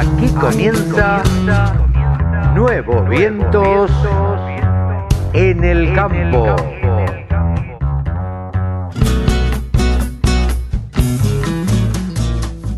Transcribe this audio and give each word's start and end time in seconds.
Aquí 0.00 0.28
comienza 0.28 1.22
Nuevos 2.54 3.06
Vientos 3.10 3.90
en 5.34 5.62
el 5.62 5.94
Campo. 5.94 6.56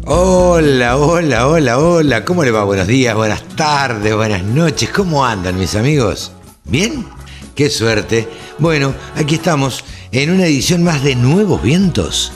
Hola, 0.04 0.96
hola, 0.96 1.46
hola, 1.46 1.78
hola. 1.78 2.24
¿Cómo 2.24 2.42
le 2.42 2.50
va? 2.50 2.64
Buenos 2.64 2.88
días, 2.88 3.14
buenas 3.14 3.44
tardes, 3.54 4.16
buenas 4.16 4.42
noches. 4.42 4.90
¿Cómo 4.90 5.24
andan 5.24 5.56
mis 5.56 5.76
amigos? 5.76 6.32
¿Bien? 6.64 7.06
Qué 7.54 7.70
suerte. 7.70 8.28
Bueno, 8.58 8.94
aquí 9.14 9.36
estamos 9.36 9.84
en 10.10 10.32
una 10.32 10.46
edición 10.46 10.82
más 10.82 11.04
de 11.04 11.14
Nuevos 11.14 11.62
Vientos 11.62 12.32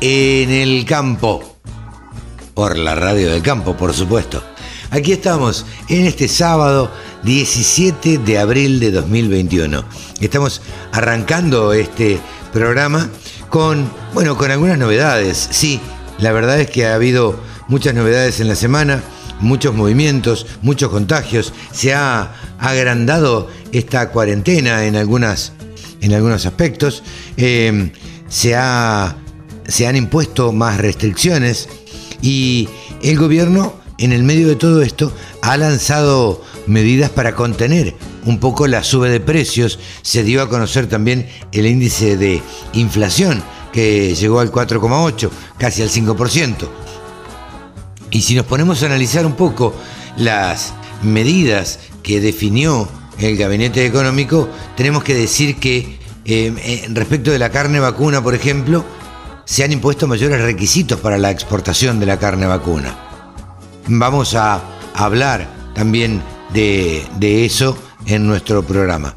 en 0.00 0.48
el 0.48 0.84
campo. 0.84 1.47
Por 2.58 2.76
la 2.76 2.96
radio 2.96 3.30
del 3.30 3.40
campo, 3.40 3.76
por 3.76 3.94
supuesto. 3.94 4.42
Aquí 4.90 5.12
estamos 5.12 5.64
en 5.88 6.06
este 6.06 6.26
sábado 6.26 6.90
17 7.22 8.18
de 8.18 8.36
abril 8.36 8.80
de 8.80 8.90
2021. 8.90 9.84
Estamos 10.20 10.60
arrancando 10.90 11.72
este 11.72 12.18
programa 12.52 13.10
con, 13.48 13.88
bueno, 14.12 14.36
con 14.36 14.50
algunas 14.50 14.76
novedades. 14.76 15.38
Sí, 15.52 15.80
la 16.18 16.32
verdad 16.32 16.58
es 16.58 16.68
que 16.68 16.84
ha 16.86 16.96
habido 16.96 17.38
muchas 17.68 17.94
novedades 17.94 18.40
en 18.40 18.48
la 18.48 18.56
semana, 18.56 19.04
muchos 19.38 19.72
movimientos, 19.72 20.44
muchos 20.60 20.90
contagios. 20.90 21.52
Se 21.70 21.94
ha 21.94 22.34
agrandado 22.58 23.48
esta 23.70 24.10
cuarentena 24.10 24.84
en, 24.84 24.96
algunas, 24.96 25.52
en 26.00 26.12
algunos 26.12 26.44
aspectos. 26.44 27.04
Eh, 27.36 27.92
se, 28.28 28.56
ha, 28.56 29.16
se 29.68 29.86
han 29.86 29.94
impuesto 29.94 30.50
más 30.50 30.78
restricciones 30.78 31.68
y 32.22 32.68
el 33.02 33.18
gobierno, 33.18 33.74
en 33.98 34.12
el 34.12 34.22
medio 34.22 34.48
de 34.48 34.56
todo 34.56 34.82
esto, 34.82 35.12
ha 35.42 35.56
lanzado 35.56 36.42
medidas 36.66 37.10
para 37.10 37.34
contener 37.34 37.94
un 38.24 38.38
poco 38.38 38.66
la 38.66 38.84
sube 38.84 39.10
de 39.10 39.20
precios. 39.20 39.78
Se 40.02 40.22
dio 40.22 40.42
a 40.42 40.48
conocer 40.48 40.86
también 40.86 41.28
el 41.52 41.66
índice 41.66 42.16
de 42.16 42.42
inflación 42.72 43.42
que 43.72 44.14
llegó 44.14 44.40
al 44.40 44.52
4,8, 44.52 45.30
casi 45.58 45.82
al 45.82 45.90
5%. 45.90 46.68
Y 48.10 48.22
si 48.22 48.34
nos 48.34 48.46
ponemos 48.46 48.82
a 48.82 48.86
analizar 48.86 49.26
un 49.26 49.34
poco 49.34 49.74
las 50.16 50.72
medidas 51.02 51.78
que 52.02 52.20
definió 52.20 52.88
el 53.18 53.36
gabinete 53.36 53.84
económico, 53.84 54.48
tenemos 54.76 55.04
que 55.04 55.14
decir 55.14 55.56
que 55.56 55.98
eh, 56.24 56.86
respecto 56.90 57.30
de 57.30 57.38
la 57.38 57.50
carne 57.50 57.80
vacuna, 57.80 58.22
por 58.22 58.34
ejemplo, 58.34 58.84
se 59.48 59.64
han 59.64 59.72
impuesto 59.72 60.06
mayores 60.06 60.42
requisitos 60.42 61.00
para 61.00 61.16
la 61.16 61.30
exportación 61.30 61.98
de 61.98 62.04
la 62.04 62.18
carne 62.18 62.46
vacuna. 62.46 62.94
Vamos 63.86 64.34
a 64.34 64.62
hablar 64.92 65.48
también 65.74 66.22
de, 66.52 67.46
eso 67.46 67.78
en 68.04 68.26
nuestro 68.26 68.62
programa. 68.62 69.14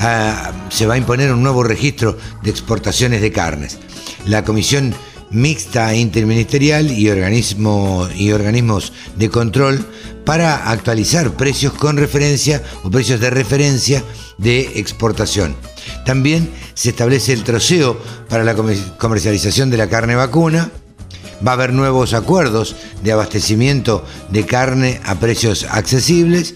Ah, 0.00 0.50
se 0.68 0.84
va 0.84 0.94
a 0.94 0.98
imponer 0.98 1.32
un 1.32 1.44
nuevo 1.44 1.62
registro 1.62 2.18
de 2.42 2.50
exportaciones 2.50 3.20
de 3.20 3.30
carnes. 3.30 3.78
La 4.26 4.44
Comisión 4.44 4.92
Mixta 5.30 5.94
Interministerial 5.94 6.90
y, 6.90 7.06
y 7.06 8.32
organismos 8.32 8.92
de 9.14 9.30
control 9.30 9.86
para 10.24 10.70
actualizar 10.72 11.30
precios 11.36 11.72
con 11.72 11.98
referencia 11.98 12.64
o 12.82 12.90
precios 12.90 13.20
de 13.20 13.30
referencia 13.30 14.02
de 14.38 14.72
exportación. 14.80 15.54
También 16.04 16.50
se 16.78 16.90
establece 16.90 17.32
el 17.32 17.42
troceo 17.42 18.00
para 18.28 18.44
la 18.44 18.54
comercialización 18.54 19.68
de 19.68 19.76
la 19.76 19.88
carne 19.88 20.14
vacuna. 20.14 20.70
Va 21.44 21.50
a 21.50 21.54
haber 21.54 21.72
nuevos 21.72 22.14
acuerdos 22.14 22.76
de 23.02 23.10
abastecimiento 23.10 24.04
de 24.30 24.46
carne 24.46 25.00
a 25.04 25.16
precios 25.16 25.66
accesibles 25.68 26.54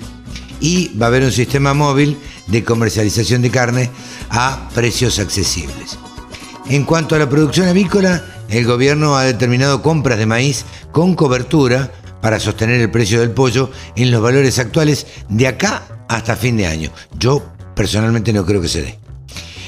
y 0.60 0.96
va 0.96 1.06
a 1.06 1.08
haber 1.08 1.24
un 1.24 1.32
sistema 1.32 1.74
móvil 1.74 2.16
de 2.46 2.62
comercialización 2.62 3.42
de 3.42 3.50
carne 3.50 3.90
a 4.30 4.68
precios 4.72 5.18
accesibles. 5.18 5.98
En 6.68 6.84
cuanto 6.84 7.16
a 7.16 7.18
la 7.18 7.28
producción 7.28 7.66
avícola, 7.66 8.24
el 8.48 8.64
gobierno 8.64 9.16
ha 9.16 9.24
determinado 9.24 9.82
compras 9.82 10.18
de 10.18 10.26
maíz 10.26 10.64
con 10.92 11.16
cobertura 11.16 11.90
para 12.20 12.38
sostener 12.38 12.80
el 12.80 12.92
precio 12.92 13.18
del 13.18 13.32
pollo 13.32 13.72
en 13.96 14.12
los 14.12 14.22
valores 14.22 14.60
actuales 14.60 15.04
de 15.28 15.48
acá 15.48 15.82
hasta 16.08 16.36
fin 16.36 16.56
de 16.58 16.68
año. 16.68 16.92
Yo 17.18 17.44
personalmente 17.74 18.32
no 18.32 18.46
creo 18.46 18.62
que 18.62 18.68
se 18.68 18.82
dé. 18.82 19.01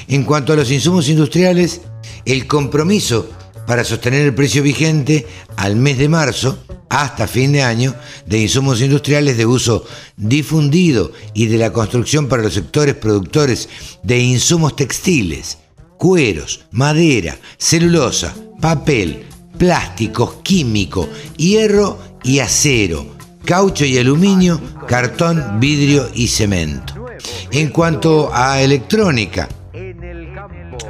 En 0.07 0.23
cuanto 0.23 0.53
a 0.53 0.55
los 0.55 0.71
insumos 0.71 1.09
industriales, 1.09 1.81
el 2.25 2.47
compromiso 2.47 3.29
para 3.65 3.83
sostener 3.83 4.25
el 4.25 4.35
precio 4.35 4.61
vigente 4.61 5.25
al 5.57 5.75
mes 5.75 5.97
de 5.97 6.09
marzo 6.09 6.59
hasta 6.89 7.27
fin 7.27 7.51
de 7.51 7.63
año 7.63 7.95
de 8.25 8.39
insumos 8.39 8.81
industriales 8.81 9.37
de 9.37 9.45
uso 9.45 9.85
difundido 10.15 11.11
y 11.33 11.47
de 11.47 11.57
la 11.57 11.73
construcción 11.73 12.27
para 12.27 12.43
los 12.43 12.53
sectores 12.53 12.95
productores 12.95 13.67
de 14.03 14.19
insumos 14.19 14.75
textiles, 14.75 15.57
cueros, 15.97 16.65
madera, 16.71 17.37
celulosa, 17.57 18.35
papel, 18.61 19.25
plásticos, 19.57 20.35
químico, 20.43 21.09
hierro 21.37 21.99
y 22.23 22.39
acero, 22.39 23.15
caucho 23.43 23.85
y 23.85 23.97
aluminio, 23.97 24.61
cartón, 24.87 25.59
vidrio 25.59 26.09
y 26.13 26.27
cemento. 26.27 26.93
En 27.51 27.69
cuanto 27.69 28.33
a 28.33 28.61
electrónica, 28.61 29.49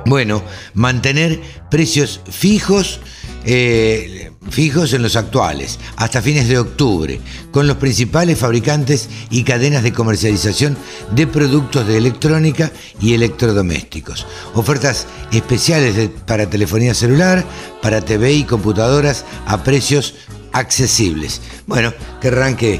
bueno, 0.06 0.44
mantener 0.74 1.42
precios 1.70 2.22
fijos, 2.30 3.00
eh, 3.44 4.32
fijos 4.50 4.94
en 4.94 5.02
los 5.02 5.16
actuales, 5.16 5.80
hasta 5.98 6.22
fines 6.22 6.48
de 6.48 6.60
octubre, 6.60 7.20
con 7.52 7.68
los 7.68 7.78
principales 7.78 8.38
fabricantes 8.38 9.10
y 9.32 9.44
cadenas 9.44 9.84
de 9.84 9.94
comercialización 9.94 10.78
de 11.12 11.26
productos 11.26 11.88
de 11.88 11.98
electrónica 11.98 12.72
y 13.02 13.14
electrodomésticos. 13.14 14.28
Ofertas 14.54 15.08
especiales 15.32 16.10
para 16.28 16.50
telefonía 16.50 16.94
celular, 16.94 17.44
para 17.82 18.02
TV 18.02 18.34
y 18.34 18.44
computadoras 18.44 19.26
a 19.48 19.64
precios 19.64 20.14
accesibles. 20.54 21.42
Bueno, 21.66 21.94
querrán 22.22 22.56
que 22.56 22.80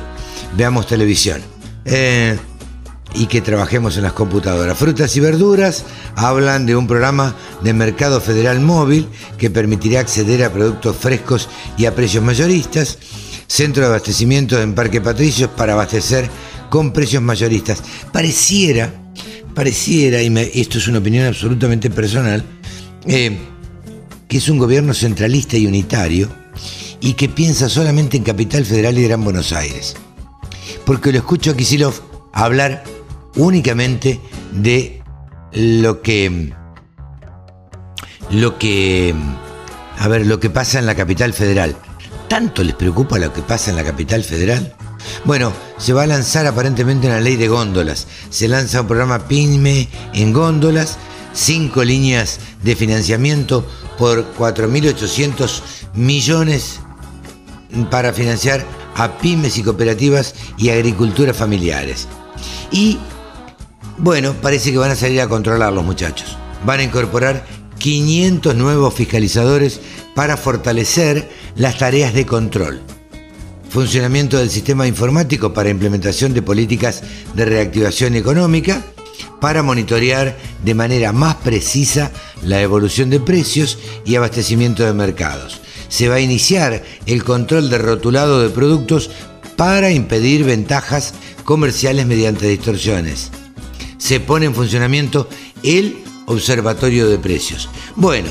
veamos 0.56 0.88
televisión. 0.88 1.42
Eh, 1.86 2.38
y 3.14 3.28
que 3.28 3.42
trabajemos 3.42 3.98
en 3.98 4.04
las 4.04 4.14
computadoras. 4.14 4.78
Frutas 4.78 5.16
y 5.16 5.20
verduras 5.20 5.86
hablan 6.16 6.66
de 6.66 6.76
un 6.76 6.88
programa 6.88 7.36
de 7.62 7.74
mercado 7.74 8.20
federal 8.20 8.60
móvil 8.60 9.08
que 9.38 9.50
permitirá 9.50 10.00
acceder 10.00 10.44
a 10.44 10.52
productos 10.52 10.96
frescos 10.98 11.50
y 11.78 11.86
a 11.86 11.96
precios 11.96 12.24
mayoristas. 12.24 12.98
Centro 13.48 13.84
de 13.84 13.90
abastecimiento 13.90 14.60
en 14.60 14.74
Parque 14.74 15.02
Patricios 15.02 15.50
para 15.52 15.74
abastecer 15.74 16.30
con 16.70 16.92
precios 16.92 17.22
mayoristas. 17.22 17.84
Pareciera, 18.12 18.92
pareciera, 19.54 20.22
y 20.22 20.52
esto 20.60 20.80
es 20.80 20.88
una 20.88 21.00
opinión 21.00 21.28
absolutamente 21.28 21.90
personal, 21.90 22.44
eh, 23.06 23.38
que 24.28 24.38
es 24.38 24.50
un 24.50 24.58
gobierno 24.58 24.94
centralista 24.94 25.58
y 25.58 25.68
unitario 25.68 26.28
y 27.00 27.14
que 27.14 27.30
piensa 27.30 27.70
solamente 27.70 28.18
en 28.18 28.24
Capital 28.24 28.66
Federal 28.66 28.98
y 28.98 29.04
Gran 29.04 29.24
Buenos 29.24 29.54
Aires. 29.54 29.96
Porque 30.86 31.12
lo 31.12 31.20
escucho 31.20 31.52
a 31.52 31.56
Kisilov 31.56 31.94
hablar 32.34 32.84
únicamente 33.36 34.20
de 34.52 35.02
lo 35.52 36.02
que 36.02 36.54
lo 38.32 38.58
que 38.58 39.14
a 39.98 40.08
ver, 40.08 40.26
lo 40.26 40.40
que 40.40 40.50
pasa 40.50 40.80
en 40.80 40.86
la 40.86 40.96
capital 40.96 41.34
federal. 41.34 41.76
¿Tanto 42.28 42.64
les 42.64 42.76
preocupa 42.76 43.20
lo 43.20 43.32
que 43.32 43.42
pasa 43.42 43.70
en 43.70 43.78
la 43.78 43.84
capital 43.84 44.24
federal? 44.24 44.76
Bueno, 45.24 45.54
se 45.78 45.94
va 45.94 46.04
a 46.04 46.08
lanzar 46.08 46.46
aparentemente 46.48 47.08
una 47.08 47.20
ley 47.20 47.36
de 47.36 47.48
góndolas. 47.48 48.08
Se 48.30 48.48
lanza 48.48 48.82
un 48.82 48.88
programa 48.88 49.28
PYME 49.28 49.88
en 50.14 50.34
góndolas, 50.34 50.98
cinco 51.34 51.84
líneas 51.84 52.40
de 52.64 52.76
financiamiento 52.76 53.66
por 53.98 54.26
4.800 54.36 55.62
millones 55.94 56.80
para 57.90 58.12
financiar 58.12 58.66
a 58.96 59.18
pymes 59.18 59.58
y 59.58 59.64
cooperativas 59.64 60.36
y 60.58 60.70
agriculturas 60.70 61.38
familiares. 61.38 62.08
Y 62.72 62.98
bueno, 63.98 64.34
parece 64.42 64.72
que 64.72 64.78
van 64.78 64.92
a 64.92 64.96
salir 64.96 65.22
a 65.22 65.30
controlar 65.30 65.72
los 65.72 65.86
muchachos. 65.86 66.38
Van 66.66 66.80
a 66.80 66.84
incorporar 66.84 67.46
500 67.80 68.56
nuevos 68.56 68.94
fiscalizadores 68.94 69.80
para 70.16 70.38
fortalecer 70.38 71.30
las 71.56 71.78
tareas 71.78 72.14
de 72.14 72.26
control. 72.26 72.82
Funcionamiento 73.70 74.38
del 74.38 74.50
sistema 74.50 74.88
informático 74.88 75.54
para 75.54 75.70
implementación 75.70 76.34
de 76.34 76.42
políticas 76.42 77.04
de 77.34 77.46
reactivación 77.46 78.16
económica, 78.16 78.82
para 79.40 79.64
monitorear 79.64 80.36
de 80.64 80.74
manera 80.74 81.14
más 81.14 81.36
precisa 81.36 82.12
la 82.42 82.62
evolución 82.62 83.10
de 83.10 83.20
precios 83.20 83.78
y 84.06 84.16
abastecimiento 84.16 84.84
de 84.84 84.94
mercados. 84.94 85.62
Se 85.88 86.10
va 86.10 86.16
a 86.16 86.22
iniciar 86.22 86.84
el 87.06 87.24
control 87.24 87.70
de 87.70 87.78
rotulado 87.78 88.42
de 88.42 88.50
productos 88.50 89.10
para 89.56 89.92
impedir 89.92 90.44
ventajas 90.44 91.14
comerciales 91.44 92.06
mediante 92.06 92.48
distorsiones 92.48 93.32
se 94.06 94.20
pone 94.20 94.46
en 94.46 94.54
funcionamiento 94.54 95.28
el 95.64 95.98
observatorio 96.28 97.10
de 97.10 97.18
precios. 97.18 97.68
Bueno, 97.96 98.30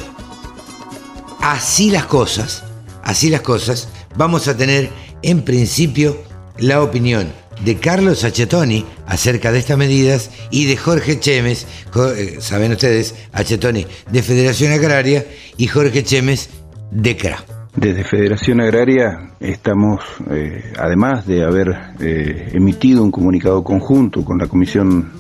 así 1.40 1.90
las 1.90 2.06
cosas, 2.06 2.62
así 3.02 3.28
las 3.28 3.40
cosas, 3.40 3.88
vamos 4.14 4.46
a 4.46 4.56
tener 4.56 4.90
en 5.22 5.42
principio 5.42 6.16
la 6.58 6.80
opinión 6.80 7.32
de 7.64 7.76
Carlos 7.80 8.22
Achetoni 8.22 8.84
acerca 9.08 9.50
de 9.50 9.58
estas 9.58 9.76
medidas 9.76 10.30
y 10.52 10.66
de 10.66 10.76
Jorge 10.76 11.18
Chemes, 11.18 11.66
eh, 11.96 12.36
saben 12.38 12.70
ustedes, 12.70 13.16
Achetoni 13.32 13.84
de 14.12 14.22
Federación 14.22 14.70
Agraria 14.70 15.26
y 15.56 15.66
Jorge 15.66 16.04
Chemes 16.04 16.50
de 16.92 17.16
CRA. 17.16 17.53
Desde 17.76 18.04
Federación 18.04 18.60
Agraria 18.60 19.30
estamos, 19.40 20.00
eh, 20.30 20.72
además 20.78 21.26
de 21.26 21.44
haber 21.44 21.74
eh, 21.98 22.50
emitido 22.52 23.02
un 23.02 23.10
comunicado 23.10 23.64
conjunto 23.64 24.24
con 24.24 24.38
la 24.38 24.46
Comisión 24.46 25.12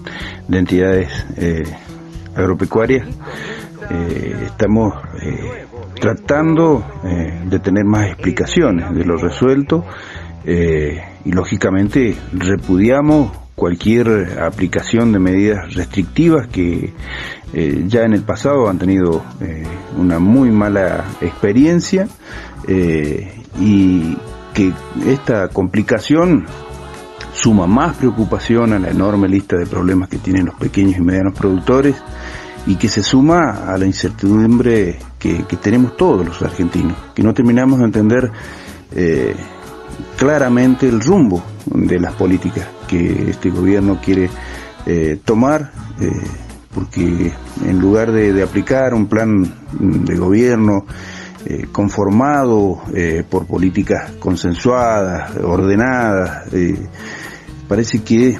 de 0.46 0.58
Entidades 0.58 1.10
Agropecuarias, 2.36 3.08
estamos 4.46 4.94
tratando 6.00 6.84
de 7.44 7.58
tener 7.58 7.84
más 7.84 8.06
explicaciones 8.06 8.94
de 8.94 9.04
lo 9.04 9.16
resuelto 9.16 9.84
y 10.44 11.32
lógicamente 11.32 12.16
repudiamos 12.32 13.30
cualquier 13.54 14.40
aplicación 14.40 15.12
de 15.12 15.18
medidas 15.18 15.74
restrictivas 15.74 16.48
que 16.48 16.92
eh, 17.56 17.84
ya 17.86 18.02
en 18.02 18.14
el 18.14 18.22
pasado 18.22 18.68
han 18.68 18.80
tenido 18.80 19.22
eh, 19.40 19.62
una 19.96 20.18
muy 20.18 20.50
mala 20.50 21.04
experiencia 21.20 22.08
eh, 22.66 23.32
y 23.60 24.18
que 24.52 24.72
esta 25.06 25.46
complicación 25.50 26.46
suma 27.32 27.68
más 27.68 27.96
preocupación 27.96 28.72
a 28.72 28.80
la 28.80 28.90
enorme 28.90 29.28
lista 29.28 29.56
de 29.56 29.66
problemas 29.66 30.08
que 30.08 30.18
tienen 30.18 30.46
los 30.46 30.56
pequeños 30.56 30.98
y 30.98 31.00
medianos 31.00 31.38
productores 31.38 31.94
y 32.66 32.74
que 32.74 32.88
se 32.88 33.04
suma 33.04 33.72
a 33.72 33.78
la 33.78 33.86
incertidumbre 33.86 34.98
que, 35.20 35.44
tenemos 35.62 35.96
todos 35.96 36.26
los 36.26 36.42
argentinos, 36.42 36.96
que 37.14 37.22
no 37.22 37.32
terminamos 37.34 37.78
de 37.78 37.84
entender 37.84 38.32
claramente 40.16 40.88
el 40.88 41.00
rumbo 41.00 41.42
de 41.66 42.00
las 42.00 42.14
políticas 42.14 42.66
que 42.88 43.30
este 43.30 43.50
gobierno 43.50 44.00
quiere 44.02 44.28
tomar, 45.24 45.72
porque 46.74 47.32
en 47.64 47.78
lugar 47.78 48.12
de, 48.12 48.42
aplicar 48.42 48.94
un 48.94 49.06
plan 49.06 49.44
de 49.72 50.16
gobierno 50.16 50.86
eh, 51.46 51.66
conformado 51.70 52.82
por 53.28 53.46
políticas 53.46 54.12
consensuadas, 54.18 55.36
ordenadas, 55.36 56.48
parece 57.68 58.02
que 58.02 58.38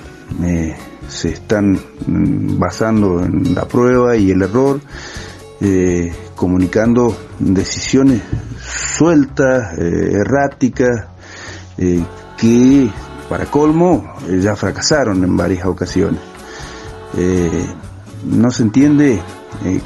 se 1.09 1.29
están 1.29 1.79
mm, 2.07 2.59
basando 2.59 3.23
en 3.25 3.55
la 3.55 3.67
prueba 3.67 4.17
y 4.17 4.31
el 4.31 4.43
error, 4.43 4.81
comunicando 6.35 7.17
decisiones 7.39 8.21
sueltas, 8.61 9.79
erráticas, 9.79 11.15
eh, 11.77 12.05
que 12.37 12.89
para 13.29 13.47
colmo 13.47 14.15
eh, 14.29 14.39
ya 14.41 14.55
fracasaron 14.55 15.25
en 15.25 15.37
varias 15.37 15.67
ocasiones. 15.67 16.21
Eh, 18.25 18.27
no 18.27 18.51
se 18.51 18.63
entiende 18.63 19.21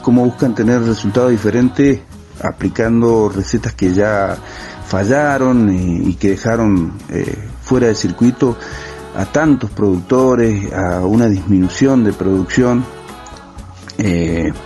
cómo 0.02 0.24
buscan 0.24 0.54
tener 0.54 0.82
resultados 0.82 1.30
diferentes 1.30 2.00
aplicando 2.42 3.28
recetas 3.28 3.74
que 3.74 3.92
ya 3.92 4.36
fallaron 4.86 5.68
y, 5.70 6.14
que 6.14 6.30
dejaron 6.30 6.94
fuera 7.62 7.88
de 7.88 7.94
circuito 7.94 8.56
a 9.14 9.26
tantos 9.26 9.70
productores, 9.70 10.72
a 10.72 11.04
una 11.04 11.28
disminución 11.28 12.02
de 12.02 12.12
producción, 12.12 12.84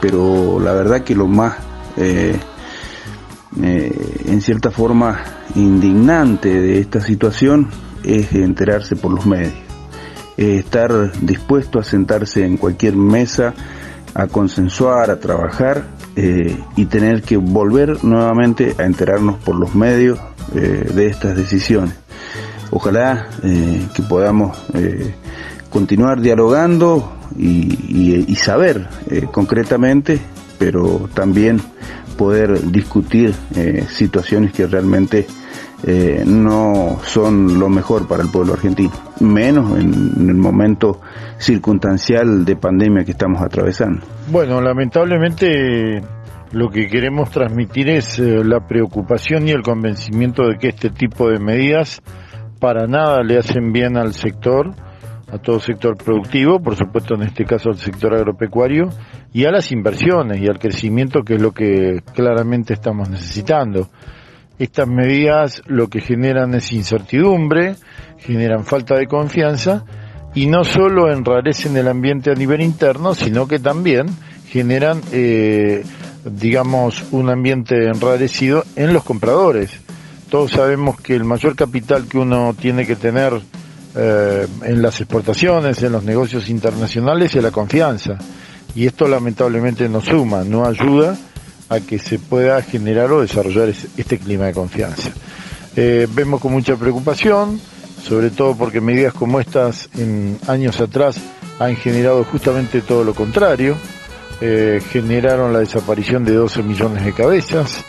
pero 0.01 0.61
la 0.61 0.73
verdad 0.73 1.03
que 1.03 1.15
lo 1.15 1.27
más 1.27 1.57
eh, 3.61 3.95
en 4.25 4.41
cierta 4.41 4.71
forma 4.71 5.23
indignante 5.55 6.49
de 6.49 6.81
esta 6.81 7.03
situación 7.03 7.69
es 8.03 8.33
enterarse 8.33 8.97
por 8.97 9.13
los 9.13 9.27
medios, 9.27 9.53
estar 10.37 11.13
dispuesto 11.21 11.79
a 11.79 11.85
sentarse 11.85 12.45
en 12.45 12.57
cualquier 12.57 12.97
mesa, 12.97 13.55
a 14.15 14.27
consensuar, 14.27 15.11
a 15.11 15.21
trabajar 15.21 15.85
eh, 16.17 16.59
y 16.77 16.87
tener 16.87 17.23
que 17.23 17.37
volver 17.37 18.05
nuevamente 18.05 18.75
a 18.79 18.85
enterarnos 18.85 19.39
por 19.39 19.57
los 19.57 19.75
medios 19.75 20.19
eh, 20.55 20.91
de 20.95 21.07
estas 21.07 21.37
decisiones. 21.37 21.95
Ojalá 22.71 23.29
que 23.43 24.03
podamos 24.09 24.57
continuar 25.69 26.23
dialogando 26.23 27.13
y 27.37 28.35
saber 28.37 28.89
concretamente, 29.31 30.19
pero 30.59 31.11
también 31.13 31.61
poder 32.13 32.71
discutir 32.71 33.35
eh, 33.57 33.87
situaciones 33.91 34.53
que 34.53 34.67
realmente 34.67 35.27
eh, 35.85 36.23
no 36.25 37.01
son 37.05 37.59
lo 37.59 37.69
mejor 37.69 38.07
para 38.07 38.23
el 38.23 38.31
pueblo 38.31 38.53
argentino, 38.53 38.93
menos 39.19 39.79
en, 39.79 40.29
el 40.29 40.37
momento 40.37 41.01
circunstancial 41.39 42.45
de 42.45 42.55
pandemia 42.55 43.05
que 43.05 43.11
estamos 43.11 43.43
atravesando. 43.43 44.01
Bueno, 44.29 44.61
lamentablemente 44.61 46.01
lo 46.53 46.71
que 46.71 46.87
queremos 46.87 47.31
transmitir 47.31 47.89
es 47.89 48.19
eh, 48.21 48.45
la 48.45 48.67
preocupación 48.67 49.49
y 49.49 49.51
el 49.51 49.63
convencimiento 49.63 50.47
de 50.47 50.57
que 50.57 50.69
este 50.69 50.91
tipo 50.91 51.29
de 51.29 51.41
medidas 51.41 52.01
para 52.61 52.87
nada 52.87 53.25
le 53.25 53.39
hacen 53.39 53.73
bien 53.73 53.97
al 53.97 54.15
sector, 54.15 54.71
a 55.33 55.39
todo 55.39 55.59
sector 55.59 55.97
productivo, 55.97 56.61
por 56.61 56.77
supuesto 56.77 57.15
en 57.17 57.23
este 57.23 57.45
caso 57.45 57.71
al 57.71 57.79
sector 57.79 58.15
agropecuario, 58.15 58.91
y 59.33 59.47
a 59.47 59.51
las 59.51 59.73
inversiones 59.73 60.41
y 60.41 60.47
al 60.47 60.61
crecimiento 60.61 61.23
que 61.23 61.35
es 61.35 61.43
lo 61.43 61.51
que 61.51 62.03
claramente 62.15 62.75
estamos 62.75 63.11
necesitando. 63.11 63.89
Estas 64.59 64.87
medidas 64.87 65.63
lo 65.67 65.89
que 65.89 66.01
generan 66.01 66.55
es 66.55 66.73
incertidumbre, 66.73 67.75
generan 68.19 68.65
falta 68.65 68.97
de 68.97 69.07
confianza 69.07 69.85
y 70.35 70.47
no 70.47 70.65
solo 70.65 71.13
enrarecen 71.13 71.77
el 71.77 71.89
ambiente 71.89 72.31
a 72.31 72.35
nivel 72.35 72.61
interno, 72.61 73.15
sino 73.15 73.47
que 73.49 73.59
también 73.59 74.07
generan, 74.49 75.01
eh, 75.13 75.83
digamos, 76.25 77.03
un 77.11 77.31
ambiente 77.31 77.87
enrarecido 77.87 78.65
en 78.77 78.93
los 78.93 79.05
compradores. 79.05 79.71
Todos 80.31 80.53
sabemos 80.53 81.01
que 81.01 81.15
el 81.15 81.25
mayor 81.25 81.57
capital 81.57 82.07
que 82.07 82.19
uno 82.19 82.55
tiene 82.59 82.87
que 82.87 82.97
tener 82.97 83.41
eh, 83.95 84.47
en 84.63 84.81
las 84.81 85.01
exportaciones, 85.01 85.83
en 85.83 85.93
los 85.93 86.05
negocios 86.05 86.49
internacionales, 86.49 87.35
es 87.35 87.43
la 87.43 87.51
confianza 87.51 88.19
y 88.75 88.87
esto 88.87 89.07
lamentablemente 89.07 89.89
no 89.89 90.01
suma, 90.01 90.45
no 90.45 90.65
ayuda 90.65 91.17
a 91.73 91.81
que 91.81 91.99
se 91.99 92.19
pueda 92.19 92.61
generar 92.63 93.11
o 93.13 93.23
desarrollar 93.23 93.69
este 93.71 94.19
clima 94.19 94.47
de 94.47 94.53
confianza. 94.53 95.11
Eh, 95.75 96.07
vemos 96.13 96.41
con 96.41 96.53
mucha 96.53 96.77
preocupación, 96.77 97.59
sobre 98.03 98.31
todo 98.31 98.55
porque 98.55 98.83
medidas 98.83 99.15
como 99.15 99.41
estas 99.41 99.89
en 99.97 100.39
años 100.49 100.81
atrás 100.81 101.17
han 101.59 101.77
generado 101.77 102.25
justamente 102.25 102.83
todo 102.83 103.05
lo 103.05 103.15
contrario, 103.15 103.77
eh, 104.43 104.83
generaron 104.91 105.53
la 105.53 105.61
desaparición 105.61 106.25
de 106.25 106.35
12 106.35 106.63
millones 106.63 107.05
de 107.07 107.15
cabezas, 107.15 107.85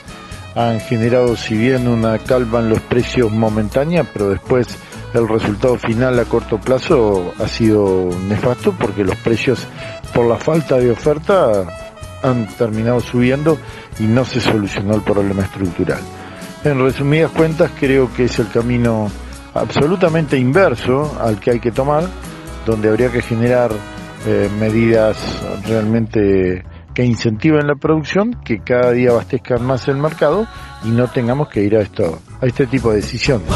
han 0.56 0.80
generado 0.80 1.36
si 1.36 1.58
bien 1.58 1.88
una 1.88 2.20
calma 2.20 2.60
en 2.60 2.70
los 2.70 2.80
precios 2.80 3.32
momentánea, 3.32 4.06
pero 4.14 4.30
después 4.30 4.68
el 5.14 5.28
resultado 5.28 5.78
final 5.78 6.18
a 6.20 6.26
corto 6.26 6.58
plazo 6.58 7.34
ha 7.38 7.48
sido 7.48 8.10
nefasto 8.28 8.74
porque 8.80 9.04
los 9.04 9.16
precios 9.18 9.68
por 10.14 10.26
la 10.26 10.38
falta 10.38 10.78
de 10.78 10.92
oferta 10.92 11.83
han 12.24 12.48
terminado 12.48 13.00
subiendo 13.00 13.58
y 14.00 14.04
no 14.04 14.26
se 14.26 14.42
solucionó 14.42 14.96
el 14.96 15.02
problema 15.02 15.44
estructural. 15.44 16.00
En 16.64 16.80
resumidas 16.80 17.32
cuentas 17.32 17.72
creo 17.78 18.12
que 18.14 18.26
es 18.26 18.40
el 18.40 18.48
camino 18.50 19.12
absolutamente 19.54 20.38
inverso 20.38 21.18
al 21.22 21.40
que 21.40 21.52
hay 21.52 21.60
que 21.60 21.72
tomar, 21.72 22.06
donde 22.66 22.90
habría 22.90 23.12
que 23.12 23.22
generar 23.22 23.72
eh, 24.26 24.50
medidas 24.60 25.18
realmente 25.68 26.64
que 26.94 27.04
incentiven 27.04 27.68
la 27.68 27.76
producción, 27.76 28.40
que 28.44 28.60
cada 28.60 28.92
día 28.92 29.10
abastezcan 29.10 29.66
más 29.66 29.88
el 29.88 29.98
mercado 29.98 30.48
y 30.86 30.90
no 30.90 31.08
tengamos 31.08 31.50
que 31.50 31.64
ir 31.64 31.76
a 31.76 31.82
esto, 31.82 32.20
a 32.40 32.46
este 32.46 32.68
tipo 32.68 32.92
de 32.92 32.98
decisiones. 32.98 33.48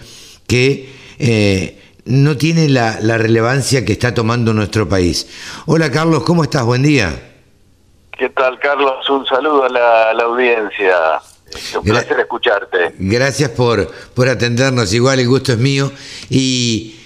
que 0.47 0.93
eh, 1.19 1.81
no 2.05 2.37
tiene 2.37 2.69
la, 2.69 2.99
relevancia 3.17 3.85
que 3.85 3.93
está 3.93 4.13
tomando 4.13 4.53
nuestro 4.53 4.89
país. 4.89 5.27
Hola 5.65 5.91
Carlos, 5.91 6.23
¿cómo 6.25 6.45
estás? 6.45 6.65
Buen 6.65 6.83
día. 6.83 7.19
¿Qué 8.17 8.29
tal 8.29 8.59
Carlos? 8.59 9.09
Un 9.09 9.25
saludo 9.25 9.65
a 9.65 9.69
la, 9.71 10.23
audiencia. 10.23 10.97
Un 11.77 11.83
placer 11.83 12.21
escucharte. 12.21 12.95
Gracias 12.99 13.51
por, 13.51 13.91
por 14.15 14.29
atendernos, 14.29 14.93
igual 14.93 15.19
el 15.19 15.29
gusto 15.29 15.53
es 15.53 15.59
mío. 15.59 15.91
Y 16.29 17.01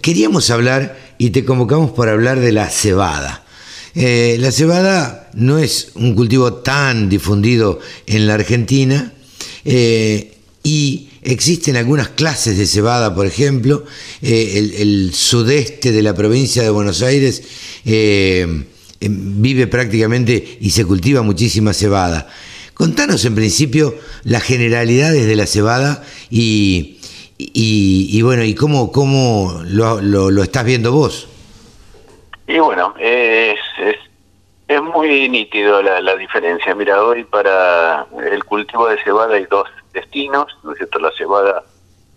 queríamos 0.00 0.50
hablar, 0.50 0.96
y 1.18 1.30
te 1.30 1.44
convocamos 1.44 1.90
para 1.90 2.12
hablar 2.12 2.40
de 2.40 2.52
la 2.52 2.70
cebada. 2.70 3.43
Eh, 3.94 4.36
la 4.40 4.50
cebada 4.50 5.30
no 5.34 5.58
es 5.58 5.92
un 5.94 6.14
cultivo 6.14 6.54
tan 6.54 7.08
difundido 7.08 7.78
en 8.06 8.26
la 8.26 8.34
Argentina 8.34 9.12
eh, 9.64 10.32
y 10.64 11.10
existen 11.22 11.76
algunas 11.76 12.08
clases 12.08 12.58
de 12.58 12.66
cebada, 12.66 13.14
por 13.14 13.24
ejemplo, 13.24 13.84
eh, 14.20 14.72
el, 14.78 15.14
sudeste 15.14 15.92
de 15.92 16.02
la 16.02 16.12
provincia 16.12 16.62
de 16.62 16.70
Buenos 16.70 17.02
Aires 17.02 17.42
em, 17.84 18.64
vive 19.00 19.68
prácticamente 19.68 20.58
y 20.60 20.70
se 20.70 20.84
cultiva 20.84 21.22
muchísima 21.22 21.72
cebada. 21.72 22.28
Contanos 22.74 23.24
en 23.24 23.36
principio 23.36 23.94
las 24.24 24.42
generalidades 24.42 25.26
de 25.26 25.36
la 25.36 25.46
cebada 25.46 26.04
y, 26.30 26.98
bueno, 28.22 28.42
y 28.42 28.54
cómo, 28.54 28.90
cómo 28.90 29.62
lo, 29.64 30.00
lo 30.00 30.42
estás 30.42 30.64
viendo 30.64 30.90
vos. 30.90 31.28
Y 32.46 32.58
bueno, 32.58 32.94
es, 33.00 33.58
es, 34.68 34.82
muy 34.82 35.28
nítido 35.28 35.82
la, 35.82 36.00
la, 36.00 36.16
diferencia. 36.16 36.74
Mira, 36.74 37.02
hoy 37.02 37.24
para 37.24 38.06
el 38.30 38.44
cultivo 38.44 38.88
de 38.88 39.02
cebada 39.02 39.34
hay 39.34 39.46
dos 39.46 39.68
destinos, 39.92 40.46
¿no 40.62 40.72
es 40.72 40.78
cierto? 40.78 40.98
La 40.98 41.10
cebada 41.12 41.62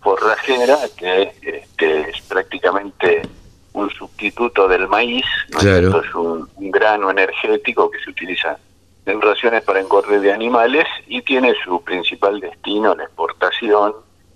forrajera, 0.00 0.78
que 0.96 1.32
este, 1.42 2.10
es 2.10 2.20
prácticamente 2.22 3.22
un 3.72 3.90
sustituto 3.90 4.66
del 4.68 4.88
maíz, 4.88 5.26
¿no 5.50 5.60
es 6.00 6.14
un, 6.14 6.48
grano 6.70 7.10
energético 7.10 7.90
que 7.90 7.98
se 8.00 8.10
utiliza 8.10 8.58
en 9.06 9.20
raciones 9.20 9.62
para 9.64 9.80
engorde 9.80 10.20
de 10.20 10.32
animales 10.32 10.86
y 11.06 11.22
tiene 11.22 11.54
su 11.64 11.82
principal 11.82 12.40
destino 12.40 12.94
la 12.94 13.04
exportación 13.04 13.94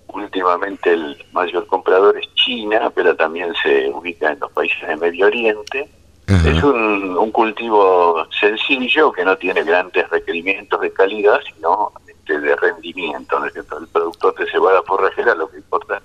últimamente 0.08 0.92
el 0.92 1.24
mayor 1.32 1.66
comprador 1.66 2.18
es 2.18 2.32
China, 2.34 2.90
pero 2.94 3.14
también 3.16 3.52
se 3.62 3.88
ubica 3.90 4.32
en 4.32 4.40
los 4.40 4.52
países 4.52 4.86
de 4.86 4.96
Medio 4.96 5.26
Oriente. 5.26 5.88
Es 6.26 6.62
un, 6.62 7.30
cultivo 7.32 8.26
sencillo 8.38 9.12
que 9.12 9.24
no 9.24 9.36
tiene 9.36 9.62
grandes 9.64 10.08
requerimientos 10.10 10.80
de 10.80 10.92
calidad, 10.92 11.40
sino 11.54 11.92
este, 12.06 12.38
de 12.38 12.56
rendimiento. 12.56 13.38
¿no 13.38 13.46
El 13.46 13.88
productor 13.88 14.34
de 14.36 14.50
cebada 14.50 14.82
forrajera 14.82 15.34
lo 15.34 15.48
que 15.50 15.56
importa 15.58 16.00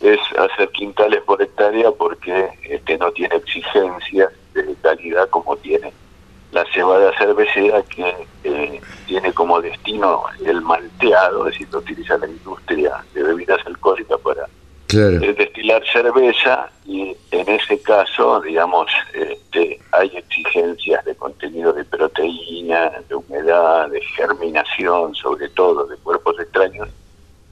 es 0.00 0.18
hacer 0.38 0.70
quintales 0.70 1.20
por 1.22 1.42
hectárea 1.42 1.90
porque 1.90 2.48
este, 2.62 2.96
no 2.98 3.12
tiene 3.12 3.36
exigencias 3.36 4.32
de 4.54 4.74
calidad 4.82 5.28
como 5.28 5.56
tiene 5.56 5.92
la 6.52 6.64
cebada 6.72 7.12
cervecera 7.16 7.82
que 7.82 8.26
eh, 8.44 8.80
tiene 9.06 9.32
como 9.32 9.60
destino 9.60 10.24
el 10.44 10.60
malteado, 10.62 11.46
es 11.46 11.52
decir, 11.52 11.76
utiliza 11.76 12.18
la 12.18 12.26
industria 12.26 13.04
de 13.14 13.22
bebidas 13.22 13.64
alcohólicas 13.66 14.18
para 14.20 14.48
eh, 14.94 15.34
destilar 15.36 15.82
cerveza 15.92 16.70
y 16.86 17.16
en 17.30 17.48
ese 17.48 17.80
caso, 17.82 18.40
digamos, 18.40 18.90
este, 19.14 19.80
hay 19.92 20.16
exigencias 20.16 21.04
de 21.04 21.14
contenido 21.14 21.72
de 21.72 21.84
proteína, 21.84 22.92
de 23.08 23.14
humedad, 23.14 23.88
de 23.90 24.00
germinación, 24.16 25.14
sobre 25.14 25.48
todo 25.50 25.86
de 25.86 25.96
cuerpos 25.98 26.38
extraños, 26.38 26.88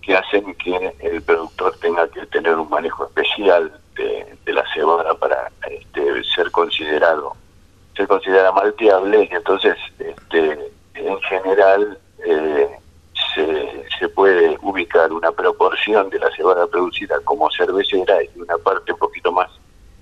que 0.03 0.17
hacen 0.17 0.55
que 0.55 0.93
el 1.01 1.23
productor 1.23 1.77
tenga 1.81 2.09
que 2.09 2.25
tener 2.27 2.55
un 2.55 2.69
manejo 2.69 3.05
especial 3.07 3.73
de, 3.97 4.53
la 4.53 4.65
cebada 4.73 5.15
para 5.15 5.53
este, 5.71 6.25
ser 6.35 6.51
considerado 6.51 7.37
se 7.99 8.07
considera 8.07 8.51
malteable. 8.53 9.29
Y 9.31 9.35
entonces 9.35 9.77
este, 9.99 10.59
en 10.95 11.21
general 11.21 11.99
eh, 12.25 12.69
se, 13.35 13.85
se, 13.99 14.09
puede 14.09 14.59
ubicar 14.63 15.13
una 15.13 15.33
proporción 15.33 16.11
de 16.11 16.19
la 16.19 16.31
cebada 16.35 16.67
producida 16.67 17.19
como 17.25 17.51
cervecera 17.51 18.23
y 18.23 18.31
una 18.41 18.57
parte 18.59 18.93
un 18.93 18.99
poquito 18.99 19.33
más 19.33 19.51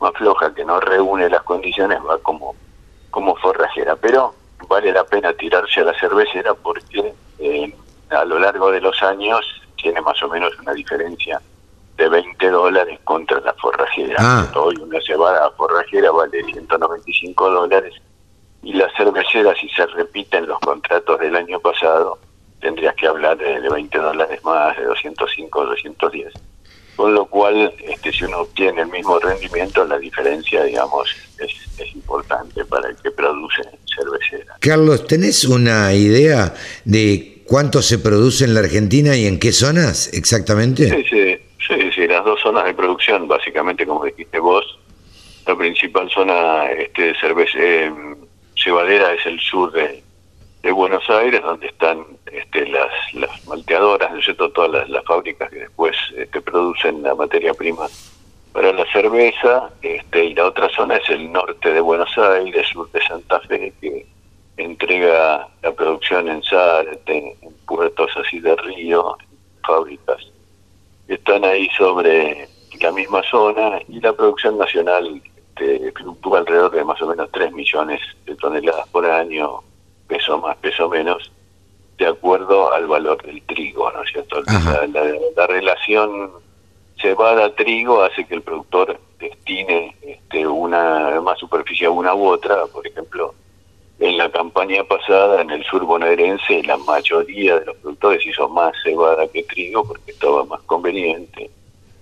más 0.01 0.13
floja 0.15 0.55
que 0.55 0.65
no 0.65 0.79
reúne 0.81 1.29
las 1.31 1.43
condiciones 1.43 1.99
va 2.07 2.19
como 2.19 2.55
como 3.11 3.35
forrajera 3.37 3.97
pero 3.97 4.35
vale 4.69 4.93
la 4.93 5.05
pena 5.05 5.33
tirarse 5.33 5.81
a 5.81 5.85
la 5.85 5.99
cervecera 5.99 6.55
porque 6.55 7.15
eh, 7.39 7.75
a 8.11 8.25
lo 8.25 8.39
largo 8.39 8.71
de 8.71 8.81
los 8.81 9.03
años 9.03 9.45
tiene 9.77 10.01
más 10.01 10.23
o 10.23 10.29
menos 10.29 10.59
una 10.59 10.73
diferencia 10.73 11.41
de 11.97 12.09
20 12.09 12.51
dólares 12.51 12.99
contra 13.05 13.41
la 13.41 13.55
forrajera. 13.55 14.17
Ah. 14.19 14.53
Hoy 14.55 14.77
una 14.77 15.01
cebada 15.01 15.51
forrajera 15.53 16.11
vale 16.11 16.45
195 16.45 17.51
dólares 17.51 17.95
y 18.63 18.73
la 18.75 18.91
cervecera, 18.97 19.55
si 19.55 19.69
se 19.71 19.87
repiten 19.87 20.47
los 20.47 20.59
contratos 20.61 21.21
del 21.21 21.37
año 21.37 21.61
pasado, 21.61 22.19
tendrías 22.67 22.97
que 22.97 23.07
hablar 23.07 23.39
de, 23.39 23.61
20 23.69 23.97
dólares 23.99 24.43
más, 24.43 24.77
de 24.77 24.85
205, 24.85 25.67
210. 25.67 26.33
Con 26.97 27.15
lo 27.15 27.27
cual, 27.27 27.73
este, 27.85 28.11
si 28.11 28.25
uno 28.25 28.39
obtiene 28.41 28.83
el 28.83 28.89
mismo 28.89 29.21
rendimiento, 29.21 29.85
la 29.85 29.99
diferencia, 29.99 30.65
digamos, 30.65 31.09
es, 31.39 31.53
es 31.79 31.95
importante 31.95 32.65
para 32.65 32.89
el 32.89 32.97
que 32.97 33.13
produce 33.13 33.63
cervecera. 33.95 34.57
Carlos, 34.59 35.07
¿tenés 35.07 35.45
una 35.45 35.95
idea 35.95 36.55
de 36.85 37.43
cuánto 37.47 37.83
se 37.83 37.99
produce 37.99 38.45
en 38.45 38.55
la 38.55 38.61
Argentina 38.61 39.15
y 39.15 39.27
en 39.27 39.39
qué 39.39 39.53
zonas 39.53 40.13
exactamente? 40.13 40.91
Sí, 40.91 41.05
sí. 41.09 41.39
Sí, 41.69 41.91
sí, 41.93 42.07
las 42.07 42.25
dos 42.25 42.41
zonas 42.41 42.65
de 42.65 42.75
producción, 42.75 43.27
básicamente, 43.27 43.85
como 43.85 44.05
dijiste 44.05 44.39
vos, 44.39 44.79
la 45.49 45.57
principal 45.57 46.09
zona 46.11 46.71
este, 46.71 47.13
cerveza, 47.19 47.59
eh, 47.59 47.91
cebadera 48.57 49.13
es 49.15 49.27
el 49.27 49.41
sur 49.41 49.73
de, 49.73 50.01
Buenos 50.73 51.09
Aires, 51.09 51.43
donde 51.43 51.67
están 51.67 52.05
este, 52.31 52.67
las, 52.67 52.91
las 53.15 53.47
malteadoras, 53.47 54.13
¿no 54.13 54.19
es? 54.19 54.37
Todas 54.37 54.89
las, 54.89 55.05
fábricas 55.05 55.51
que 55.51 55.61
después 55.61 55.97
este, 56.17 56.41
producen 56.41 57.03
la 57.03 57.15
materia 57.15 57.55
prima 57.55 57.87
para 58.53 58.73
la 58.73 58.85
cerveza, 58.93 59.71
este, 59.83 60.25
y 60.25 60.35
la 60.35 60.47
otra 60.47 60.69
zona 60.71 60.97
es 60.97 61.09
el 61.11 61.31
norte 61.31 61.73
de 61.73 61.81
Buenos 61.81 62.17
Aires, 62.17 62.67
sur 62.69 62.91
de 62.91 63.01
Santa 63.03 63.41
Fe, 63.41 63.73
que 63.81 64.07
entrega 64.57 65.47
la 65.63 65.73
producción 65.73 66.29
en 66.29 66.43
Zárate, 66.43 67.37
en 67.43 67.53
puertos 67.67 68.11
así 68.17 68.41
de 68.41 68.57
río, 68.57 69.17
fábricas 69.67 70.27
están 71.09 71.45
ahí 71.45 71.69
sobre 71.77 72.49
la 72.81 72.93
misma 72.93 73.23
zona 73.31 73.81
y 73.89 74.01
la 74.01 74.13
producción 74.13 74.59
nacional 74.59 75.23
este, 75.37 75.93
fluctúa 75.93 76.41
alrededor 76.41 76.73
de 76.73 76.85
más 76.85 77.01
o 77.01 77.07
menos 77.07 77.31
3 77.33 77.53
millones 77.53 78.01
de 78.27 78.35
toneladas 78.37 78.89
por 78.89 79.07
año, 79.07 79.61
peso 80.09 80.39
más, 80.39 80.57
peso 80.59 80.89
menos, 80.89 81.31
de 81.99 82.07
acuerdo 82.07 82.73
al 82.73 82.87
valor 82.87 83.23
del 83.25 83.43
trigo, 83.43 83.91
¿no 83.91 84.03
es 84.03 84.11
cierto? 84.11 84.43
La, 85.37 85.47
relación 85.47 86.31
cebada-trigo 87.01 88.03
hace 88.03 88.25
que 88.27 88.35
el 88.35 88.43
productor 88.43 88.99
destine 89.19 89.95
este, 90.03 90.47
una 90.47 91.21
más 91.21 91.39
superficie 91.39 91.87
a 91.87 91.91
una 91.91 92.15
u 92.15 92.27
otra, 92.27 92.67
por 92.67 92.87
ejemplo, 92.87 93.35
en 93.99 94.19
la 94.19 94.31
campaña 94.31 94.85
pasada, 94.85 95.41
en 95.41 95.51
el 95.51 95.65
sur 95.65 95.85
bonaerense, 95.85 96.63
la 96.65 96.77
mayoría 96.77 97.59
de 97.59 97.67
los 97.67 97.77
productores 97.77 98.27
hizo 98.27 98.49
más 98.49 98.75
cebada 98.83 99.27
que 99.29 99.43
trigo 99.45 99.85
porque 99.87 100.11
estaba 100.11 100.45
más 100.45 100.61
conveniente. 100.63 101.51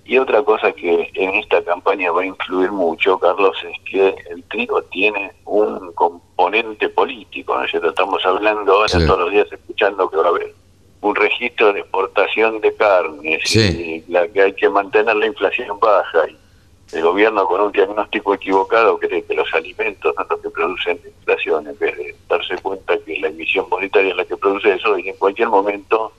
Y 0.06 0.18
otra 0.18 0.42
cosa 0.42 0.70
que 0.73 1.11
en 1.14 1.34
esta 1.34 1.62
campaña 1.64 2.12
va 2.12 2.23
a 2.23 2.26
influir 2.26 2.70
mucho, 2.70 3.18
Carlos, 3.18 3.56
es 3.64 3.90
que 3.90 4.14
el 4.30 4.42
trigo 4.44 4.82
tiene 4.84 5.32
un 5.46 5.92
componente 5.92 6.88
político, 6.90 7.56
¿no 7.56 7.64
Estamos 7.64 8.25
hablando 8.26 8.73
ahora 8.75 8.88
todos 9.06 9.18
los 9.18 9.30
días 9.30 9.46
escuchando 9.50 10.11
que 10.11 10.16
va 10.18 10.26
a 10.26 10.28
haber 10.28 10.54
un 11.00 11.14
registro 11.14 11.73
de 11.73 11.80
exportación 11.80 12.61
de 12.61 12.75
carnes 12.75 13.54
y 13.54 14.02
la 14.08 14.26
que 14.28 14.42
hay 14.42 14.52
que 14.54 14.68
mantener 14.68 15.14
la 15.16 15.26
inflación 15.26 15.78
baja 15.78 16.28
y 16.28 16.96
el 16.96 17.02
gobierno 17.02 17.46
con 17.46 17.61
un 17.61 17.73
diagnóstico 17.73 18.34
equivocado 18.34 18.99
cree 18.99 19.23
que 19.23 19.34
los 19.34 19.52
alimentos 19.52 20.14
son 20.14 20.26
los 20.30 20.40
que 20.40 20.50
producen 20.50 21.00
inflación 21.04 21.66
en 21.66 21.78
vez 21.78 21.96
de 21.99 22.14
darse 22.28 22.56
cuenta 22.58 22.96
que 23.04 23.18
la 23.18 23.28
emisión 23.28 23.66
monetaria 23.70 24.12
es 24.12 24.16
la 24.16 24.25
que 24.25 24.37
produce 24.37 24.75
eso 24.75 24.99
y 24.99 25.08
en 25.08 25.16
cualquier 25.16 25.49
momento 25.49 26.12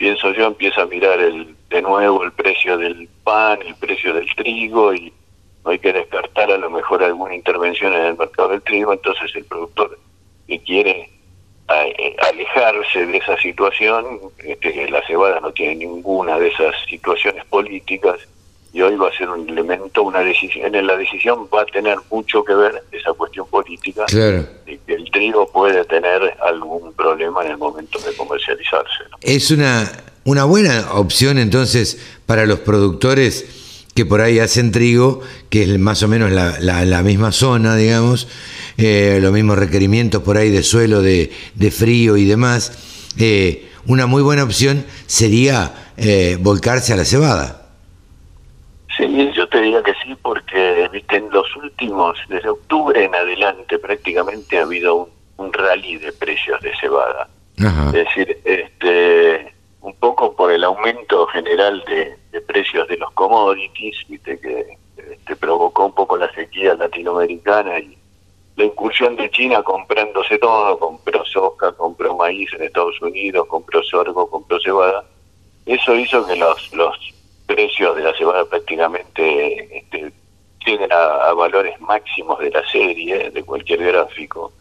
pienso 0.00 0.32
yo 0.32 0.46
empieza 0.46 0.80
a 0.80 0.86
mirar 0.86 1.20
el 1.20 1.54
de 1.68 1.82
nuevo 1.82 2.24
el 2.24 2.32
precio 2.32 2.78
del 2.78 3.06
pan, 3.22 3.58
el 3.60 3.74
precio 3.74 4.14
del 4.14 4.34
trigo 4.34 4.94
y 4.94 5.12
no 5.62 5.72
hay 5.72 5.78
que 5.78 5.92
descartar 5.92 6.50
a 6.50 6.56
lo 6.56 6.70
mejor 6.70 7.04
alguna 7.04 7.34
intervención 7.34 7.92
en 7.92 8.06
el 8.06 8.16
mercado 8.16 8.48
del 8.48 8.62
trigo, 8.62 8.94
entonces 8.94 9.30
el 9.34 9.44
productor 9.44 9.98
que 10.48 10.58
quiere 10.60 11.10
eh, 11.68 12.16
alejarse 12.30 13.04
de 13.04 13.18
esa 13.18 13.36
situación, 13.36 14.20
este, 14.38 14.90
la 14.90 15.06
cebada 15.06 15.38
no 15.40 15.52
tiene 15.52 15.84
ninguna 15.84 16.38
de 16.38 16.48
esas 16.48 16.74
situaciones 16.88 17.44
políticas, 17.44 18.26
y 18.72 18.82
hoy 18.82 18.94
va 18.96 19.08
a 19.08 19.12
ser 19.12 19.28
un 19.28 19.48
elemento, 19.48 20.02
una 20.02 20.20
decisión, 20.20 20.74
en 20.74 20.86
la 20.86 20.96
decisión 20.96 21.48
va 21.52 21.62
a 21.62 21.66
tener 21.66 21.96
mucho 22.10 22.44
que 22.44 22.54
ver 22.54 22.82
esa 22.92 23.12
cuestión 23.12 23.46
política, 23.48 24.06
de 24.06 24.46
que 24.86 24.94
el 24.94 25.10
trigo 25.10 25.50
puede 25.50 25.84
tener 25.84 26.36
algún 26.40 26.92
problema 26.94 27.44
en 27.44 27.52
el 27.52 27.58
momento 27.58 27.98
de 27.98 28.14
comercializarse. 28.16 29.04
Es 29.22 29.50
una, 29.50 29.90
una 30.24 30.44
buena 30.44 30.92
opción 30.92 31.38
entonces 31.38 31.98
para 32.26 32.46
los 32.46 32.60
productores 32.60 33.86
que 33.94 34.06
por 34.06 34.20
ahí 34.20 34.38
hacen 34.38 34.70
trigo, 34.70 35.20
que 35.48 35.62
es 35.62 35.78
más 35.78 36.02
o 36.02 36.08
menos 36.08 36.30
la, 36.30 36.60
la, 36.60 37.02
misma 37.02 37.32
zona, 37.32 37.74
digamos, 37.74 38.28
eh, 38.78 39.18
los 39.20 39.32
mismos 39.32 39.58
requerimientos 39.58 40.22
por 40.22 40.36
ahí 40.36 40.50
de 40.50 40.62
suelo, 40.62 41.02
de, 41.02 41.32
de 41.54 41.70
frío 41.72 42.16
y 42.16 42.24
demás. 42.24 42.72
Eh, 43.18 43.68
una 43.86 44.06
muy 44.06 44.22
buena 44.22 44.44
opción 44.44 44.86
sería 45.06 45.92
eh, 45.96 46.38
volcarse 46.40 46.92
a 46.92 46.96
la 46.96 47.04
cebada. 47.04 47.59
Sí, 49.00 49.32
yo 49.34 49.48
te 49.48 49.62
diría 49.62 49.82
que 49.82 49.94
sí, 50.02 50.14
porque 50.20 50.88
viste 50.92 51.16
en 51.16 51.30
los 51.30 51.56
últimos, 51.56 52.18
desde 52.28 52.50
octubre 52.50 53.02
en 53.02 53.14
adelante, 53.14 53.78
prácticamente 53.78 54.58
ha 54.58 54.62
habido 54.62 55.08
un, 55.38 55.52
rally 55.52 55.96
de 55.96 56.12
precios 56.12 56.60
de 56.60 56.76
cebada. 56.76 57.28
Es 57.56 57.92
decir, 57.92 58.38
este, 58.44 59.54
un 59.80 59.94
poco 59.94 60.36
por 60.36 60.52
el 60.52 60.64
aumento 60.64 61.26
general 61.28 61.82
de, 61.86 62.40
precios 62.42 62.86
de 62.88 62.98
los 62.98 63.10
commodities, 63.12 63.96
viste 64.08 64.38
que 64.38 64.76
este, 64.96 65.36
provocó 65.36 65.86
un 65.86 65.94
poco 65.94 66.16
la 66.16 66.30
sequía 66.32 66.74
latinoamericana 66.74 67.78
y 67.78 67.96
la 68.56 68.64
incursión 68.64 69.16
de 69.16 69.30
China 69.30 69.62
comprándose 69.62 70.38
todo, 70.38 70.78
compró 70.78 71.24
soja, 71.24 71.72
compró 71.72 72.16
maíz 72.16 72.50
en 72.54 72.64
Estados 72.64 73.00
Unidos, 73.00 73.46
compró 73.46 73.82
sorgo, 73.82 74.28
compró 74.28 74.60
cebada. 74.60 75.04
Eso 75.64 75.94
hizo 75.94 76.26
que 76.26 76.36
los, 76.36 76.74
los 76.74 76.98
precios 77.50 77.96
de 77.96 78.02
la 78.02 78.14
cebada 78.14 78.44
prácticamente 78.44 79.78
este, 79.78 80.12
lleguen 80.64 80.92
a, 80.92 81.32
valores 81.32 81.80
máximos 81.80 82.38
de 82.38 82.50
la 82.50 82.62
serie, 82.70 83.30
de 83.30 83.42
cualquier 83.42 83.84
gráfico. 83.84 84.52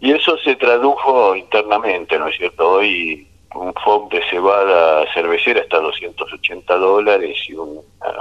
Y 0.00 0.12
eso 0.12 0.36
se 0.38 0.56
tradujo 0.56 1.34
internamente, 1.34 2.18
¿no 2.18 2.28
es 2.28 2.36
cierto? 2.36 2.70
Hoy 2.72 3.26
un 3.54 3.72
FOB 3.82 4.10
de 4.10 4.22
cebada 4.28 5.04
cervecera 5.14 5.60
está 5.60 5.78
a 5.78 5.80
280 5.80 6.76
dólares 6.76 7.38
y 7.48 7.54
una 7.54 7.80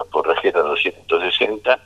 forrajera 0.09 0.61
a 0.61 0.63
260 0.63 1.79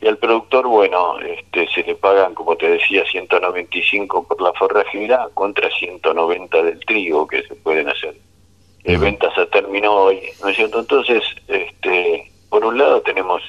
y 0.00 0.06
al 0.06 0.18
productor, 0.18 0.66
bueno, 0.68 1.18
este, 1.18 1.66
se 1.74 1.82
le 1.82 1.96
pagan, 1.96 2.34
como 2.34 2.56
te 2.56 2.68
decía, 2.68 3.04
195 3.10 4.28
por 4.28 4.40
la 4.40 4.52
forrajera 4.52 5.28
contra 5.34 5.68
190 5.70 6.62
del 6.62 6.80
trigo 6.84 7.26
que 7.26 7.42
se 7.42 7.54
pueden 7.56 7.88
hacer 7.88 8.14
eh, 8.84 8.96
ventas 8.96 9.36
a 9.38 9.46
término 9.46 9.92
hoy, 9.92 10.20
¿no 10.42 10.48
es 10.48 10.56
cierto? 10.56 10.80
Entonces, 10.80 11.22
este, 11.48 12.30
por 12.48 12.64
un 12.64 12.78
lado 12.78 13.00
tenemos 13.02 13.42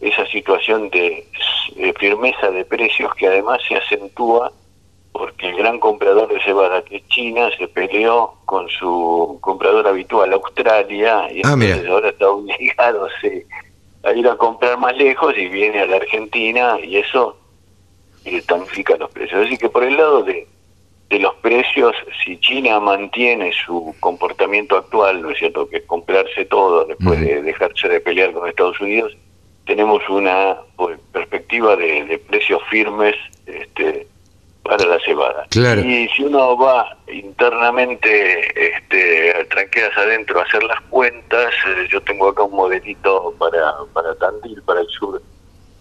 esa 0.00 0.26
situación 0.26 0.90
de 0.90 1.26
firmeza 1.98 2.50
de 2.50 2.64
precios 2.64 3.14
que 3.14 3.26
además 3.26 3.60
se 3.66 3.76
acentúa 3.76 4.52
porque 5.18 5.48
el 5.48 5.56
gran 5.56 5.80
comprador 5.80 6.28
de 6.28 6.42
cebada 6.42 6.82
que 6.82 6.96
es 6.96 7.08
China 7.08 7.48
se 7.56 7.68
peleó 7.68 8.34
con 8.44 8.68
su 8.68 9.38
comprador 9.40 9.88
habitual 9.88 10.32
Australia 10.34 11.26
y 11.32 11.40
ah, 11.44 11.56
ahora 11.88 12.10
está 12.10 12.28
obligado 12.28 13.08
a 14.02 14.12
ir 14.12 14.28
a 14.28 14.36
comprar 14.36 14.78
más 14.78 14.94
lejos 14.96 15.34
y 15.38 15.48
viene 15.48 15.80
a 15.80 15.86
la 15.86 15.96
Argentina 15.96 16.76
y 16.82 16.98
eso 16.98 17.38
tonifica 18.46 18.96
los 18.96 19.10
precios. 19.10 19.46
Así 19.46 19.56
que 19.56 19.70
por 19.70 19.84
el 19.84 19.96
lado 19.96 20.22
de 20.22 20.46
de 21.08 21.18
los 21.20 21.34
precios, 21.36 21.94
si 22.24 22.38
China 22.38 22.80
mantiene 22.80 23.52
su 23.64 23.94
comportamiento 24.00 24.76
actual, 24.76 25.22
¿no 25.22 25.30
es 25.30 25.38
cierto?, 25.38 25.68
que 25.68 25.78
es 25.78 25.84
comprarse 25.84 26.44
todo 26.46 26.84
después 26.84 27.20
de 27.20 27.42
dejarse 27.42 27.88
de 27.88 28.00
pelear 28.00 28.32
con 28.32 28.48
Estados 28.48 28.80
Unidos, 28.80 29.16
tenemos 29.66 30.02
una 30.08 30.56
pues, 30.76 30.98
perspectiva 31.12 31.76
de, 31.76 32.20
precios 32.28 32.60
firmes 32.70 33.14
este, 33.46 34.06
para 34.62 34.84
la 34.84 34.98
cebada. 35.00 35.46
Y 35.84 36.08
si 36.08 36.24
uno 36.24 36.56
va 36.56 36.96
internamente, 37.06 38.76
este, 38.76 39.44
tranqueras 39.50 39.96
adentro, 39.96 40.40
a 40.40 40.42
hacer 40.42 40.62
las 40.64 40.80
cuentas, 40.82 41.54
eh, 41.68 41.86
yo 41.88 42.00
tengo 42.00 42.28
acá 42.28 42.42
un 42.42 42.56
modelito 42.56 43.32
para, 43.38 43.74
para 43.92 44.14
Tandil, 44.16 44.60
para 44.62 44.80
el 44.80 44.88
sur 44.88 45.22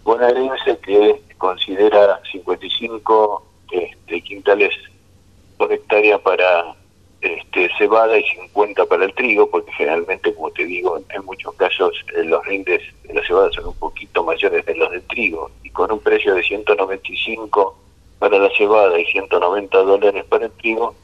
bonaerense, 0.06 0.78
que 0.84 1.20
considera 1.38 2.22
55 2.32 3.44
este, 3.72 4.22
quintales 4.22 4.72
por 5.58 5.72
hectárea 5.72 6.18
para 6.20 6.76
este, 7.22 7.70
cebada 7.78 8.18
y 8.18 8.24
50 8.24 8.86
para 8.86 9.06
el 9.06 9.14
trigo, 9.14 9.50
porque 9.50 9.72
generalmente, 9.74 10.34
como 10.34 10.52
te 10.52 10.66
digo, 10.66 11.00
en 11.10 11.26
muchos 11.26 11.54
casos 11.56 11.94
eh, 12.16 12.24
los 12.24 12.46
rindes 12.46 12.82
de 13.04 13.14
la 13.14 13.26
cebada 13.26 13.52
son 13.52 13.68
un 13.68 13.76
poquito 13.76 14.24
mayores 14.24 14.66
de 14.66 14.76
los 14.76 14.92
del 14.92 15.02
trigo, 15.04 15.50
y 15.64 15.70
con 15.72 15.92
un 15.92 16.00
precio 16.00 16.36
de 16.36 16.44
195 16.44 17.78
para 18.20 18.38
la 18.38 18.50
cebada 18.58 19.00
y 19.00 19.06
190 19.06 19.78
dólares 19.78 20.26
para 20.26 20.46
el 20.46 20.52
trigo, 20.54 20.96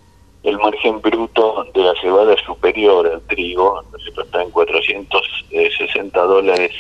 el 0.44 0.58
margen 0.58 1.02
bruto 1.02 1.66
de 1.74 1.82
la 1.82 1.94
cebada 2.02 2.34
es 2.34 2.42
superior 2.42 3.08
al 3.08 3.22
trigo, 3.22 3.84
está 4.24 4.42
en 4.42 4.52
460 4.52 6.22
dólares 6.22 6.72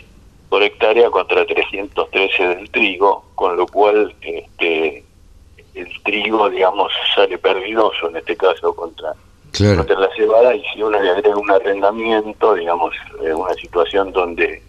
por 0.49 0.63
hectárea 0.63 1.09
contra 1.09 1.45
313 1.45 2.47
del 2.47 2.69
trigo, 2.71 3.23
con 3.35 3.55
lo 3.55 3.65
cual 3.67 4.13
este, 4.21 4.80
trigo, 6.03 6.49
digamos, 6.49 6.91
sale 7.15 7.37
perdidoso 7.37 8.09
en 8.09 8.17
este 8.17 8.35
caso 8.35 8.73
contra, 8.73 9.13
contra 9.51 9.99
la 9.99 10.09
cebada 10.15 10.55
y 10.55 10.63
si 10.73 10.81
uno 10.81 10.99
le 10.99 11.09
agrega 11.09 11.37
un 11.37 11.51
arrendamiento, 11.51 12.55
digamos, 12.55 12.95
en 13.23 13.35
una 13.35 13.53
situación 13.53 14.11
donde 14.11 14.61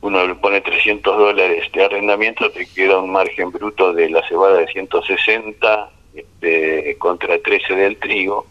uno 0.00 0.26
le 0.26 0.34
pone 0.36 0.60
300 0.60 1.16
dólares 1.16 1.64
de 1.72 1.84
arrendamiento, 1.84 2.50
te 2.50 2.66
queda 2.66 2.98
un 2.98 3.10
margen 3.10 3.50
bruto 3.50 3.92
de 3.92 4.10
la 4.10 4.26
cebada 4.28 4.58
de 4.58 4.66
160 4.68 5.90
este, 6.14 6.96
contra 6.98 7.38
13 7.38 7.74
del 7.74 7.98
trigo 7.98 8.46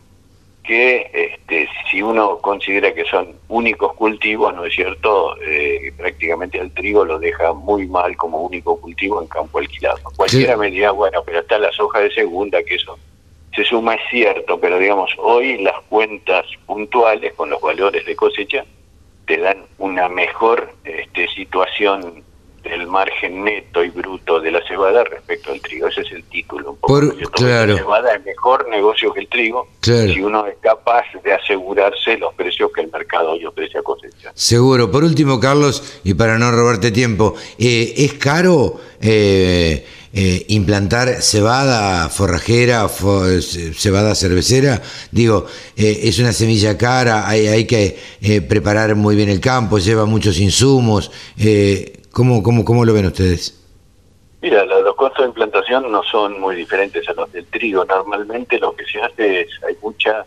que 0.68 1.10
este, 1.14 1.70
si 1.90 2.02
uno 2.02 2.40
considera 2.40 2.94
que 2.94 3.06
son 3.06 3.36
únicos 3.48 3.94
cultivos, 3.94 4.54
¿no 4.54 4.66
es 4.66 4.74
cierto? 4.74 5.36
Eh, 5.42 5.92
prácticamente 5.98 6.60
el 6.60 6.72
trigo 6.72 7.06
lo 7.06 7.20
deja 7.20 7.54
muy 7.54 7.88
mal 7.88 8.16
como 8.18 8.42
único 8.42 8.80
cultivo 8.80 9.22
en 9.22 9.28
campo 9.28 9.60
alquilado. 9.60 10.00
Cualquiera 10.16 10.58
me 10.58 10.72
dirá, 10.72 10.92
bueno, 10.92 11.22
pero 11.26 11.40
está 11.40 11.58
la 11.60 11.72
soja 11.72 12.00
de 12.00 12.12
segunda, 12.12 12.64
que 12.64 12.76
eso 12.76 12.98
se 13.56 13.64
suma, 13.64 13.96
es 13.96 14.02
cierto, 14.10 14.60
pero 14.60 14.78
digamos, 14.80 15.12
hoy 15.18 15.58
las 15.60 15.80
cuentas 15.88 16.46
puntuales 16.66 17.34
con 17.34 17.50
los 17.50 17.62
valores 17.62 18.06
de 18.06 18.16
cosecha 18.16 18.66
te 19.26 19.38
dan 19.38 19.64
una 19.78 20.10
mejor 20.10 20.74
este, 20.84 21.28
situación 21.30 22.24
el 22.66 22.88
margen 22.88 23.44
neto 23.44 23.84
y 23.84 23.90
bruto 23.90 24.40
de 24.40 24.52
la 24.52 24.66
cebada 24.68 25.04
respecto 25.04 25.52
al 25.52 25.62
trigo. 25.62 25.88
Ese 25.88 26.02
es 26.02 26.12
el 26.12 26.24
título. 26.24 26.72
Un 26.72 26.78
poco, 26.78 27.32
claro. 27.32 27.74
La 27.74 27.80
cebada 27.80 28.16
es 28.16 28.26
mejor 28.26 28.68
negocio 28.70 29.14
que 29.14 29.22
el 29.22 29.28
trigo 29.28 29.68
si 29.82 30.22
uno 30.22 30.48
es 30.48 30.56
capaz 30.62 31.04
de 31.24 31.34
asegurarse 31.34 32.18
los 32.18 32.34
precios 32.34 32.72
que 32.74 32.82
el 32.82 32.92
mercado 32.92 33.32
hoy 33.32 33.46
ofrece 33.46 33.78
a 33.78 33.84
cosecha. 33.84 34.32
Seguro. 34.34 34.92
Por 34.92 35.04
último, 35.04 35.40
Carlos, 35.40 36.00
y 36.04 36.14
para 36.14 36.38
no 36.38 36.52
robarte 36.52 36.92
tiempo, 36.92 37.36
eh, 37.60 37.94
¿es 37.98 38.14
caro 38.14 38.80
eh, 39.00 39.86
eh, 40.14 40.46
implantar 40.50 41.22
cebada 41.22 42.10
forrajera, 42.10 42.88
cebada 42.90 44.16
cervecera? 44.16 44.82
Digo, 45.12 45.46
es 45.76 46.18
una 46.20 46.34
semilla 46.34 46.78
cara, 46.78 47.28
hay, 47.28 47.48
hay 47.48 47.66
que 47.66 47.98
preparar 48.48 48.96
muy 48.96 49.16
bien 49.16 49.30
el 49.30 49.40
campo, 49.40 49.78
lleva 49.78 50.06
muchos 50.06 50.40
insumos. 50.40 51.12
¿Cómo, 52.16 52.42
cómo, 52.42 52.64
cómo 52.64 52.86
lo 52.86 52.94
ven 52.94 53.08
ustedes? 53.08 53.62
Mira, 54.42 54.64
los 54.64 54.96
costos 54.96 55.26
de 55.26 55.28
implantación 55.28 55.92
no 55.92 56.02
son 56.04 56.40
muy 56.40 56.56
diferentes 56.56 57.06
a 57.10 57.14
los 57.14 57.30
del 57.34 57.46
trigo. 57.48 57.84
Normalmente 57.84 58.58
lo 58.58 58.74
que 58.74 58.86
se 58.86 59.02
hace 59.02 59.42
es, 59.42 59.50
hay 59.68 59.76
mucha 59.82 60.26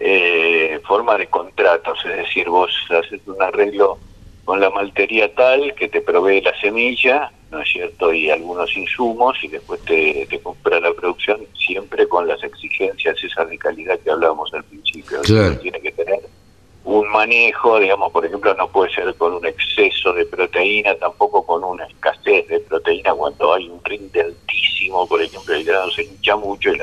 eh, 0.00 0.78
forma 0.86 1.16
de 1.16 1.26
contratos, 1.28 1.98
es 2.04 2.16
decir, 2.18 2.50
vos 2.50 2.70
haces 2.90 3.22
un 3.24 3.40
arreglo 3.40 3.96
con 4.44 4.60
la 4.60 4.68
maltería 4.68 5.34
tal 5.34 5.74
que 5.74 5.88
te 5.88 6.02
provee 6.02 6.42
la 6.42 6.54
semilla, 6.60 7.32
¿no 7.50 7.62
es 7.62 7.72
cierto? 7.72 8.12
Y 8.12 8.28
algunos 8.28 8.76
insumos 8.76 9.42
y 9.42 9.48
después 9.48 9.80
te, 9.86 10.26
te 10.28 10.38
compra 10.40 10.78
la 10.78 10.92
producción 10.92 11.40
siempre 11.56 12.06
con 12.06 12.28
las 12.28 12.44
exigencias 12.44 13.16
esas 13.24 13.48
de 13.48 13.56
calidad 13.56 13.98
que 14.00 14.10
hablábamos 14.10 14.52
al 14.52 14.64
principio. 14.64 15.22
Claro. 15.22 15.58
Tiene 15.58 15.80
que 15.80 15.92
tener 15.92 16.20
un 16.84 17.08
manejo, 17.08 17.80
digamos, 17.80 18.12
por 18.12 18.26
ejemplo, 18.26 18.54
no 18.54 18.68
puede 18.68 18.94
ser 18.94 19.14
con 19.14 19.32
un 19.34 19.46
exceso 19.46 20.12
de 20.12 20.26
proteína, 20.26 20.94
tampoco 20.96 21.44
con 21.44 21.64
una 21.64 21.86
escasez 21.86 22.46
de 22.48 22.60
proteína 22.60 23.14
cuando 23.14 23.54
hay 23.54 23.68
un 23.68 23.82
rinde 23.84 24.20
altísimo, 24.20 25.06
por 25.08 25.22
ejemplo, 25.22 25.54
el 25.54 25.64
grano 25.64 25.90
se 25.90 26.02
hincha 26.04 26.36
mucho 26.36 26.70
y 26.70 26.74
el 26.74 26.82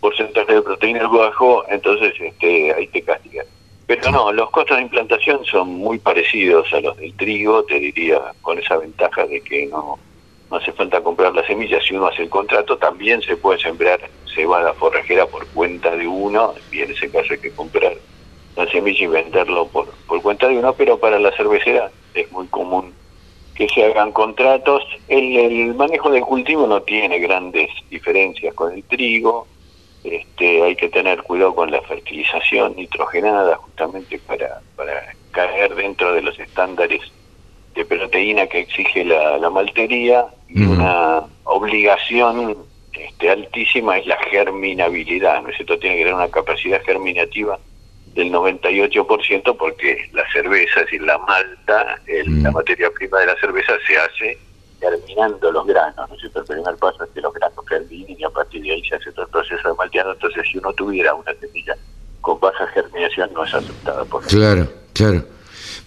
porcentaje 0.00 0.54
de 0.54 0.62
proteína 0.62 1.00
es 1.00 1.10
bajo, 1.10 1.64
entonces 1.68 2.14
este, 2.18 2.72
ahí 2.72 2.86
te. 2.88 3.04
Pero 3.86 4.10
no, 4.10 4.32
los 4.32 4.50
costos 4.50 4.76
de 4.76 4.82
implantación 4.82 5.44
son 5.46 5.68
muy 5.70 5.98
parecidos 5.98 6.70
a 6.74 6.80
los 6.80 6.96
del 6.98 7.14
trigo, 7.14 7.64
te 7.64 7.78
diría, 7.78 8.20
con 8.42 8.58
esa 8.58 8.76
ventaja 8.76 9.26
de 9.26 9.40
que 9.40 9.66
no, 9.66 9.98
no 10.50 10.56
hace 10.56 10.72
falta 10.72 11.00
comprar 11.00 11.34
las 11.34 11.46
semillas. 11.46 11.82
Si 11.84 11.94
uno 11.94 12.06
hace 12.06 12.24
el 12.24 12.28
contrato, 12.28 12.76
también 12.76 13.22
se 13.22 13.36
puede 13.38 13.58
sembrar 13.58 13.98
cebada 14.34 14.74
forrajera 14.74 15.24
por 15.26 15.46
cuenta 15.48 15.96
de 15.96 16.06
uno, 16.06 16.54
y 16.70 16.82
en 16.82 16.90
ese 16.90 17.10
caso 17.10 17.32
hay 17.32 17.40
que 17.40 17.50
comprar 17.52 17.94
la 18.58 18.70
semilla 18.70 19.04
y 19.04 19.06
venderlo 19.06 19.68
por, 19.68 19.88
por 20.06 20.20
cuenta 20.20 20.48
de 20.48 20.58
uno, 20.58 20.72
pero 20.74 20.98
para 20.98 21.18
la 21.18 21.30
cervecera 21.32 21.90
es 22.14 22.30
muy 22.32 22.46
común 22.48 22.92
que 23.54 23.68
se 23.68 23.84
hagan 23.84 24.12
contratos. 24.12 24.82
El, 25.08 25.36
el 25.36 25.74
manejo 25.74 26.10
del 26.10 26.22
cultivo 26.22 26.66
no 26.66 26.82
tiene 26.82 27.18
grandes 27.18 27.70
diferencias 27.88 28.54
con 28.54 28.72
el 28.72 28.82
trigo. 28.84 29.46
Este, 30.04 30.62
hay 30.62 30.76
que 30.76 30.88
tener 30.88 31.22
cuidado 31.22 31.54
con 31.54 31.70
la 31.70 31.82
fertilización 31.82 32.76
nitrogenada 32.76 33.56
justamente 33.56 34.18
para, 34.20 34.60
para 34.76 35.14
caer 35.32 35.74
dentro 35.74 36.12
de 36.12 36.22
los 36.22 36.38
estándares 36.38 37.00
de 37.74 37.84
proteína 37.84 38.46
que 38.46 38.60
exige 38.60 39.04
la, 39.04 39.38
la 39.38 39.50
maltería 39.50 40.26
y 40.48 40.62
una 40.62 41.24
obligación 41.44 42.56
este, 42.92 43.30
altísima 43.30 43.98
es 43.98 44.06
la 44.06 44.16
germinabilidad, 44.30 45.42
¿no 45.42 45.48
es 45.50 45.56
cierto? 45.56 45.78
Tiene 45.78 45.96
que 45.96 46.02
tener 46.02 46.14
una 46.14 46.28
capacidad 46.28 46.82
germinativa 46.82 47.58
del 48.14 48.32
98% 48.32 49.56
porque 49.56 50.08
la 50.12 50.24
cerveza, 50.32 50.80
es 50.80 50.86
decir, 50.86 51.02
la 51.02 51.18
malta, 51.18 52.00
el- 52.06 52.30
Mm. 52.30 52.42
la 52.44 52.50
materia 52.50 52.90
prima 52.90 53.20
de 53.20 53.26
la 53.26 53.36
cerveza 53.40 53.72
se 53.86 53.96
hace 53.96 54.38
germinando 54.80 55.50
los 55.52 55.66
granos, 55.66 56.08
¿no 56.08 56.14
es 56.14 56.20
cierto? 56.20 56.40
El 56.40 56.46
primer 56.46 56.76
paso 56.76 57.04
es 57.04 57.10
que 57.14 57.20
los 57.20 57.32
granos 57.34 57.64
germinen 57.68 58.16
y 58.18 58.24
a 58.24 58.30
partir 58.30 58.62
de 58.62 58.72
ahí 58.72 58.82
se 58.88 58.94
hace 58.94 59.10
todo 59.12 59.24
el 59.24 59.30
proceso 59.30 59.68
de 59.68 59.74
malteado, 59.74 60.12
entonces 60.12 60.44
si 60.50 60.58
uno 60.58 60.72
tuviera 60.72 61.14
una 61.14 61.32
semilla 61.40 61.76
con 62.20 62.38
baja 62.40 62.66
germinación 62.68 63.30
no 63.34 63.44
es 63.44 63.54
aceptada 63.54 64.04
por 64.04 64.24
Claro, 64.26 64.68
claro. 64.92 65.24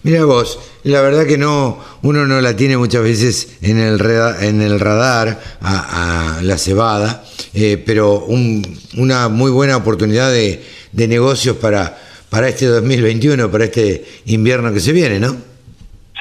Mira 0.04 0.24
vos, 0.24 0.58
la 0.82 1.00
verdad 1.00 1.26
que 1.26 1.38
no, 1.38 1.78
uno 2.02 2.26
no 2.26 2.40
la 2.40 2.56
tiene 2.56 2.76
muchas 2.76 3.02
veces 3.02 3.58
en 3.62 3.78
el, 3.78 3.98
reda- 3.98 4.44
en 4.44 4.60
el 4.60 4.80
radar 4.80 5.40
a, 5.60 6.38
a 6.38 6.42
la 6.42 6.58
cebada, 6.58 7.24
eh, 7.54 7.82
pero 7.86 8.18
un- 8.18 8.62
una 8.98 9.28
muy 9.28 9.50
buena 9.52 9.76
oportunidad 9.76 10.30
de, 10.32 10.64
de 10.90 11.08
negocios 11.08 11.56
para, 11.56 11.96
para 12.32 12.48
este 12.48 12.64
2021, 12.64 13.50
para 13.50 13.64
este 13.64 14.06
invierno 14.24 14.72
que 14.72 14.80
se 14.80 14.92
viene, 14.92 15.20
¿no? 15.20 15.36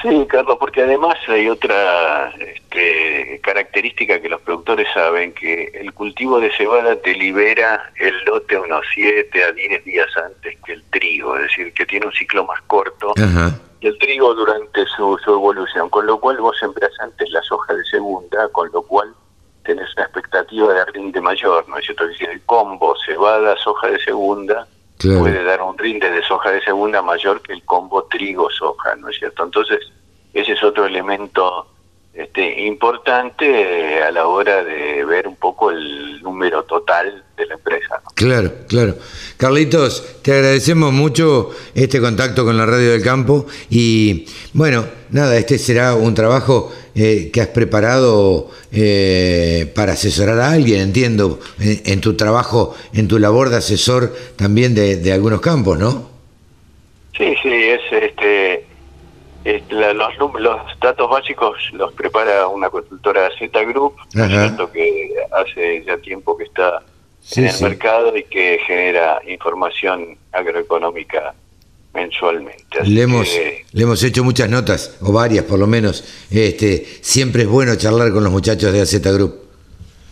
Sí, 0.01 0.25
Carlos, 0.27 0.57
porque 0.59 0.81
además 0.81 1.15
hay 1.29 1.47
otra 1.47 2.33
este, 2.37 3.39
característica 3.41 4.19
que 4.19 4.27
los 4.27 4.41
productores 4.41 4.87
saben, 4.93 5.31
que 5.31 5.71
el 5.73 5.93
cultivo 5.93 6.41
de 6.41 6.51
cebada 6.57 6.97
te 6.97 7.15
libera 7.15 7.93
el 7.95 8.13
lote 8.25 8.57
unos 8.57 8.83
7 8.93 9.41
a 9.41 9.53
10 9.53 9.85
días 9.85 10.07
antes 10.17 10.57
que 10.65 10.73
el 10.73 10.83
trigo, 10.91 11.37
es 11.37 11.43
decir, 11.43 11.71
que 11.71 11.85
tiene 11.85 12.07
un 12.07 12.11
ciclo 12.11 12.45
más 12.45 12.61
corto 12.63 13.13
Ajá. 13.15 13.57
y 13.79 13.87
el 13.87 13.97
trigo 13.97 14.33
durante 14.33 14.85
su, 14.87 15.17
su 15.23 15.31
evolución, 15.31 15.89
con 15.89 16.05
lo 16.05 16.19
cual 16.19 16.41
vos 16.41 16.57
sembrás 16.59 16.91
antes 16.99 17.29
la 17.29 17.41
soja 17.43 17.73
de 17.73 17.85
segunda, 17.85 18.49
con 18.49 18.69
lo 18.73 18.81
cual 18.81 19.13
tenés 19.63 19.87
una 19.95 20.03
expectativa 20.03 20.73
de 20.73 20.85
rinde 20.91 21.21
mayor, 21.21 21.69
¿no 21.69 21.77
es 21.77 21.85
cierto? 21.85 22.03
Es 22.03 22.09
decir, 22.11 22.29
el 22.31 22.41
combo 22.41 22.97
cebada, 23.05 23.55
soja 23.63 23.87
de 23.87 23.99
segunda, 23.99 24.67
Puede 25.01 25.43
dar 25.43 25.61
un 25.61 25.77
rinde 25.77 26.09
de 26.09 26.23
soja 26.23 26.51
de 26.51 26.61
segunda 26.61 27.01
mayor 27.01 27.41
que 27.41 27.53
el 27.53 27.63
combo 27.63 28.03
trigo-soja, 28.03 28.95
¿no 28.95 29.09
es 29.09 29.17
cierto? 29.17 29.43
Entonces, 29.43 29.79
ese 30.33 30.53
es 30.53 30.63
otro 30.63 30.85
elemento 30.85 31.67
este, 32.13 32.65
importante 32.65 33.45
eh, 33.45 34.03
a 34.03 34.11
la 34.11 34.27
hora 34.27 34.63
de 34.63 35.05
ver 35.05 35.27
un 35.27 35.37
poco 35.37 35.71
el 35.71 36.21
número 36.21 36.63
total 36.63 37.23
de 37.37 37.45
la 37.45 37.53
empresa. 37.53 38.01
¿no? 38.03 38.09
Claro, 38.15 38.51
claro. 38.67 38.95
Carlitos, 39.37 40.21
te 40.21 40.33
agradecemos 40.33 40.91
mucho 40.91 41.51
este 41.73 42.01
contacto 42.01 42.43
con 42.43 42.57
la 42.57 42.65
Radio 42.65 42.91
del 42.91 43.01
Campo 43.01 43.45
y 43.69 44.25
bueno, 44.53 44.85
nada, 45.09 45.37
este 45.37 45.57
será 45.57 45.95
un 45.95 46.13
trabajo 46.13 46.71
eh, 46.95 47.31
que 47.31 47.41
has 47.41 47.47
preparado 47.47 48.49
eh, 48.73 49.71
para 49.73 49.93
asesorar 49.93 50.39
a 50.39 50.51
alguien, 50.51 50.81
entiendo, 50.81 51.39
en, 51.59 51.81
en 51.85 52.01
tu 52.01 52.15
trabajo, 52.15 52.75
en 52.93 53.07
tu 53.07 53.19
labor 53.19 53.49
de 53.49 53.57
asesor 53.57 54.13
también 54.35 54.75
de, 54.75 54.97
de 54.97 55.13
algunos 55.13 55.39
campos, 55.39 55.79
¿no? 55.79 56.11
Sí, 57.17 57.35
sí, 57.41 57.49
es 57.49 57.81
este, 57.91 58.60
es 59.43 59.63
la- 59.71 59.93
los, 59.93 60.13
los 60.39 60.79
datos 60.79 61.09
básicos 61.09 61.57
los 61.73 61.91
prepara 61.93 62.47
una 62.47 62.69
consultora 62.69 63.29
Z 63.39 63.63
Group, 63.65 63.95
¿no 64.13 64.25
es 64.25 64.31
Ajá. 64.31 64.45
cierto? 64.47 64.71
que 64.71 65.13
hace 65.31 65.83
ya 65.85 65.97
tiempo 65.97 66.37
que 66.37 66.43
está 66.45 66.83
Sí, 67.23 67.41
en 67.41 67.47
el 67.47 67.53
sí. 67.53 67.63
mercado 67.63 68.15
y 68.17 68.23
que 68.23 68.59
genera 68.65 69.21
información 69.27 70.17
agroeconómica 70.31 71.33
mensualmente. 71.93 72.79
Así 72.79 72.91
Le 72.91 73.01
hemos, 73.03 73.27
que- 73.29 73.65
le 73.73 73.83
hemos 73.83 74.01
hecho 74.03 74.23
muchas 74.23 74.49
notas, 74.49 74.97
o 75.01 75.11
varias 75.11 75.45
por 75.45 75.59
lo 75.59 75.67
menos. 75.67 76.03
Este, 76.31 76.85
siempre 77.01 77.43
es 77.43 77.47
bueno 77.47 77.75
charlar 77.75 78.11
con 78.11 78.23
los 78.23 78.31
muchachos 78.31 78.71
de 78.73 78.81
AZ 78.81 78.93
Group. 79.13 79.39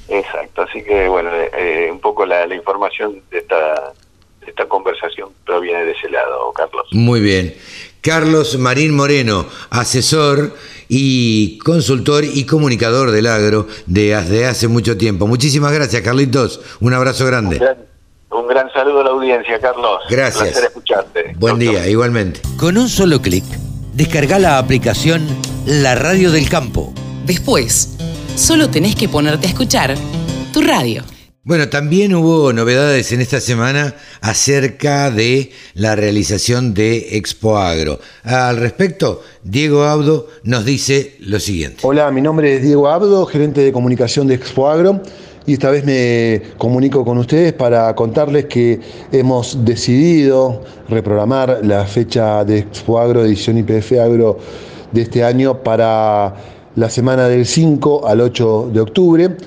Exacto, 0.07 0.63
así 0.63 0.83
que 0.83 1.07
bueno, 1.07 1.29
eh, 1.33 1.51
eh, 1.57 1.89
un 1.91 1.99
poco 1.99 2.25
la, 2.25 2.45
la 2.47 2.55
información 2.55 3.21
de 3.31 3.37
esta, 3.39 3.93
de 4.41 4.47
esta 4.47 4.65
conversación 4.67 5.29
proviene 5.45 5.85
de 5.85 5.91
ese 5.91 6.09
lado, 6.09 6.51
Carlos. 6.53 6.87
Muy 6.91 7.21
bien. 7.21 7.55
Carlos 8.01 8.57
Marín 8.57 8.95
Moreno, 8.95 9.45
asesor 9.69 10.55
y 10.87 11.57
consultor 11.59 12.23
y 12.25 12.45
comunicador 12.45 13.11
del 13.11 13.27
agro 13.27 13.67
de 13.85 14.15
desde 14.15 14.45
hace 14.45 14.67
mucho 14.67 14.97
tiempo. 14.97 15.27
Muchísimas 15.27 15.71
gracias, 15.73 16.01
Carlitos. 16.01 16.61
Un 16.79 16.93
abrazo 16.93 17.25
Un 17.25 17.29
grande. 17.29 17.57
gran, 17.57 17.77
un 18.31 18.47
gran 18.47 18.71
saludo 18.71 19.01
a 19.01 19.03
la 19.03 19.09
audiencia, 19.11 19.59
Carlos. 19.59 19.99
Gracias. 20.09 20.43
Un 20.43 20.51
placer 20.51 20.63
escucharte. 20.69 21.35
Buen 21.37 21.59
día, 21.59 21.87
igualmente. 21.87 22.41
Con 22.57 22.77
un 22.77 22.89
solo 22.89 23.21
clic, 23.21 23.43
descarga 23.93 24.39
la 24.39 24.57
aplicación 24.57 25.27
La 25.65 25.95
Radio 25.95 26.31
del 26.31 26.49
Campo. 26.49 26.93
Después, 27.25 27.95
solo 28.35 28.69
tenés 28.69 28.95
que 28.95 29.09
ponerte 29.09 29.45
a 29.47 29.49
escuchar 29.49 29.95
tu 30.53 30.61
radio. 30.61 31.03
Bueno, 31.45 31.69
también 31.69 32.13
hubo 32.15 32.51
novedades 32.51 33.13
en 33.13 33.21
esta 33.21 33.39
semana 33.39 33.95
acerca 34.19 35.09
de 35.09 35.51
la 35.73 35.95
realización 35.95 36.73
de 36.73 37.15
Expo 37.15 37.57
Agro. 37.57 37.99
Al 38.23 38.57
respecto, 38.57 39.21
Diego 39.45 39.83
Abdo 39.83 40.27
nos 40.43 40.65
dice 40.65 41.15
lo 41.21 41.39
siguiente. 41.39 41.77
Hola, 41.83 42.11
mi 42.11 42.21
nombre 42.21 42.57
es 42.57 42.63
Diego 42.63 42.89
Abdo, 42.89 43.25
gerente 43.25 43.61
de 43.61 43.71
comunicación 43.71 44.27
de 44.27 44.35
Expo 44.35 44.67
Agro. 44.67 45.01
Y 45.45 45.53
esta 45.53 45.71
vez 45.71 45.85
me 45.85 46.41
comunico 46.57 47.05
con 47.05 47.17
ustedes 47.17 47.53
para 47.53 47.95
contarles 47.95 48.45
que 48.45 48.81
hemos 49.13 49.63
decidido 49.63 50.65
reprogramar 50.89 51.61
la 51.63 51.85
fecha 51.85 52.43
de 52.43 52.59
Expo 52.59 52.99
Agro, 52.99 53.23
edición 53.23 53.57
IPF 53.57 53.93
Agro 53.93 54.37
de 54.91 55.03
este 55.03 55.23
año 55.23 55.63
para 55.63 56.35
la 56.75 56.89
semana 56.89 57.29
del 57.29 57.45
5 57.45 58.07
al 58.07 58.19
8 58.19 58.71
de 58.73 58.79
octubre, 58.81 59.37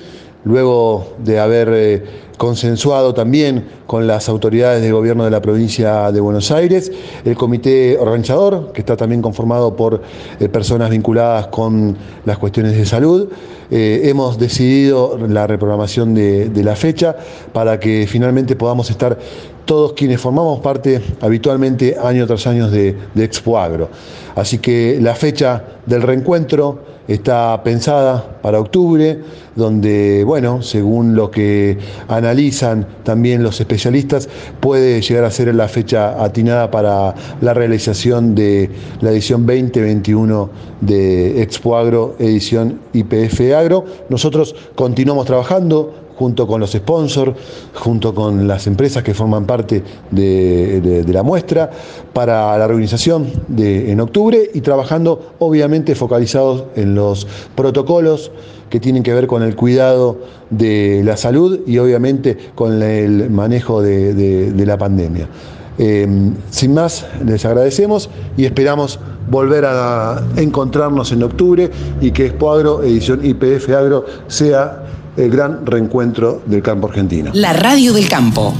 luego 0.45 1.13
de 1.23 1.39
haber 1.39 1.69
eh, 1.71 2.03
consensuado 2.37 3.13
también 3.13 3.65
con 3.87 4.07
las 4.07 4.27
autoridades 4.27 4.81
de 4.81 4.91
gobierno 4.91 5.23
de 5.23 5.31
la 5.31 5.41
provincia 5.41 6.11
de 6.11 6.19
Buenos 6.19 6.51
Aires, 6.51 6.91
el 7.23 7.35
comité 7.35 7.97
organizador, 7.97 8.71
que 8.73 8.81
está 8.81 8.97
también 8.97 9.21
conformado 9.21 9.75
por 9.75 10.01
eh, 10.39 10.49
personas 10.49 10.89
vinculadas 10.89 11.47
con 11.47 11.95
las 12.25 12.37
cuestiones 12.37 12.75
de 12.75 12.85
salud. 12.85 13.29
Eh, 13.71 14.01
hemos 14.05 14.37
decidido 14.37 15.17
la 15.27 15.47
reprogramación 15.47 16.13
de, 16.13 16.51
la 16.63 16.75
fecha 16.75 17.15
para 17.53 17.79
que 17.79 18.05
finalmente 18.07 18.55
podamos 18.55 18.89
estar 18.89 19.17
todos 19.65 19.93
quienes 19.93 20.19
formamos 20.19 20.59
parte 20.59 21.01
habitualmente 21.21 21.95
año 22.01 22.27
tras 22.27 22.45
año 22.47 22.69
de, 22.69 22.95
de 23.13 23.23
Expo 23.23 23.57
Agro. 23.57 23.89
Así 24.35 24.57
que 24.57 24.99
la 25.01 25.15
fecha 25.15 25.63
del 25.85 26.01
reencuentro 26.01 26.92
está 27.07 27.61
pensada 27.63 28.39
para 28.41 28.59
octubre, 28.59 29.19
donde, 29.55 30.23
bueno, 30.25 30.61
según 30.61 31.15
lo 31.15 31.29
que 31.29 31.77
analizan 32.07 32.87
también 33.03 33.43
los 33.43 33.59
especialistas, 33.59 34.29
puede 34.59 35.01
llegar 35.01 35.25
a 35.25 35.31
ser 35.31 35.53
la 35.53 35.67
fecha 35.67 36.23
atinada 36.23 36.71
para 36.71 37.13
la 37.41 37.53
realización 37.53 38.35
de 38.35 38.69
la 39.01 39.11
edición 39.11 39.45
2021 39.45 40.49
de 40.81 41.41
Expo 41.41 41.77
Agro, 41.77 42.15
edición 42.19 42.79
IPF 42.93 43.53
Agro. 43.55 43.85
Nosotros 44.09 44.55
continuamos 44.75 45.25
trabajando 45.25 46.02
junto 46.23 46.47
con 46.47 46.61
los 46.61 46.71
sponsors, 46.71 47.33
junto 47.73 48.15
con 48.15 48.47
las 48.47 48.65
empresas 48.65 49.03
que 49.03 49.13
forman 49.13 49.45
parte 49.45 49.83
de, 50.09 51.03
la 51.05 51.21
muestra, 51.21 51.69
para 52.13 52.57
la 52.57 52.65
reorganización 52.65 53.27
de, 53.49 53.91
en 53.91 53.99
octubre 53.99 54.49
y 54.53 54.61
trabajando 54.61 55.33
obviamente 55.39 55.95
focalizados 55.95 56.63
en 56.77 56.95
los 56.95 57.27
protocolos 57.55 58.31
que 58.69 58.79
tienen 58.79 59.03
que 59.03 59.13
ver 59.13 59.27
con 59.27 59.43
el 59.43 59.57
cuidado 59.57 60.17
de 60.49 61.01
la 61.03 61.17
salud 61.17 61.59
y 61.67 61.77
obviamente 61.77 62.37
con 62.55 62.81
el 62.81 63.29
manejo 63.29 63.81
de 63.81 64.65
la 64.65 64.77
pandemia. 64.77 65.27
Eh, 65.79 66.07
sin 66.51 66.73
más, 66.73 67.05
les 67.25 67.43
agradecemos 67.45 68.09
y 68.37 68.45
esperamos 68.45 68.99
volver 69.29 69.65
a 69.65 70.23
encontrarnos 70.35 71.11
en 71.11 71.23
octubre 71.23 71.71
y 71.99 72.11
que 72.11 72.27
Expo 72.27 72.51
Agro, 72.51 72.83
edición 72.83 73.25
IPF 73.25 73.69
Agro, 73.69 74.05
sea 74.27 74.82
el 75.17 75.29
gran 75.29 75.65
reencuentro 75.65 76.41
del 76.45 76.61
campo 76.61 76.87
argentino. 76.87 77.31
La 77.33 77.53
radio 77.53 77.93
del 77.93 78.07
campo. 78.07 78.55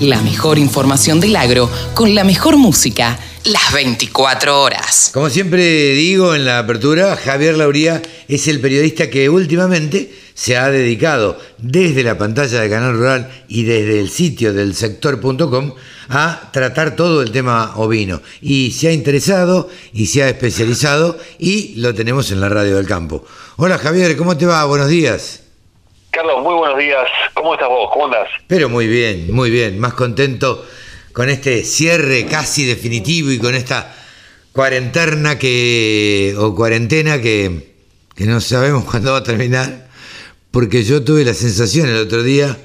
La 0.00 0.20
mejor 0.22 0.58
información 0.58 1.18
del 1.18 1.34
agro 1.34 1.68
con 1.94 2.14
la 2.14 2.22
mejor 2.22 2.56
música 2.56 3.18
las 3.44 3.72
24 3.72 4.62
horas. 4.62 5.10
Como 5.12 5.30
siempre 5.30 5.92
digo 5.94 6.34
en 6.34 6.44
la 6.44 6.58
apertura, 6.58 7.16
Javier 7.16 7.56
Lauría 7.56 8.02
es 8.28 8.46
el 8.46 8.60
periodista 8.60 9.10
que 9.10 9.28
últimamente 9.28 10.12
se 10.34 10.56
ha 10.56 10.70
dedicado 10.70 11.38
desde 11.58 12.04
la 12.04 12.16
pantalla 12.18 12.60
de 12.60 12.70
Canal 12.70 12.92
Rural 12.92 13.30
y 13.48 13.64
desde 13.64 13.98
el 14.00 14.10
sitio 14.10 14.52
del 14.52 14.74
sector.com 14.74 15.72
a 16.10 16.50
tratar 16.52 16.94
todo 16.94 17.22
el 17.22 17.32
tema 17.32 17.72
ovino. 17.76 18.22
Y 18.40 18.70
se 18.72 18.88
ha 18.88 18.92
interesado 18.92 19.68
y 19.92 20.06
se 20.06 20.22
ha 20.22 20.28
especializado 20.28 21.18
y 21.38 21.74
lo 21.76 21.94
tenemos 21.94 22.30
en 22.30 22.40
la 22.40 22.48
radio 22.48 22.76
del 22.76 22.86
campo. 22.86 23.24
Hola 23.56 23.78
Javier, 23.78 24.16
¿cómo 24.16 24.36
te 24.36 24.46
va? 24.46 24.64
Buenos 24.64 24.88
días. 24.88 25.47
Carlos, 26.18 26.42
muy 26.42 26.54
buenos 26.54 26.76
días. 26.76 27.06
¿Cómo 27.32 27.54
estás 27.54 27.68
vos? 27.68 27.90
¿Cómo 27.92 28.06
andas? 28.06 28.28
Pero 28.48 28.68
muy 28.68 28.88
bien, 28.88 29.32
muy 29.32 29.52
bien. 29.52 29.78
Más 29.78 29.94
contento 29.94 30.66
con 31.12 31.28
este 31.30 31.62
cierre 31.62 32.26
casi 32.26 32.64
definitivo 32.64 33.30
y 33.30 33.38
con 33.38 33.54
esta 33.54 33.94
cuarentena 34.50 35.38
que 35.38 36.34
o 36.36 36.56
cuarentena 36.56 37.22
que, 37.22 37.72
que 38.16 38.24
no 38.24 38.40
sabemos 38.40 38.84
cuándo 38.90 39.12
va 39.12 39.18
a 39.18 39.22
terminar 39.22 39.88
porque 40.50 40.82
yo 40.82 41.04
tuve 41.04 41.24
la 41.24 41.34
sensación 41.34 41.88
el 41.88 41.98
otro 41.98 42.24
día, 42.24 42.58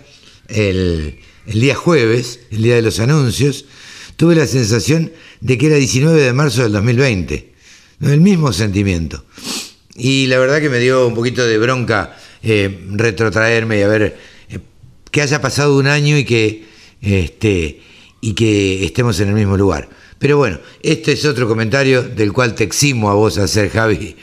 el, 0.47 1.19
día 1.45 1.75
jueves, 1.75 2.39
el 2.49 2.63
día 2.63 2.73
de 2.73 2.81
los 2.81 2.99
anuncios, 2.99 3.65
tuve 4.17 4.33
la 4.33 4.47
sensación 4.47 5.13
de 5.41 5.59
que 5.59 5.67
era 5.67 5.75
19 5.75 6.19
de 6.19 6.33
marzo 6.33 6.63
del 6.63 6.71
2020. 6.71 7.53
El 8.01 8.19
mismo 8.19 8.51
sentimiento. 8.51 9.23
Y 9.95 10.25
la 10.25 10.39
verdad 10.39 10.59
que 10.59 10.71
me 10.71 10.79
dio 10.79 11.05
un 11.05 11.13
poquito 11.13 11.45
de 11.45 11.59
bronca 11.59 12.17
eh, 12.43 12.85
retrotraerme 12.91 13.79
y 13.79 13.81
a 13.81 13.87
ver 13.87 14.17
eh, 14.49 14.59
que 15.09 15.21
haya 15.21 15.41
pasado 15.41 15.77
un 15.77 15.87
año 15.87 16.17
y 16.17 16.25
que, 16.25 16.65
este, 17.01 17.81
y 18.21 18.33
que 18.33 18.85
estemos 18.85 19.19
en 19.19 19.29
el 19.29 19.35
mismo 19.35 19.57
lugar. 19.57 19.87
Pero 20.19 20.37
bueno, 20.37 20.59
este 20.81 21.13
es 21.13 21.25
otro 21.25 21.47
comentario 21.47 22.03
del 22.03 22.31
cual 22.31 22.53
te 22.55 22.63
eximo 22.63 23.09
a 23.09 23.13
vos 23.13 23.37
hacer, 23.37 23.69
Javi. 23.69 24.15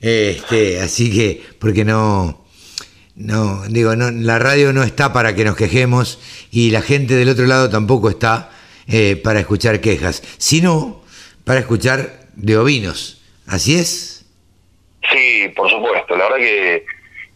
Este, 0.00 0.80
así 0.80 1.10
que, 1.10 1.42
porque 1.58 1.84
no, 1.84 2.44
no, 3.16 3.62
digo, 3.68 3.96
no, 3.96 4.10
la 4.10 4.38
radio 4.38 4.72
no 4.72 4.82
está 4.82 5.12
para 5.12 5.34
que 5.34 5.44
nos 5.44 5.56
quejemos 5.56 6.20
y 6.50 6.70
la 6.70 6.82
gente 6.82 7.14
del 7.14 7.28
otro 7.28 7.46
lado 7.46 7.70
tampoco 7.70 8.10
está 8.10 8.50
eh, 8.88 9.16
para 9.16 9.40
escuchar 9.40 9.80
quejas, 9.80 10.22
sino 10.38 11.02
para 11.44 11.60
escuchar 11.60 12.28
de 12.34 12.58
ovinos. 12.58 13.22
¿Así 13.46 13.76
es? 13.76 14.26
Sí, 15.12 15.48
por 15.56 15.70
supuesto. 15.70 16.16
La 16.16 16.24
verdad 16.24 16.38
que 16.38 16.84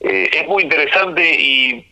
eh, 0.01 0.31
es 0.33 0.49
muy 0.49 0.63
interesante 0.63 1.35
y 1.35 1.87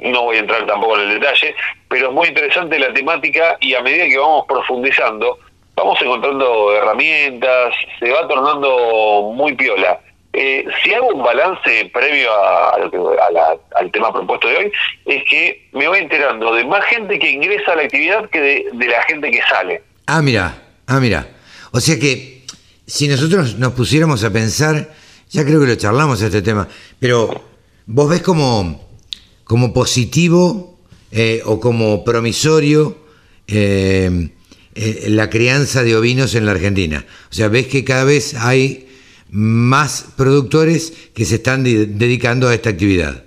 no 0.00 0.24
voy 0.24 0.36
a 0.36 0.40
entrar 0.40 0.66
tampoco 0.66 0.98
en 0.98 1.10
el 1.10 1.20
detalle, 1.20 1.54
pero 1.88 2.08
es 2.08 2.12
muy 2.12 2.28
interesante 2.28 2.78
la 2.78 2.92
temática 2.92 3.56
y 3.60 3.74
a 3.74 3.82
medida 3.82 4.06
que 4.06 4.18
vamos 4.18 4.46
profundizando, 4.48 5.38
vamos 5.74 6.00
encontrando 6.00 6.74
herramientas, 6.74 7.74
se 7.98 8.10
va 8.10 8.26
tornando 8.26 9.32
muy 9.34 9.54
piola. 9.54 10.00
Eh, 10.34 10.64
si 10.82 10.94
hago 10.94 11.08
un 11.08 11.22
balance 11.22 11.90
previo 11.92 12.32
a, 12.32 12.78
al 13.74 13.90
tema 13.90 14.12
propuesto 14.12 14.48
de 14.48 14.56
hoy, 14.56 14.72
es 15.04 15.24
que 15.28 15.68
me 15.72 15.86
voy 15.86 15.98
enterando 15.98 16.54
de 16.54 16.64
más 16.64 16.84
gente 16.86 17.18
que 17.18 17.30
ingresa 17.30 17.72
a 17.72 17.76
la 17.76 17.82
actividad 17.82 18.30
que 18.30 18.40
de, 18.72 18.88
la 18.88 19.02
gente 19.02 19.30
que 19.30 19.42
sale. 19.42 19.82
Ah, 20.06 20.22
mira, 20.22 20.54
ah, 20.86 21.00
mira. 21.00 21.26
O 21.72 21.80
sea 21.80 21.98
que 21.98 22.44
si 22.86 23.08
nosotros 23.08 23.58
nos 23.58 23.72
pusiéramos 23.74 24.24
a 24.24 24.32
pensar, 24.32 24.88
ya 25.28 25.44
creo 25.44 25.60
que 25.60 25.66
lo 25.66 25.74
charlamos 25.74 26.22
este 26.22 26.40
tema, 26.40 26.66
pero 27.02 27.42
vos 27.86 28.08
ves 28.08 28.22
como, 28.22 28.80
como 29.42 29.74
positivo 29.74 30.78
eh, 31.10 31.42
o 31.44 31.58
como 31.58 32.04
promisorio 32.04 32.96
eh, 33.48 34.28
la 35.08 35.28
crianza 35.28 35.82
de 35.82 35.96
ovinos 35.96 36.36
en 36.36 36.46
la 36.46 36.52
Argentina. 36.52 37.04
O 37.28 37.34
sea, 37.34 37.48
ves 37.48 37.66
que 37.66 37.84
cada 37.84 38.04
vez 38.04 38.36
hay 38.36 38.88
más 39.30 40.14
productores 40.16 41.10
que 41.12 41.24
se 41.24 41.34
están 41.34 41.64
dedicando 41.64 42.48
a 42.48 42.54
esta 42.54 42.70
actividad. 42.70 43.24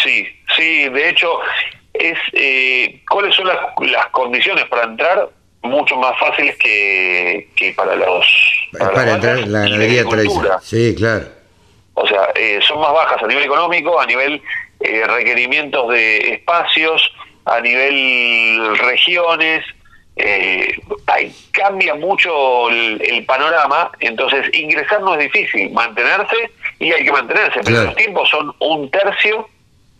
Sí, 0.00 0.24
sí, 0.56 0.88
de 0.90 1.08
hecho, 1.08 1.26
es 1.92 2.18
eh, 2.34 3.02
cuáles 3.10 3.34
son 3.34 3.48
las, 3.48 3.58
las, 3.80 4.06
condiciones 4.12 4.66
para 4.66 4.84
entrar 4.84 5.28
mucho 5.62 5.96
más 5.96 6.16
fáciles 6.20 6.56
que, 6.56 7.48
que 7.56 7.72
para 7.72 7.96
los 7.96 8.24
para, 8.78 9.14
entrar 9.16 9.38
en 9.40 9.52
la 9.52 9.62
ganadería 9.62 10.04
tradicional. 10.04 10.58
Sí, 10.62 10.94
claro. 10.96 11.39
O 11.94 12.06
sea, 12.06 12.30
eh, 12.34 12.60
son 12.66 12.80
más 12.80 12.92
bajas 12.92 13.22
a 13.22 13.26
nivel 13.26 13.44
económico, 13.44 14.00
a 14.00 14.06
nivel 14.06 14.42
eh, 14.80 15.04
requerimientos 15.06 15.88
de 15.90 16.34
espacios, 16.34 17.12
a 17.44 17.60
nivel 17.60 18.76
regiones, 18.78 19.64
eh, 20.16 20.74
cambia 21.52 21.94
mucho 21.94 22.68
el, 22.68 23.24
panorama, 23.26 23.90
entonces 24.00 24.46
ingresar 24.54 25.00
no 25.02 25.14
es 25.14 25.20
difícil, 25.32 25.70
mantenerse 25.72 26.50
y 26.78 26.92
hay 26.92 27.04
que 27.04 27.12
mantenerse, 27.12 27.60
pero 27.64 27.84
los 27.84 27.96
tiempos 27.96 28.28
son 28.28 28.52
un 28.58 28.90
tercio 28.90 29.48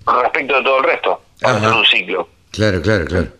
respecto 0.07 0.57
de 0.57 0.63
todo 0.63 0.79
el 0.79 0.85
resto, 0.85 1.23
en 1.43 1.65
un 1.65 1.87
ciclo. 1.87 2.29
Claro, 2.51 2.83
claro, 2.83 3.05
claro. 3.05 3.40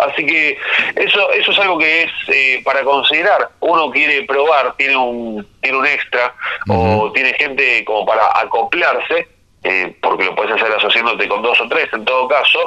Así 0.00 0.24
que 0.24 0.58
eso 0.96 1.30
eso 1.32 1.50
es 1.50 1.58
algo 1.58 1.78
que 1.78 2.04
es 2.04 2.10
eh, 2.28 2.62
para 2.64 2.82
considerar. 2.82 3.50
Uno 3.60 3.90
quiere 3.90 4.22
probar, 4.24 4.74
tiene 4.76 4.96
un 4.96 5.46
tiene 5.60 5.78
un 5.78 5.86
extra 5.86 6.34
o 6.68 7.12
tiene 7.12 7.34
gente 7.34 7.84
como 7.84 8.06
para 8.06 8.38
acoplarse, 8.38 9.28
eh, 9.64 9.94
porque 10.00 10.24
lo 10.24 10.34
puedes 10.34 10.52
hacer 10.52 10.72
asociándote 10.72 11.28
con 11.28 11.42
dos 11.42 11.60
o 11.60 11.68
tres 11.68 11.88
en 11.92 12.04
todo 12.04 12.26
caso, 12.28 12.58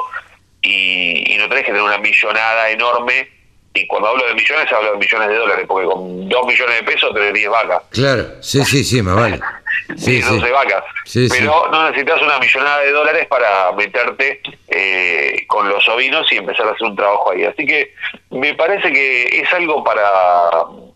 y, 0.62 1.34
y 1.34 1.38
no 1.38 1.48
tenés 1.48 1.64
que 1.64 1.72
tener 1.72 1.82
una 1.82 1.98
millonada 1.98 2.70
enorme 2.70 3.35
y 3.76 3.86
cuando 3.86 4.08
hablo 4.08 4.26
de 4.26 4.34
millones 4.34 4.72
hablo 4.72 4.92
de 4.92 4.98
millones 4.98 5.28
de 5.28 5.34
dólares, 5.36 5.64
porque 5.68 5.86
con 5.86 6.28
2 6.28 6.46
millones 6.46 6.76
de 6.76 6.82
pesos 6.82 7.14
tenés 7.14 7.34
10 7.34 7.50
vacas. 7.50 7.82
Claro, 7.90 8.42
sí, 8.42 8.64
sí, 8.64 8.84
sí, 8.84 9.02
más 9.02 9.16
vale. 9.16 9.40
Sí, 9.96 10.20
12 10.20 10.50
vacas. 10.50 10.82
Pero 11.30 11.68
no 11.70 11.88
necesitas 11.88 12.20
una 12.20 12.38
millonada 12.38 12.80
de 12.80 12.90
dólares 12.90 13.26
para 13.28 13.70
meterte 13.72 14.40
eh, 14.68 15.44
con 15.46 15.68
los 15.68 15.86
ovinos 15.88 16.26
y 16.32 16.36
empezar 16.36 16.66
a 16.66 16.72
hacer 16.72 16.88
un 16.88 16.96
trabajo 16.96 17.30
ahí. 17.30 17.44
Así 17.44 17.64
que 17.64 17.94
me 18.30 18.54
parece 18.54 18.92
que 18.92 19.40
es 19.40 19.52
algo 19.52 19.84
para, 19.84 20.04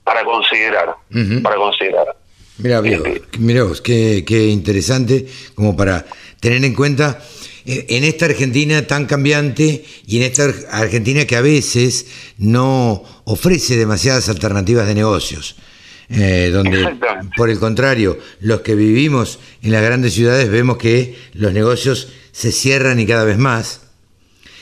para 0.03 0.25
considerar, 0.25 0.97
para 1.43 1.57
considerar. 1.57 2.17
Mira, 2.63 2.83
mira 3.39 3.65
vos, 3.65 3.81
qué, 3.81 4.25
qué 4.27 4.49
interesante 4.49 5.27
como 5.55 5.77
para 5.77 6.07
tener 6.41 6.65
en 6.65 6.75
cuenta 6.75 7.21
eh, 7.65 7.87
en 7.91 8.05
esta 8.05 8.27
Argentina 8.27 8.87
tan 8.87 9.07
cambiante 9.07 9.85
y 10.07 10.17
en 10.19 10.23
esta 10.25 10.53
Argentina 10.71 11.25
que 11.25 11.37
a 11.37 11.41
veces 11.41 12.07
no 12.39 13.03
ofrece 13.25 13.77
demasiadas 13.77 14.29
alternativas 14.29 14.87
de 14.87 14.95
negocios. 14.95 15.57
Eh, 16.13 16.51
donde 16.53 16.99
por 17.37 17.51
el 17.51 17.61
contrario, 17.61 18.19
los 18.41 18.63
que 18.63 18.75
vivimos 18.75 19.39
en 19.63 19.71
las 19.71 19.83
grandes 19.83 20.13
ciudades 20.13 20.51
vemos 20.51 20.77
que 20.77 21.17
los 21.35 21.53
negocios 21.53 22.09
se 22.33 22.51
cierran 22.51 22.99
y 22.99 23.07
cada 23.07 23.25
vez 23.25 23.39
más. 23.39 23.83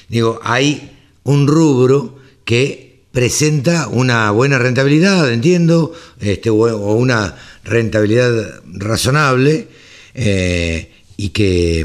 Digo, 0.09 0.41
hay 0.43 0.99
un 1.25 1.47
rubro 1.47 2.19
que 2.45 2.88
presenta 3.19 3.89
una 3.89 4.31
buena 4.31 4.61
rentabilidad, 4.61 5.33
entiendo, 5.33 5.93
este, 6.21 6.51
o 6.51 6.93
una 6.93 7.35
rentabilidad 7.65 8.31
razonable, 8.65 9.67
eh, 10.15 10.89
y 11.17 11.31
que 11.31 11.85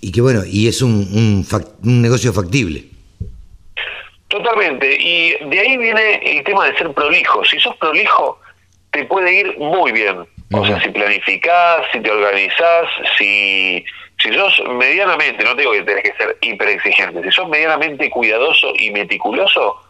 y 0.00 0.12
que 0.12 0.20
bueno, 0.20 0.42
y 0.46 0.68
es 0.68 0.80
un, 0.80 1.44
un, 1.82 2.00
negocio 2.00 2.32
factible. 2.32 2.84
Totalmente, 4.28 4.96
y 5.00 5.34
de 5.50 5.58
ahí 5.58 5.76
viene 5.78 6.38
el 6.38 6.44
tema 6.44 6.66
de 6.66 6.78
ser 6.78 6.92
prolijo. 6.92 7.44
Si 7.44 7.58
sos 7.58 7.74
prolijo, 7.78 8.38
te 8.92 9.04
puede 9.06 9.40
ir 9.40 9.58
muy 9.58 9.90
bien. 9.90 10.18
O 10.52 10.64
sea, 10.64 10.80
si 10.80 10.90
planificás, 10.90 11.86
si 11.92 11.98
te 11.98 12.08
organizás, 12.08 12.86
si, 13.18 13.84
si 14.22 14.32
sos 14.32 14.62
medianamente, 14.78 15.42
no 15.42 15.56
te 15.56 15.62
digo 15.62 15.72
que 15.72 15.82
tenés 15.82 16.04
que 16.04 16.16
ser 16.16 16.38
hiper 16.40 16.68
exigente, 16.68 17.20
si 17.20 17.32
sos 17.32 17.48
medianamente 17.48 18.08
cuidadoso 18.10 18.72
y 18.78 18.92
meticuloso, 18.92 19.81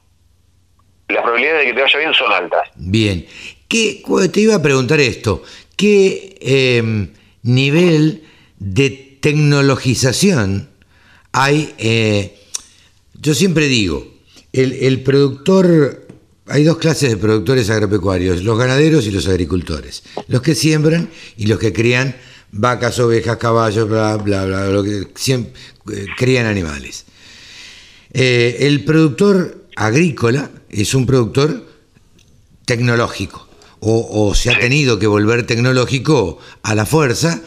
las 1.12 1.22
probabilidades 1.22 1.60
de 1.60 1.66
que 1.66 1.74
te 1.74 1.82
vaya 1.82 1.98
bien 1.98 2.14
son 2.14 2.32
altas. 2.32 2.68
Bien. 2.76 3.26
¿Qué, 3.68 4.02
te 4.32 4.40
iba 4.40 4.54
a 4.54 4.62
preguntar 4.62 5.00
esto, 5.00 5.42
¿qué 5.76 6.36
eh, 6.40 7.08
nivel 7.42 8.24
de 8.58 9.18
tecnologización 9.20 10.68
hay, 11.32 11.74
eh, 11.78 12.38
yo 13.14 13.34
siempre 13.34 13.66
digo, 13.66 14.06
el, 14.52 15.02
productor, 15.02 16.06
hay 16.46 16.64
dos 16.64 16.76
clases 16.76 17.10
de 17.10 17.16
productores 17.16 17.70
agropecuarios, 17.70 18.42
los 18.42 18.58
ganaderos 18.58 19.06
y 19.06 19.10
los 19.10 19.26
agricultores, 19.26 20.02
los 20.28 20.42
que 20.42 20.54
siembran 20.54 21.08
y 21.38 21.46
los 21.46 21.58
que 21.58 21.72
crían 21.72 22.14
vacas, 22.50 22.98
ovejas, 22.98 23.38
caballos, 23.38 23.88
bla, 23.88 24.16
bla, 24.18 24.44
bla, 24.44 24.66
lo 24.66 24.84
que 24.84 25.08
siempre, 25.14 25.52
eh, 25.92 26.06
crían 26.16 26.44
animales. 26.44 27.06
Eh, 28.12 28.58
el 28.60 28.84
productor 28.84 29.64
agrícola 29.74 30.50
es 30.72 30.94
un 30.94 31.06
productor 31.06 31.68
tecnológico, 32.64 33.48
o, 33.80 34.26
o 34.28 34.34
se 34.34 34.50
ha 34.50 34.58
tenido 34.58 34.98
que 34.98 35.06
volver 35.06 35.46
tecnológico 35.46 36.38
a 36.62 36.74
la 36.74 36.86
fuerza, 36.86 37.40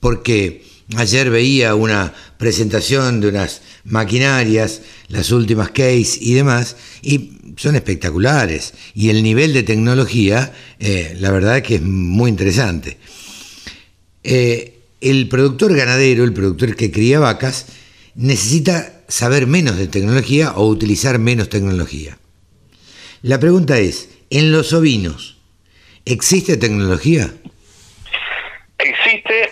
porque 0.00 0.64
Ayer 0.96 1.30
veía 1.30 1.74
una 1.74 2.12
presentación 2.36 3.20
de 3.20 3.28
unas 3.28 3.62
maquinarias, 3.84 4.82
las 5.08 5.32
últimas 5.32 5.70
case 5.70 6.18
y 6.20 6.34
demás, 6.34 6.76
y 7.02 7.38
son 7.56 7.74
espectaculares. 7.74 8.74
Y 8.94 9.08
el 9.08 9.22
nivel 9.22 9.54
de 9.54 9.62
tecnología, 9.62 10.52
eh, 10.78 11.16
la 11.18 11.30
verdad 11.30 11.58
es 11.58 11.62
que 11.62 11.76
es 11.76 11.82
muy 11.82 12.28
interesante. 12.28 12.98
Eh, 14.22 14.78
el 15.00 15.28
productor 15.28 15.74
ganadero, 15.74 16.22
el 16.22 16.34
productor 16.34 16.76
que 16.76 16.90
cría 16.90 17.18
vacas, 17.18 17.66
necesita 18.14 19.04
saber 19.08 19.46
menos 19.46 19.78
de 19.78 19.88
tecnología 19.88 20.52
o 20.52 20.68
utilizar 20.68 21.18
menos 21.18 21.48
tecnología. 21.48 22.18
La 23.24 23.40
pregunta 23.40 23.78
es, 23.78 24.22
en 24.28 24.52
los 24.52 24.74
ovinos, 24.74 25.38
¿existe 26.04 26.58
tecnología? 26.58 27.30
Existe 28.76 29.50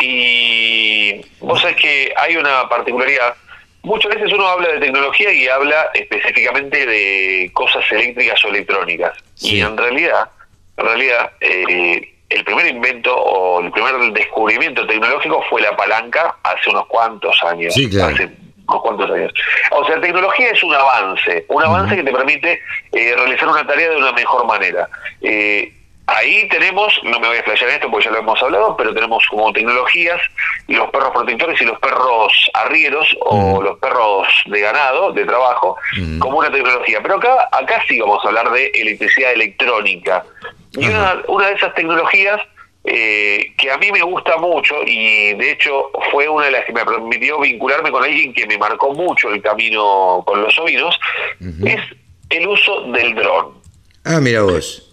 y 0.00 1.20
vos 1.40 1.60
sabés 1.60 1.74
que 1.78 2.12
hay 2.16 2.36
una 2.36 2.68
particularidad. 2.68 3.34
Muchas 3.82 4.14
veces 4.14 4.32
uno 4.32 4.46
habla 4.46 4.68
de 4.68 4.78
tecnología 4.78 5.32
y 5.32 5.48
habla 5.48 5.90
específicamente 5.94 6.86
de 6.86 7.50
cosas 7.54 7.84
eléctricas 7.90 8.44
o 8.44 8.50
electrónicas. 8.50 9.14
Y 9.40 9.62
en 9.62 9.76
realidad, 9.76 10.30
en 10.76 10.86
realidad, 10.86 11.32
eh, 11.40 12.14
el 12.28 12.44
primer 12.44 12.68
invento 12.68 13.16
o 13.16 13.60
el 13.60 13.72
primer 13.72 14.12
descubrimiento 14.12 14.86
tecnológico 14.86 15.44
fue 15.50 15.60
la 15.60 15.76
palanca 15.76 16.36
hace 16.44 16.70
unos 16.70 16.86
cuantos 16.86 17.36
años. 17.42 17.74
Sí, 17.74 17.90
claro. 17.90 18.14
Hace 18.14 18.30
unos 18.68 18.82
cuantos 18.82 19.10
años. 19.10 19.32
O 19.70 19.84
sea, 19.84 20.00
tecnología 20.00 20.50
es 20.50 20.62
un 20.62 20.74
avance, 20.74 21.44
un 21.48 21.62
avance 21.62 21.96
que 21.96 22.02
te 22.02 22.12
permite 22.12 22.60
eh, 22.92 23.14
realizar 23.16 23.48
una 23.48 23.66
tarea 23.66 23.90
de 23.90 23.96
una 23.96 24.12
mejor 24.12 24.46
manera. 24.46 24.88
Eh, 25.22 25.72
Ahí 26.10 26.48
tenemos, 26.48 26.98
no 27.02 27.20
me 27.20 27.26
voy 27.28 27.36
a 27.36 27.40
explayar 27.40 27.68
en 27.68 27.74
esto 27.74 27.90
porque 27.90 28.06
ya 28.06 28.10
lo 28.12 28.20
hemos 28.20 28.42
hablado, 28.42 28.74
pero 28.78 28.94
tenemos 28.94 29.22
como 29.28 29.52
tecnologías 29.52 30.18
los 30.66 30.88
perros 30.88 31.10
protectores 31.10 31.60
y 31.60 31.66
los 31.66 31.78
perros 31.80 32.50
arrieros 32.54 33.14
o 33.20 33.60
los 33.60 33.78
perros 33.78 34.26
de 34.46 34.58
ganado, 34.58 35.12
de 35.12 35.26
trabajo, 35.26 35.76
como 36.18 36.38
una 36.38 36.50
tecnología. 36.50 37.00
Pero 37.02 37.16
acá, 37.16 37.50
acá 37.52 37.82
sí 37.86 38.00
vamos 38.00 38.24
a 38.24 38.28
hablar 38.28 38.50
de 38.52 38.68
electricidad 38.68 39.32
electrónica. 39.34 40.24
Y 40.72 40.88
una, 40.88 41.18
una 41.26 41.48
de 41.48 41.52
esas 41.56 41.74
tecnologías 41.74 42.40
eh, 42.90 43.52
que 43.56 43.70
a 43.70 43.78
mí 43.78 43.92
me 43.92 44.02
gusta 44.02 44.36
mucho 44.38 44.76
y 44.86 45.34
de 45.34 45.52
hecho 45.52 45.90
fue 46.10 46.28
una 46.28 46.46
de 46.46 46.52
las 46.52 46.64
que 46.64 46.72
me 46.72 46.84
permitió 46.84 47.40
vincularme 47.40 47.90
con 47.90 48.02
alguien 48.02 48.32
que 48.32 48.46
me 48.46 48.56
marcó 48.58 48.92
mucho 48.94 49.30
el 49.30 49.42
camino 49.42 50.22
con 50.26 50.42
los 50.42 50.58
ovinos, 50.58 50.98
es 51.64 51.80
el 52.30 52.48
uso 52.48 52.82
del 52.92 53.14
dron. 53.14 53.54
Ah, 54.04 54.20
mira 54.20 54.42
vos 54.42 54.88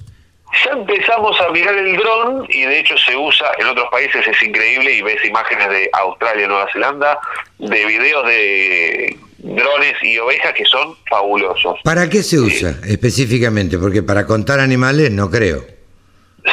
ya 0.63 0.71
empezamos 0.71 1.39
a 1.41 1.51
mirar 1.51 1.75
el 1.75 1.97
dron 1.97 2.45
y 2.49 2.62
de 2.62 2.79
hecho 2.79 2.97
se 2.97 3.15
usa 3.15 3.51
en 3.58 3.67
otros 3.67 3.88
países, 3.91 4.25
es 4.25 4.41
increíble 4.41 4.93
y 4.93 5.01
ves 5.01 5.23
imágenes 5.25 5.69
de 5.69 5.89
Australia, 5.93 6.47
Nueva 6.47 6.67
Zelanda, 6.71 7.19
de 7.58 7.86
videos 7.86 8.25
de 8.27 9.17
drones 9.39 9.95
y 10.01 10.17
ovejas 10.17 10.53
que 10.53 10.65
son 10.65 10.95
fabulosos. 11.10 11.79
¿Para 11.84 12.10
qué 12.10 12.23
se 12.23 12.39
usa 12.39 12.75
específicamente? 12.88 13.77
Porque 13.77 14.01
para 14.01 14.25
contar 14.25 14.60
animales 14.60 15.12
no 15.12 15.29
creo. 15.29 15.65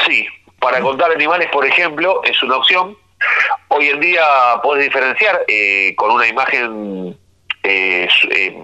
Sí, 0.07 0.27
para 0.63 0.81
contar 0.81 1.11
animales, 1.11 1.49
por 1.51 1.67
ejemplo, 1.67 2.23
es 2.23 2.41
una 2.43 2.57
opción. 2.57 2.97
Hoy 3.69 3.89
en 3.89 4.01
día 4.01 4.25
puedes 4.63 4.85
diferenciar 4.85 5.43
eh, 5.49 5.93
con 5.97 6.13
una 6.13 6.27
imagen 6.27 7.19
eh, 7.65 8.09
eh, 8.31 8.57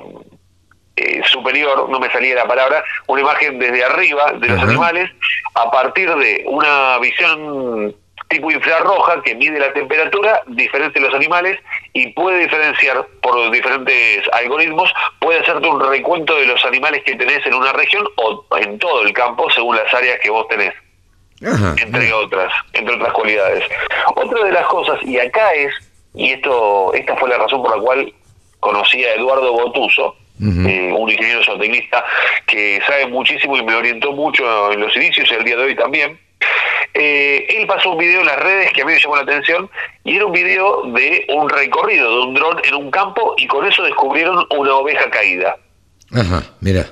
eh, 0.96 1.22
superior, 1.24 1.88
no 1.90 1.98
me 1.98 2.11
salía 2.11 2.37
la 2.37 2.46
palabra, 2.46 2.84
una 3.08 3.22
imagen 3.22 3.58
desde 3.58 3.84
arriba 3.84 4.32
de 4.32 4.48
los 4.48 4.62
animales 4.62 5.11
a 5.54 5.70
partir 5.70 6.14
de 6.14 6.44
una 6.46 6.98
visión 6.98 7.94
tipo 8.28 8.50
infrarroja 8.50 9.22
que 9.22 9.34
mide 9.34 9.58
la 9.58 9.72
temperatura 9.72 10.42
diferente 10.46 11.00
de 11.00 11.06
los 11.06 11.14
animales 11.14 11.58
y 11.94 12.12
puede 12.12 12.40
diferenciar 12.40 13.06
por 13.22 13.50
diferentes 13.50 14.22
algoritmos, 14.32 14.92
puede 15.18 15.40
hacerte 15.40 15.66
un 15.66 15.80
recuento 15.80 16.37
de 16.37 16.46
los 16.46 16.64
animales 16.64 17.02
que 17.04 17.16
tenés 17.16 17.44
en 17.46 17.54
una 17.54 17.72
región 17.72 18.06
o 18.16 18.44
en 18.56 18.78
todo 18.78 19.02
el 19.02 19.12
campo 19.12 19.50
según 19.50 19.76
las 19.76 19.92
áreas 19.92 20.20
que 20.20 20.30
vos 20.30 20.46
tenés. 20.48 20.74
Entre 21.40 22.12
otras, 22.12 22.53
entre 22.72 22.94
otras 22.94 23.12
cualidades. 23.12 23.64
Otra 24.14 24.44
de 24.44 24.53
las 24.53 24.66
cosas, 24.66 24.98
y 25.05 25.18
acá 25.18 25.53
es, 25.53 25.72
y 26.14 26.33
esto, 26.33 26.92
esta 26.94 27.16
fue 27.16 27.29
la 27.29 27.38
razón 27.38 27.62
por 27.62 27.77
la 27.77 27.83
cual 27.83 28.12
conocí 28.61 29.05
a 29.05 29.14
Eduardo 29.14 29.53
Botuso, 29.53 30.16
eh, 30.40 30.92
un 30.96 31.11
ingeniero 31.11 31.42
zootecnista 31.44 32.05
que 32.46 32.81
sabe 32.87 33.07
muchísimo 33.09 33.57
y 33.57 33.64
me 33.64 33.74
orientó 33.74 34.12
mucho 34.12 34.72
en 34.72 34.81
los 34.81 34.94
inicios 34.96 35.29
y 35.31 35.35
el 35.35 35.44
día 35.44 35.57
de 35.57 35.64
hoy 35.64 35.77
también. 35.77 36.18
Eh, 36.94 37.46
él 37.48 37.66
pasó 37.66 37.90
un 37.90 37.98
video 37.98 38.20
en 38.20 38.27
las 38.27 38.38
redes 38.38 38.72
que 38.72 38.83
a 38.83 38.85
mí 38.85 38.92
me 38.92 39.01
llamó 39.01 39.16
la 39.16 39.22
atención 39.22 39.68
y 40.05 40.16
era 40.16 40.27
un 40.27 40.33
video 40.33 40.83
de 40.92 41.27
un 41.29 41.48
recorrido 41.48 42.11
de 42.11 42.27
un 42.27 42.35
dron 42.35 42.61
en 42.64 42.74
un 42.74 42.90
campo 42.90 43.35
y 43.37 43.46
con 43.46 43.66
eso 43.66 43.83
descubrieron 43.83 44.46
una 44.57 44.74
oveja 44.74 45.11
caída. 45.11 45.57
Ajá, 46.12 46.42
mira. 46.61 46.87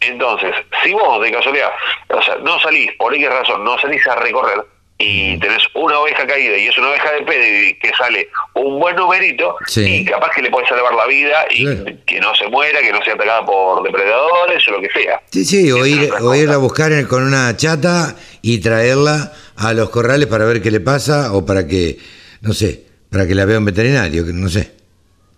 Entonces, 0.00 0.54
si 0.82 0.92
vos 0.92 1.20
de 1.22 1.32
casualidad, 1.32 1.70
o 2.08 2.22
sea, 2.22 2.36
no 2.36 2.58
salís, 2.60 2.92
por 2.92 3.12
qué 3.14 3.28
razón, 3.28 3.64
no 3.64 3.78
salís 3.78 4.06
a 4.06 4.14
recorrer, 4.16 4.64
y 4.98 5.38
tenés 5.38 5.62
una 5.74 6.00
oveja 6.00 6.26
caída 6.26 6.56
y 6.56 6.66
es 6.66 6.76
una 6.76 6.90
oveja 6.90 7.12
de 7.12 7.22
pedigree 7.22 7.78
que 7.78 7.92
sale 7.96 8.28
un 8.54 8.80
buen 8.80 8.96
numerito 8.96 9.56
y 9.76 10.04
capaz 10.04 10.30
que 10.34 10.42
le 10.42 10.50
puede 10.50 10.66
salvar 10.66 10.92
la 10.92 11.06
vida 11.06 11.46
y 11.50 11.64
que 12.04 12.20
no 12.20 12.34
se 12.34 12.48
muera, 12.48 12.80
que 12.80 12.92
no 12.92 13.00
sea 13.04 13.14
atacada 13.14 13.46
por 13.46 13.84
depredadores 13.84 14.66
o 14.66 14.72
lo 14.72 14.80
que 14.80 14.90
sea. 14.90 15.22
Sí, 15.30 15.44
sí, 15.44 15.70
o 15.70 15.86
ir, 15.86 16.10
o 16.20 16.34
ir 16.34 16.50
a 16.50 16.56
buscar 16.56 16.90
con 17.06 17.22
una 17.22 17.56
chata 17.56 18.16
y 18.42 18.58
traerla 18.58 19.32
a 19.56 19.72
los 19.72 19.88
corrales 19.90 20.26
para 20.26 20.44
ver 20.46 20.60
qué 20.60 20.72
le 20.72 20.80
pasa 20.80 21.32
o 21.32 21.46
para 21.46 21.68
que, 21.68 21.98
no 22.40 22.52
sé, 22.52 22.82
para 23.08 23.24
que 23.26 23.36
la 23.36 23.44
vea 23.44 23.58
un 23.58 23.66
veterinario, 23.66 24.24
no 24.26 24.48
sé. 24.48 24.72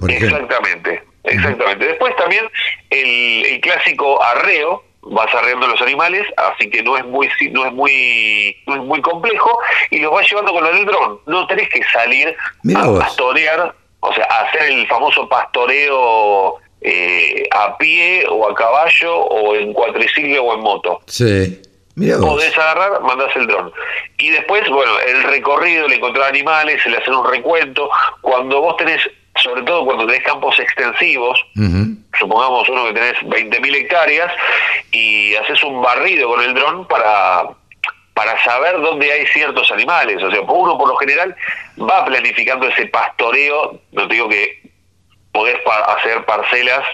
exactamente, 0.09 1.03
exactamente. 1.25 1.87
Después 1.87 2.15
también 2.17 2.49
el, 2.91 3.47
el 3.47 3.61
clásico 3.61 4.23
arreo, 4.23 4.85
vas 5.03 5.35
arreando 5.35 5.67
los 5.67 5.81
animales, 5.81 6.27
así 6.37 6.69
que 6.71 6.83
no 6.83 6.97
es 6.97 7.05
muy 7.05 7.29
no 7.53 7.67
es 7.67 7.73
muy 7.73 8.57
no 8.67 8.75
es 8.75 8.83
muy 8.83 9.01
complejo 9.01 9.59
y 9.91 9.99
los 10.01 10.13
vas 10.13 10.29
llevando 10.29 10.53
con 10.53 10.67
el 10.67 10.85
dron. 10.85 11.21
No 11.27 11.47
tenés 11.47 11.69
que 11.69 11.83
salir 11.93 12.37
a 12.77 12.99
pastorear, 12.99 13.75
o 14.01 14.15
sea, 14.15 14.25
hacer 14.25 14.71
el 14.71 14.87
famoso 14.87 15.29
pastoreo 15.29 16.57
eh, 16.83 17.49
a 17.53 17.77
pie 17.77 18.25
o 18.29 18.49
a 18.49 18.55
caballo 18.55 19.17
o 19.17 19.55
en 19.55 19.73
cuatriciclo 19.73 20.45
o 20.45 20.55
en 20.55 20.61
moto. 20.61 21.01
Sí. 21.07 21.63
Podés 21.97 22.57
agarrar, 22.57 23.03
mandás 23.03 23.35
el 23.37 23.47
dron. 23.47 23.71
Y 24.17 24.31
después, 24.31 24.67
bueno, 24.71 24.93
el 25.01 25.23
recorrido, 25.25 25.85
el 25.85 25.93
encontrar 25.93 26.29
animales, 26.29 26.81
el 26.87 26.97
hacer 26.97 27.13
un 27.13 27.29
recuento. 27.29 27.91
Cuando 28.23 28.61
vos 28.63 28.77
tenés 28.79 29.03
sobre 29.43 29.63
todo 29.63 29.85
cuando 29.85 30.07
tenés 30.07 30.23
campos 30.23 30.59
extensivos, 30.59 31.45
supongamos 32.19 32.69
uno 32.69 32.87
que 32.87 32.93
tenés 32.93 33.17
20.000 33.23 33.75
hectáreas 33.77 34.33
y 34.93 35.35
haces 35.35 35.63
un 35.65 35.83
barrido 35.83 36.29
con 36.29 36.43
el 36.43 36.55
dron 36.55 36.87
para 36.87 37.45
para 38.15 38.43
saber 38.45 38.79
dónde 38.83 39.11
hay 39.11 39.25
ciertos 39.29 39.71
animales, 39.73 40.23
o 40.23 40.31
sea, 40.31 40.43
uno 40.43 40.77
por 40.77 40.89
lo 40.89 40.97
general 40.97 41.35
va 41.79 42.05
planificando 42.05 42.67
ese 42.69 42.85
pastoreo, 42.87 43.81
no 43.93 44.09
te 44.09 44.15
digo 44.15 44.29
que 44.29 44.61
podés 45.33 45.57
hacer 45.87 46.23
parcelas 46.27 46.85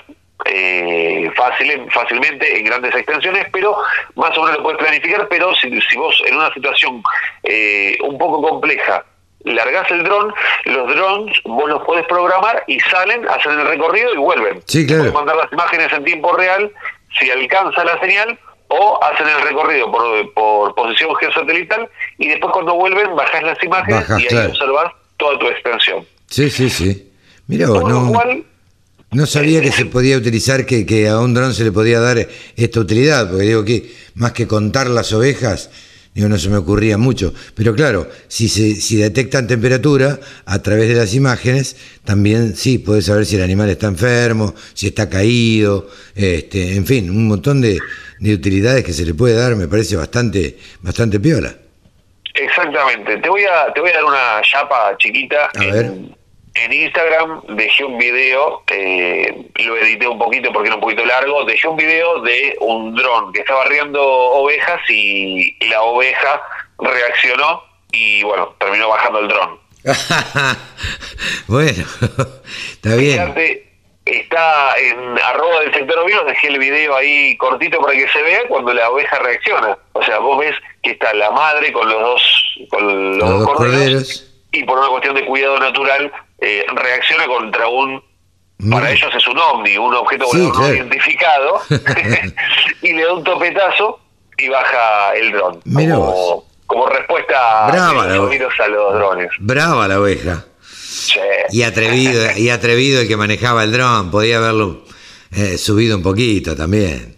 eh, 0.44 1.28
fácil, 1.35 1.88
fácilmente 1.90 2.59
en 2.59 2.66
grandes 2.66 2.94
extensiones, 2.94 3.46
pero 3.50 3.76
más 4.14 4.37
o 4.38 4.42
menos 4.42 4.59
lo 4.59 4.62
puedes 4.62 4.78
planificar, 4.78 5.26
pero 5.28 5.52
si, 5.56 5.80
si 5.80 5.96
vos 5.96 6.22
en 6.26 6.37
una 6.37 6.52
situación 6.52 7.02
eh, 7.42 7.98
un 8.02 8.16
poco 8.18 8.40
compleja 8.42 9.04
largás 9.54 9.90
el 9.90 10.02
dron, 10.02 10.32
los 10.64 10.88
drones 10.88 11.37
vos 11.44 11.68
los 11.68 11.82
podés 11.85 12.06
programar 12.06 12.64
y 12.66 12.80
salen, 12.80 13.26
hacen 13.28 13.52
el 13.52 13.66
recorrido 13.66 14.12
y 14.14 14.16
vuelven. 14.18 14.62
Sí, 14.66 14.87
claro. 14.87 15.12
mandar 15.12 15.37
las 15.37 15.52
imágenes 15.52 15.92
en 15.92 16.04
tiempo 16.04 16.37
real 16.37 16.72
si 17.18 17.30
alcanza 17.30 17.85
la 17.85 17.98
señal 18.00 18.38
o 18.68 19.00
hacen 19.02 19.28
el 19.28 19.42
recorrido 19.42 19.90
por, 19.90 20.35
por 20.35 20.74
posición 20.74 21.14
geosatelital 21.16 21.88
y 22.18 22.28
después 22.28 22.52
cuando 22.52 22.74
vuelven 22.74 23.14
bajás 23.14 23.42
las 23.42 23.62
imágenes 23.62 24.04
y 24.18 24.35
ahí 24.35 24.46
observás 24.46 24.92
toda 25.16 25.38
tu 25.38 25.46
extensión. 25.46 26.04
Sí, 26.28 26.50
sí, 26.50 26.68
sí. 26.68 27.12
Mira 27.46 27.68
vos, 27.68 27.88
no, 27.88 28.12
no 29.12 29.26
sabía 29.26 29.61
que 29.61 29.70
se 29.70 29.87
podía 29.87 30.16
utilizar, 30.16 30.66
que, 30.66 30.85
que 30.85 31.09
a 31.09 31.20
un 31.20 31.32
dron 31.32 31.54
se 31.54 31.62
le 31.62 31.70
podía 31.70 32.00
dar 32.00 32.18
esta 32.56 32.80
utilidad, 32.80 33.28
porque 33.30 33.44
digo 33.44 33.64
que 33.64 33.92
más 34.16 34.32
que 34.32 34.48
contar 34.48 34.88
las 34.88 35.12
ovejas, 35.12 35.70
Digo, 36.16 36.31
no 36.31 36.38
se 36.38 36.48
me 36.48 36.57
ocurría 36.57 36.96
mucho. 36.96 37.35
Pero 37.55 37.74
claro, 37.74 38.09
si, 38.26 38.48
se, 38.48 38.74
si 38.74 38.96
detectan 38.96 39.46
temperatura 39.46 40.18
a 40.46 40.62
través 40.62 40.88
de 40.88 40.94
las 40.94 41.14
imágenes, 41.14 41.76
también 42.05 42.57
sí, 42.57 42.79
puedes 42.79 43.05
saber 43.05 43.26
si 43.26 43.37
el 43.37 43.42
animal 43.42 43.68
está 43.68 43.87
enfermo, 43.88 44.55
si 44.72 44.86
está 44.86 45.11
caído, 45.11 45.90
este, 46.14 46.74
en 46.74 46.86
fin, 46.86 47.11
un 47.11 47.28
montón 47.28 47.61
de, 47.61 47.78
de 48.18 48.32
utilidades 48.32 48.82
que 48.82 48.95
se 48.95 49.05
le 49.05 49.12
puede 49.12 49.34
dar, 49.34 49.57
me 49.57 49.68
parece 49.68 49.95
bastante, 49.95 50.57
bastante 50.80 51.20
piola. 51.20 51.55
Exactamente. 52.32 53.18
Te 53.18 53.28
voy 53.28 53.43
a, 53.45 53.70
te 53.74 53.80
voy 53.82 53.90
a 53.90 53.97
dar 53.97 54.05
una 54.05 54.40
chapa 54.40 54.97
chiquita. 54.97 55.51
A 55.55 55.64
ver 55.66 55.93
en 56.62 56.72
Instagram 56.72 57.42
dejé 57.48 57.84
un 57.84 57.98
video, 57.98 58.62
eh, 58.68 59.46
lo 59.57 59.76
edité 59.76 60.09
un 60.09 60.18
poquito 60.18 60.52
porque 60.52 60.68
era 60.68 60.76
un 60.76 60.80
poquito 60.80 61.04
largo, 61.04 61.44
dejé 61.44 61.68
un 61.68 61.76
video 61.76 62.20
de 62.20 62.57
un 62.61 62.94
dron 62.94 63.32
que 63.32 63.40
estaba 63.40 63.64
riendo 63.64 64.02
ovejas 64.02 64.80
y 64.88 65.57
la 65.68 65.82
oveja 65.82 66.42
reaccionó 66.78 67.62
y 67.92 68.22
bueno, 68.22 68.54
terminó 68.59 68.88
bajando 68.88 69.20
el 69.20 69.28
dron. 69.28 69.59
bueno, 71.46 71.84
está 72.72 72.96
bien. 72.96 73.34
está 74.04 74.78
en 74.78 75.18
arroba 75.18 75.61
del 75.61 75.74
sector 75.74 75.98
ovino, 75.98 76.24
dejé 76.24 76.48
el 76.48 76.59
video 76.59 76.96
ahí 76.96 77.36
cortito 77.36 77.80
para 77.80 77.92
que 77.92 78.09
se 78.09 78.22
vea 78.22 78.48
cuando 78.48 78.72
la 78.72 78.90
oveja 78.90 79.18
reacciona. 79.18 79.78
O 79.92 80.02
sea, 80.02 80.18
vos 80.18 80.38
ves 80.38 80.54
que 80.82 80.92
está 80.92 81.12
la 81.14 81.30
madre 81.30 81.72
con 81.72 81.88
los 81.88 82.00
dos, 82.00 82.57
con 82.70 83.18
los, 83.18 83.44
corderos, 83.46 84.32
y 84.52 84.64
por 84.64 84.78
una 84.78 84.88
cuestión 84.88 85.14
de 85.14 85.24
cuidado 85.24 85.59
natural 85.59 86.12
eh, 86.39 86.64
reacciona 86.74 87.26
contra 87.26 87.68
un 87.68 88.03
Para 88.70 88.91
ellos 88.91 89.11
es 89.14 89.26
un 89.26 89.39
ovni, 89.39 89.76
un 89.76 89.95
objeto 89.95 90.26
no 90.32 90.74
identificado, 90.74 91.61
y 92.82 92.93
le 92.93 93.05
da 93.05 93.12
un 93.12 93.24
topetazo 93.24 94.01
y 94.39 94.49
baja 94.49 95.14
el 95.14 95.32
dron. 95.32 95.61
Como, 95.62 96.45
como, 96.66 96.87
respuesta 96.89 97.68
Brava 97.68 98.05
a, 98.05 98.07
los 98.09 98.61
a 98.61 98.68
los 98.68 98.95
drones. 98.95 99.30
Brava 99.39 99.89
la 99.89 100.01
oveja. 100.01 100.45
Y 101.51 101.62
atrevido, 101.62 102.26
y 102.37 102.51
atrevido 102.51 103.01
el 103.01 103.09
que 103.09 103.16
manejaba 103.16 103.64
el 103.64 103.72
dron, 103.72 104.11
podía 104.11 104.39
haberlo 104.39 104.84
eh, 105.32 105.59
subido 105.59 105.97
un 105.97 106.03
poquito 106.03 106.57
también. 106.57 107.14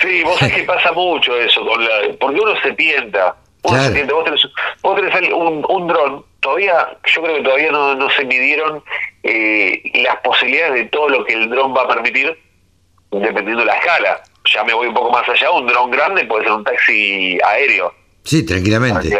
Sí, 0.00 0.22
vos 0.24 0.38
sabés 0.38 0.56
que 0.56 0.62
pasa 0.64 0.92
mucho 0.92 1.34
eso, 1.36 1.64
con 1.64 1.82
la, 1.82 1.90
porque 2.20 2.40
uno 2.40 2.52
se 2.62 2.72
tienta. 2.72 3.34
Uno 3.62 3.82
se 3.82 3.90
tienta. 3.92 4.14
Vos 4.14 4.24
tenés, 4.96 5.32
un, 5.32 5.64
un 5.68 5.88
dron, 5.88 6.24
todavía, 6.46 6.96
yo 7.12 7.22
creo 7.22 7.36
que 7.38 7.42
todavía 7.42 7.72
no, 7.72 7.96
no 7.96 8.08
se 8.10 8.24
midieron 8.24 8.80
eh, 9.24 9.82
las 9.94 10.16
posibilidades 10.18 10.74
de 10.74 10.84
todo 10.84 11.08
lo 11.08 11.24
que 11.24 11.32
el 11.32 11.50
dron 11.50 11.74
va 11.74 11.82
a 11.82 11.88
permitir, 11.88 12.38
dependiendo 13.10 13.62
de 13.62 13.66
la 13.66 13.74
escala. 13.74 14.22
Ya 14.54 14.62
me 14.62 14.72
voy 14.72 14.86
un 14.86 14.94
poco 14.94 15.10
más 15.10 15.28
allá, 15.28 15.50
un 15.50 15.66
dron 15.66 15.90
grande 15.90 16.24
puede 16.24 16.44
ser 16.44 16.52
un 16.52 16.62
taxi 16.62 17.36
aéreo. 17.44 17.92
Sí, 18.22 18.46
tranquilamente. 18.46 19.10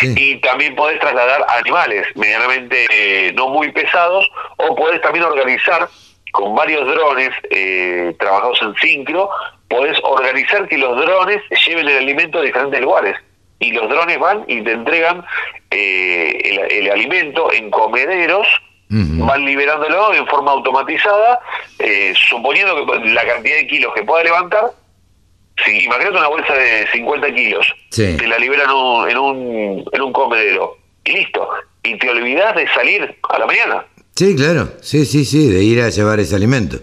Y 0.00 0.36
también 0.40 0.74
podés 0.74 0.98
trasladar 1.00 1.44
animales 1.48 2.06
medianamente 2.14 2.86
eh, 2.90 3.32
no 3.34 3.48
muy 3.48 3.70
pesados 3.70 4.26
o 4.56 4.74
podés 4.74 5.02
también 5.02 5.26
organizar 5.26 5.86
con 6.32 6.54
varios 6.54 6.86
drones 6.86 7.30
eh, 7.50 8.14
trabajados 8.18 8.58
en 8.62 8.74
sincro, 8.76 9.28
podés 9.68 9.98
organizar 10.02 10.66
que 10.66 10.78
los 10.78 10.96
drones 10.96 11.42
lleven 11.66 11.88
el 11.88 11.98
alimento 11.98 12.38
a 12.38 12.42
diferentes 12.42 12.80
lugares. 12.80 13.16
Y 13.60 13.72
los 13.72 13.88
drones 13.88 14.18
van 14.18 14.44
y 14.46 14.62
te 14.62 14.72
entregan 14.72 15.24
eh, 15.70 16.68
el, 16.70 16.90
alimento 16.90 17.52
en 17.52 17.70
comederos 17.70 18.46
van 18.88 19.44
liberándolo 19.44 20.14
en 20.14 20.24
forma 20.28 20.52
automatizada, 20.52 21.40
suponiendo 22.28 22.86
que 22.86 23.10
la 23.10 23.26
cantidad 23.26 23.56
de 23.56 23.66
kilos 23.66 23.92
que 23.92 24.04
pueda 24.04 24.22
levantar, 24.22 24.70
Sí, 25.62 25.84
imagínate 25.84 26.18
una 26.18 26.28
bolsa 26.28 26.52
de 26.54 26.86
50 26.92 27.34
kilos, 27.34 27.66
te 27.90 28.26
la 28.26 28.38
liberan 28.38 28.66
en 29.08 29.18
un, 29.18 29.84
en 29.92 30.02
un 30.02 30.12
comedero 30.12 30.76
y 31.04 31.12
listo. 31.12 31.48
Y 31.82 31.98
te 31.98 32.08
olvidas 32.08 32.56
de 32.56 32.66
salir 32.68 33.18
a 33.28 33.38
la 33.38 33.46
mañana. 33.46 33.84
Sí, 34.16 34.34
claro, 34.34 34.72
sí, 34.80 35.04
sí, 35.04 35.24
sí, 35.24 35.48
de 35.48 35.62
ir 35.62 35.80
a 35.82 35.90
llevar 35.90 36.18
ese 36.18 36.34
alimento. 36.34 36.78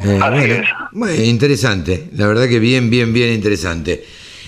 Eh, 0.00 0.18
Así 0.20 0.62
bueno, 0.92 1.22
interesante, 1.22 2.08
la 2.12 2.26
verdad 2.26 2.48
que 2.48 2.58
bien, 2.58 2.90
bien, 2.90 3.12
bien 3.12 3.32
interesante. 3.32 4.04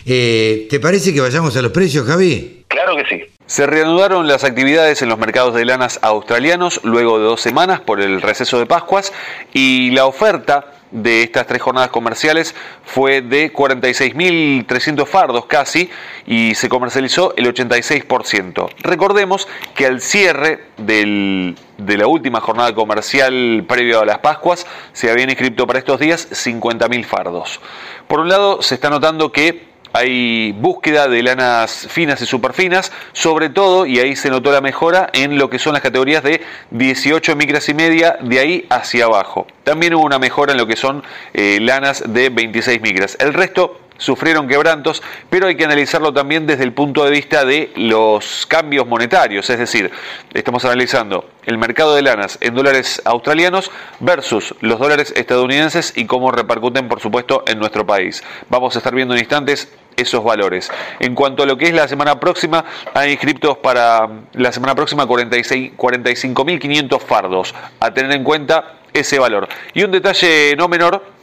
Eh, 0.06 0.66
¿Te 0.68 0.80
parece 0.80 1.14
que 1.14 1.20
vayamos 1.20 1.56
a 1.56 1.62
los 1.62 1.72
precios, 1.72 2.06
Javi? 2.06 2.64
Claro 2.68 2.96
que 2.96 3.04
sí. 3.06 3.24
Se 3.46 3.66
reanudaron 3.66 4.26
las 4.26 4.44
actividades 4.44 5.02
en 5.02 5.08
los 5.08 5.18
mercados 5.18 5.54
de 5.54 5.64
lanas 5.64 5.98
australianos 6.02 6.80
luego 6.82 7.18
de 7.18 7.24
dos 7.24 7.40
semanas 7.40 7.80
por 7.80 8.00
el 8.00 8.22
receso 8.22 8.58
de 8.58 8.66
Pascuas 8.66 9.12
y 9.52 9.90
la 9.90 10.06
oferta 10.06 10.72
de 10.90 11.24
estas 11.24 11.46
tres 11.46 11.60
jornadas 11.60 11.90
comerciales 11.90 12.54
fue 12.84 13.20
de 13.20 13.52
46.300 13.52 15.06
fardos 15.06 15.46
casi 15.46 15.90
y 16.24 16.54
se 16.54 16.68
comercializó 16.68 17.34
el 17.36 17.52
86%. 17.52 18.70
Recordemos 18.80 19.48
que 19.74 19.86
al 19.86 20.00
cierre 20.00 20.66
de 20.78 21.54
la 21.98 22.06
última 22.06 22.40
jornada 22.40 22.74
comercial 22.74 23.64
previo 23.68 24.00
a 24.00 24.06
las 24.06 24.18
Pascuas 24.18 24.66
se 24.92 25.10
habían 25.10 25.30
inscrito 25.30 25.66
para 25.66 25.80
estos 25.80 25.98
días 25.98 26.30
50.000 26.30 27.04
fardos. 27.04 27.60
Por 28.06 28.20
un 28.20 28.28
lado 28.28 28.62
se 28.62 28.76
está 28.76 28.88
notando 28.88 29.32
que 29.32 29.73
hay 29.94 30.50
búsqueda 30.50 31.06
de 31.06 31.22
lanas 31.22 31.86
finas 31.88 32.20
y 32.20 32.26
superfinas, 32.26 32.90
sobre 33.12 33.48
todo, 33.48 33.86
y 33.86 34.00
ahí 34.00 34.16
se 34.16 34.28
notó 34.28 34.50
la 34.50 34.60
mejora 34.60 35.08
en 35.12 35.38
lo 35.38 35.48
que 35.48 35.60
son 35.60 35.72
las 35.72 35.82
categorías 35.82 36.24
de 36.24 36.42
18 36.72 37.36
micras 37.36 37.68
y 37.68 37.74
media, 37.74 38.18
de 38.20 38.40
ahí 38.40 38.66
hacia 38.70 39.04
abajo. 39.04 39.46
También 39.62 39.94
hubo 39.94 40.04
una 40.04 40.18
mejora 40.18 40.50
en 40.50 40.58
lo 40.58 40.66
que 40.66 40.74
son 40.74 41.04
eh, 41.32 41.58
lanas 41.60 42.02
de 42.08 42.28
26 42.28 42.82
micras. 42.82 43.16
El 43.20 43.34
resto 43.34 43.78
sufrieron 43.98 44.48
quebrantos, 44.48 45.02
pero 45.30 45.46
hay 45.46 45.56
que 45.56 45.64
analizarlo 45.64 46.12
también 46.12 46.46
desde 46.46 46.64
el 46.64 46.72
punto 46.72 47.04
de 47.04 47.10
vista 47.10 47.44
de 47.44 47.72
los 47.76 48.46
cambios 48.46 48.86
monetarios, 48.86 49.48
es 49.50 49.58
decir, 49.58 49.90
estamos 50.32 50.64
analizando 50.64 51.28
el 51.44 51.58
mercado 51.58 51.94
de 51.94 52.02
lanas 52.02 52.38
en 52.40 52.54
dólares 52.54 53.02
australianos 53.04 53.70
versus 54.00 54.54
los 54.60 54.78
dólares 54.78 55.12
estadounidenses 55.16 55.92
y 55.96 56.06
cómo 56.06 56.30
repercuten, 56.32 56.88
por 56.88 57.00
supuesto, 57.00 57.44
en 57.46 57.58
nuestro 57.58 57.86
país. 57.86 58.22
Vamos 58.48 58.74
a 58.76 58.78
estar 58.78 58.94
viendo 58.94 59.14
en 59.14 59.20
instantes 59.20 59.72
esos 59.96 60.24
valores. 60.24 60.70
En 60.98 61.14
cuanto 61.14 61.44
a 61.44 61.46
lo 61.46 61.56
que 61.56 61.66
es 61.66 61.74
la 61.74 61.86
semana 61.88 62.18
próxima, 62.18 62.64
hay 62.94 63.12
inscriptos 63.12 63.58
para 63.58 64.08
la 64.32 64.50
semana 64.52 64.74
próxima 64.74 65.06
45.500 65.06 67.00
fardos, 67.00 67.54
a 67.80 67.94
tener 67.94 68.10
en 68.12 68.24
cuenta 68.24 68.80
ese 68.92 69.18
valor. 69.18 69.48
Y 69.72 69.82
un 69.84 69.90
detalle 69.90 70.54
no 70.56 70.68
menor 70.68 71.13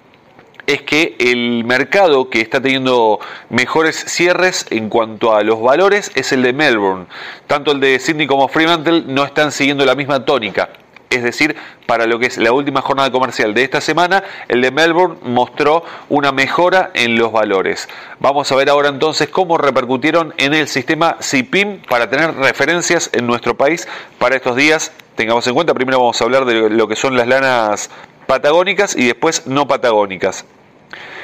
es 0.71 0.81
que 0.83 1.15
el 1.19 1.65
mercado 1.65 2.29
que 2.29 2.39
está 2.39 2.61
teniendo 2.61 3.19
mejores 3.49 4.05
cierres 4.07 4.65
en 4.69 4.87
cuanto 4.87 5.35
a 5.35 5.43
los 5.43 5.61
valores 5.61 6.11
es 6.15 6.31
el 6.31 6.43
de 6.43 6.53
Melbourne. 6.53 7.07
Tanto 7.45 7.73
el 7.73 7.81
de 7.81 7.99
Sydney 7.99 8.25
como 8.25 8.47
Fremantle 8.47 9.03
no 9.05 9.25
están 9.25 9.51
siguiendo 9.51 9.85
la 9.85 9.95
misma 9.95 10.23
tónica. 10.23 10.69
Es 11.09 11.23
decir, 11.23 11.57
para 11.87 12.05
lo 12.05 12.19
que 12.19 12.27
es 12.27 12.37
la 12.37 12.53
última 12.53 12.81
jornada 12.81 13.11
comercial 13.11 13.53
de 13.53 13.63
esta 13.63 13.81
semana, 13.81 14.23
el 14.47 14.61
de 14.61 14.71
Melbourne 14.71 15.17
mostró 15.23 15.83
una 16.07 16.31
mejora 16.31 16.91
en 16.93 17.17
los 17.17 17.33
valores. 17.33 17.89
Vamos 18.19 18.49
a 18.49 18.55
ver 18.55 18.69
ahora 18.69 18.87
entonces 18.87 19.27
cómo 19.27 19.57
repercutieron 19.57 20.33
en 20.37 20.53
el 20.53 20.69
sistema 20.69 21.17
CIPIM 21.21 21.81
para 21.81 22.09
tener 22.09 22.33
referencias 22.35 23.09
en 23.11 23.27
nuestro 23.27 23.57
país 23.57 23.89
para 24.19 24.37
estos 24.37 24.55
días. 24.55 24.93
Tengamos 25.15 25.45
en 25.47 25.53
cuenta, 25.53 25.73
primero 25.73 25.99
vamos 25.99 26.21
a 26.21 26.23
hablar 26.23 26.45
de 26.45 26.69
lo 26.69 26.87
que 26.87 26.95
son 26.95 27.17
las 27.17 27.27
lanas 27.27 27.89
patagónicas 28.25 28.95
y 28.95 29.05
después 29.05 29.47
no 29.47 29.67
patagónicas. 29.67 30.45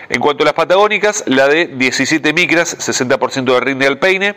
En 0.09 0.21
cuanto 0.21 0.43
a 0.43 0.45
las 0.45 0.53
patagónicas, 0.53 1.23
la 1.27 1.47
de 1.47 1.67
17 1.67 2.31
micras, 2.33 2.77
60% 2.77 3.53
de 3.53 3.59
rinde 3.59 3.87
al 3.87 3.99
peine, 3.99 4.35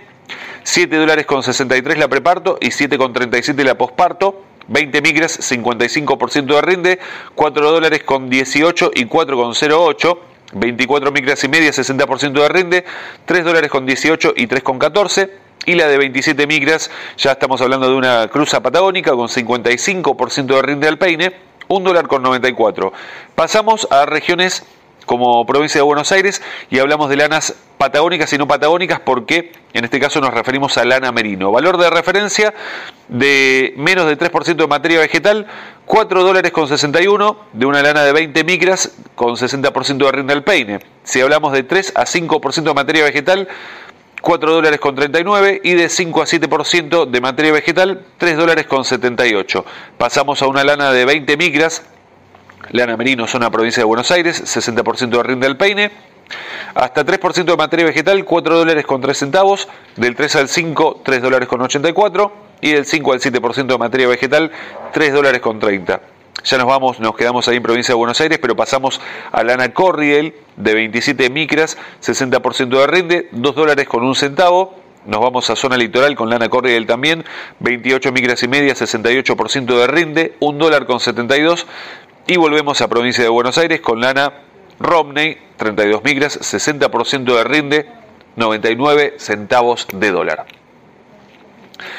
7 0.64 0.96
dólares 0.96 1.26
con 1.26 1.42
63 1.42 1.98
la 1.98 2.08
preparto 2.08 2.58
y 2.60 2.70
7 2.70 2.98
con 2.98 3.12
37 3.12 3.62
la 3.64 3.76
posparto. 3.76 4.44
20 4.68 5.02
micras, 5.02 5.40
55% 5.50 6.54
de 6.54 6.62
rinde, 6.62 6.98
4 7.34 7.70
dólares 7.72 8.04
con 8.04 8.30
18 8.30 8.92
y 8.94 9.06
4 9.06 9.36
con 9.36 9.52
08. 9.52 10.20
24 10.52 11.12
micras 11.12 11.44
y 11.44 11.48
media, 11.48 11.70
60% 11.70 12.32
de 12.32 12.48
rinde, 12.48 12.84
3 13.24 13.44
dólares 13.44 13.70
con 13.70 13.86
18 13.86 14.34
y 14.36 14.46
3 14.46 14.62
con 14.62 14.78
14. 14.78 15.30
Y 15.66 15.74
la 15.74 15.88
de 15.88 15.98
27 15.98 16.46
micras, 16.46 16.90
ya 17.16 17.32
estamos 17.32 17.60
hablando 17.60 17.88
de 17.88 17.94
una 17.94 18.28
cruza 18.28 18.60
patagónica 18.60 19.12
con 19.12 19.28
55% 19.28 20.46
de 20.46 20.62
rinde 20.62 20.88
al 20.88 20.98
peine, 20.98 21.34
1 21.68 21.88
dólar 21.88 22.08
con 22.08 22.22
94. 22.22 22.92
Pasamos 23.34 23.86
a 23.90 24.06
regiones 24.06 24.64
como 25.06 25.44
provincia 25.46 25.78
de 25.78 25.82
Buenos 25.82 26.12
Aires 26.12 26.42
y 26.70 26.78
hablamos 26.78 27.08
de 27.08 27.16
lanas 27.16 27.54
patagónicas 27.78 28.32
y 28.32 28.38
no 28.38 28.46
patagónicas 28.46 29.00
porque 29.00 29.52
en 29.72 29.84
este 29.84 29.98
caso 30.00 30.20
nos 30.20 30.34
referimos 30.34 30.76
a 30.78 30.84
lana 30.84 31.12
merino. 31.12 31.50
Valor 31.50 31.78
de 31.78 31.90
referencia 31.90 32.52
de 33.08 33.72
menos 33.76 34.06
de 34.06 34.18
3% 34.18 34.56
de 34.56 34.66
materia 34.66 35.00
vegetal, 35.00 35.46
4 35.86 36.22
dólares 36.22 36.52
con 36.52 36.68
61 36.68 37.36
de 37.52 37.66
una 37.66 37.82
lana 37.82 38.02
de 38.02 38.12
20 38.12 38.44
micras 38.44 38.92
con 39.14 39.36
60% 39.36 39.96
de 39.96 40.12
rinde 40.12 40.32
al 40.32 40.44
peine. 40.44 40.80
Si 41.02 41.20
hablamos 41.20 41.52
de 41.52 41.62
3 41.62 41.94
a 41.96 42.04
5% 42.04 42.62
de 42.62 42.74
materia 42.74 43.04
vegetal, 43.04 43.48
4 44.20 44.52
dólares 44.52 44.80
con 44.80 44.94
39 44.94 45.60
y 45.64 45.74
de 45.74 45.88
5 45.88 46.22
a 46.22 46.26
7% 46.26 47.06
de 47.06 47.20
materia 47.20 47.52
vegetal, 47.52 48.04
3 48.18 48.36
dólares 48.36 48.66
con 48.66 48.84
78. 48.84 49.64
Pasamos 49.98 50.42
a 50.42 50.46
una 50.46 50.64
lana 50.64 50.92
de 50.92 51.04
20 51.04 51.36
micras 51.36 51.82
Lana 52.70 52.96
Merino, 52.96 53.26
zona 53.26 53.50
provincia 53.50 53.80
de 53.80 53.84
Buenos 53.84 54.10
Aires, 54.10 54.42
60% 54.44 55.08
de 55.08 55.22
rinde 55.22 55.46
al 55.46 55.56
peine. 55.56 55.90
Hasta 56.74 57.04
3% 57.04 57.44
de 57.44 57.56
materia 57.56 57.84
vegetal, 57.84 58.24
4 58.24 58.58
dólares 58.58 58.86
con 58.86 59.00
3 59.00 59.18
centavos. 59.18 59.68
Del 59.96 60.14
3 60.14 60.36
al 60.36 60.48
5, 60.48 61.00
3 61.04 61.22
dólares 61.22 61.48
con 61.48 61.60
84. 61.60 62.32
Y 62.60 62.72
del 62.72 62.86
5 62.86 63.12
al 63.12 63.20
7% 63.20 63.66
de 63.66 63.78
materia 63.78 64.06
vegetal, 64.06 64.52
3 64.92 65.12
dólares 65.12 65.40
con 65.40 65.58
30. 65.58 66.00
Ya 66.44 66.58
nos 66.58 66.66
vamos, 66.66 67.00
nos 67.00 67.16
quedamos 67.16 67.48
ahí 67.48 67.56
en 67.56 67.62
provincia 67.62 67.92
de 67.92 67.96
Buenos 67.96 68.20
Aires, 68.20 68.38
pero 68.40 68.54
pasamos 68.54 69.00
a 69.32 69.42
lana 69.42 69.74
Corriel 69.74 70.34
de 70.56 70.74
27 70.74 71.28
micras, 71.30 71.76
60% 72.02 72.68
de 72.68 72.86
rinde, 72.86 73.28
2 73.32 73.54
dólares 73.54 73.88
con 73.88 74.04
1 74.04 74.14
centavo. 74.14 74.74
Nos 75.06 75.20
vamos 75.20 75.48
a 75.50 75.56
zona 75.56 75.76
litoral 75.76 76.14
con 76.14 76.28
lana 76.30 76.48
Corriel 76.48 76.86
también, 76.86 77.24
28 77.60 78.12
micras 78.12 78.42
y 78.42 78.48
media, 78.48 78.74
68% 78.74 79.78
de 79.78 79.86
rinde, 79.86 80.36
1 80.40 80.58
dólar 80.58 80.86
con 80.86 81.00
72. 81.00 81.66
Y 82.30 82.36
volvemos 82.36 82.80
a 82.80 82.86
provincia 82.86 83.24
de 83.24 83.28
Buenos 83.28 83.58
Aires 83.58 83.80
con 83.80 84.00
lana 84.00 84.32
Romney, 84.78 85.36
32 85.56 86.04
micras, 86.04 86.38
60% 86.38 87.24
de 87.24 87.42
rinde, 87.42 87.86
99 88.36 89.14
centavos 89.18 89.88
de 89.92 90.12
dólar. 90.12 90.46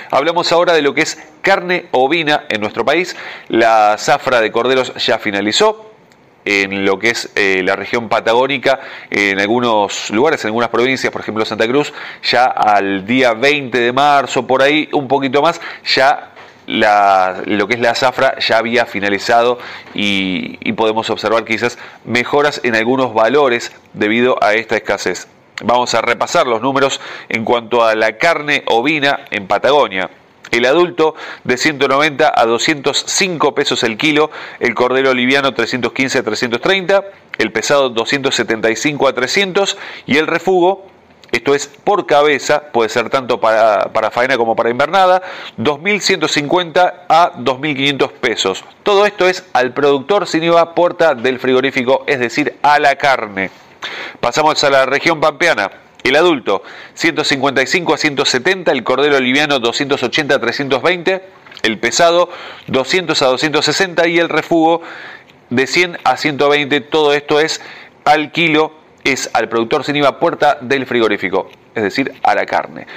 Hablamos 0.09 0.49
ahora 0.53 0.71
de 0.71 0.81
lo 0.81 0.93
que 0.93 1.01
es 1.01 1.21
carne 1.41 1.87
ovina 1.91 2.45
en 2.47 2.61
nuestro 2.61 2.85
país. 2.85 3.13
La 3.49 3.97
zafra 3.97 4.39
de 4.39 4.53
corderos 4.53 4.93
ya 5.05 5.19
finalizó 5.19 5.91
en 6.45 6.85
lo 6.85 6.97
que 6.97 7.09
es 7.09 7.29
eh, 7.35 7.61
la 7.65 7.75
región 7.75 8.07
patagónica, 8.07 8.79
en 9.09 9.37
algunos 9.37 10.11
lugares, 10.11 10.41
en 10.45 10.47
algunas 10.47 10.69
provincias, 10.69 11.11
por 11.11 11.19
ejemplo 11.23 11.43
Santa 11.43 11.67
Cruz, 11.67 11.91
ya 12.23 12.45
al 12.45 13.05
día 13.05 13.33
20 13.33 13.77
de 13.77 13.91
marzo, 13.91 14.47
por 14.47 14.61
ahí, 14.61 14.87
un 14.93 15.09
poquito 15.09 15.41
más, 15.41 15.59
ya 15.83 16.31
lo 16.71 17.67
que 17.67 17.73
es 17.75 17.79
la 17.79 17.95
zafra 17.95 18.39
ya 18.39 18.57
había 18.57 18.85
finalizado 18.85 19.59
y, 19.93 20.57
y 20.61 20.73
podemos 20.73 21.09
observar 21.09 21.45
quizás 21.45 21.77
mejoras 22.05 22.61
en 22.63 22.75
algunos 22.75 23.13
valores 23.13 23.71
debido 23.93 24.41
a 24.43 24.53
esta 24.53 24.75
escasez. 24.75 25.27
Vamos 25.63 25.93
a 25.93 26.01
repasar 26.01 26.47
los 26.47 26.61
números 26.61 26.99
en 27.29 27.45
cuanto 27.45 27.83
a 27.83 27.93
la 27.95 28.17
carne 28.17 28.63
ovina 28.67 29.25
en 29.29 29.47
Patagonia. 29.47 30.09
El 30.49 30.65
adulto 30.65 31.15
de 31.45 31.55
190 31.55 32.33
a 32.35 32.45
205 32.45 33.55
pesos 33.55 33.83
el 33.83 33.97
kilo, 33.97 34.31
el 34.59 34.73
cordero 34.73 35.13
liviano 35.13 35.53
315 35.53 36.17
a 36.17 36.23
330, 36.23 37.03
el 37.37 37.51
pesado 37.51 37.89
275 37.89 39.07
a 39.07 39.13
300 39.13 39.77
y 40.07 40.17
el 40.17 40.27
refugo 40.27 40.90
esto 41.31 41.55
es 41.55 41.67
por 41.67 42.05
cabeza, 42.05 42.63
puede 42.71 42.89
ser 42.89 43.09
tanto 43.09 43.39
para, 43.39 43.93
para 43.93 44.11
faena 44.11 44.37
como 44.37 44.55
para 44.55 44.69
invernada, 44.69 45.21
2.150 45.57 46.93
a 47.07 47.33
2.500 47.37 48.11
pesos. 48.11 48.63
Todo 48.83 49.05
esto 49.05 49.27
es 49.27 49.45
al 49.53 49.73
productor 49.73 50.27
sin 50.27 50.43
IVA 50.43 50.75
puerta 50.75 51.15
del 51.15 51.39
frigorífico, 51.39 52.03
es 52.05 52.19
decir, 52.19 52.57
a 52.61 52.79
la 52.79 52.95
carne. 52.97 53.49
Pasamos 54.19 54.61
a 54.63 54.69
la 54.69 54.85
región 54.85 55.19
pampeana. 55.19 55.71
El 56.03 56.15
adulto, 56.15 56.63
155 56.95 57.93
a 57.93 57.97
170, 57.97 58.71
el 58.71 58.83
cordero 58.83 59.19
liviano 59.19 59.59
280 59.59 60.35
a 60.35 60.39
320, 60.39 61.23
el 61.63 61.77
pesado 61.77 62.29
200 62.67 63.21
a 63.21 63.25
260 63.27 64.07
y 64.07 64.17
el 64.17 64.27
refugo 64.27 64.81
de 65.49 65.67
100 65.67 65.99
a 66.03 66.17
120. 66.17 66.81
Todo 66.81 67.13
esto 67.13 67.39
es 67.39 67.61
al 68.03 68.31
kilo 68.31 68.80
es 69.03 69.29
al 69.33 69.49
productor 69.49 69.83
sin 69.83 69.95
IVA 69.95 70.19
puerta 70.19 70.57
del 70.61 70.85
frigorífico, 70.85 71.49
es 71.75 71.83
decir, 71.83 72.13
a 72.23 72.35
la 72.35 72.45
carne. 72.45 72.87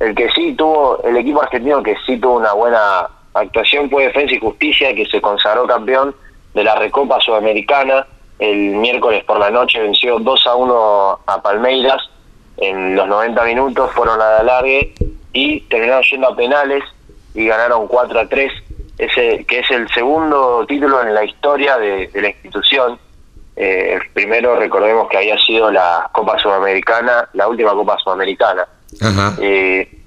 El 0.00 0.14
que 0.14 0.30
sí 0.30 0.54
tuvo, 0.54 1.02
el 1.04 1.16
equipo 1.16 1.42
argentino 1.42 1.82
que 1.82 1.94
sí 2.06 2.16
tuvo 2.16 2.38
una 2.38 2.52
buena 2.52 3.08
actuación 3.34 3.90
fue 3.90 4.04
Defensa 4.04 4.34
y 4.34 4.40
Justicia, 4.40 4.94
que 4.94 5.06
se 5.06 5.20
consagró 5.20 5.66
campeón 5.66 6.14
de 6.54 6.64
la 6.64 6.74
Recopa 6.76 7.20
Sudamericana. 7.20 8.06
El 8.38 8.76
miércoles 8.76 9.24
por 9.24 9.38
la 9.38 9.50
noche 9.50 9.80
venció 9.80 10.18
2 10.18 10.46
a 10.46 10.56
1 10.56 11.18
a 11.26 11.42
Palmeiras 11.42 12.02
en 12.62 12.94
los 12.94 13.08
90 13.08 13.44
minutos, 13.44 13.90
fueron 13.92 14.20
a 14.20 14.24
la 14.38 14.42
largue 14.42 14.94
y 15.32 15.60
terminaron 15.62 16.02
yendo 16.04 16.28
a 16.28 16.36
penales 16.36 16.84
y 17.34 17.46
ganaron 17.46 17.88
4 17.88 18.20
a 18.20 18.28
3, 18.28 18.52
ese, 18.98 19.44
que 19.44 19.60
es 19.60 19.70
el 19.70 19.88
segundo 19.88 20.64
título 20.66 21.02
en 21.02 21.12
la 21.12 21.24
historia 21.24 21.76
de, 21.78 22.08
la 22.14 22.28
institución. 22.28 22.98
Eh, 23.56 23.98
primero, 24.14 24.56
recordemos 24.56 25.08
que 25.08 25.18
había 25.18 25.38
sido 25.38 25.70
la 25.70 26.08
Copa 26.12 26.38
Sudamericana, 26.38 27.28
la 27.32 27.48
última 27.48 27.72
Copa 27.72 27.98
Sudamericana. 27.98 28.66
Eh, 29.40 29.98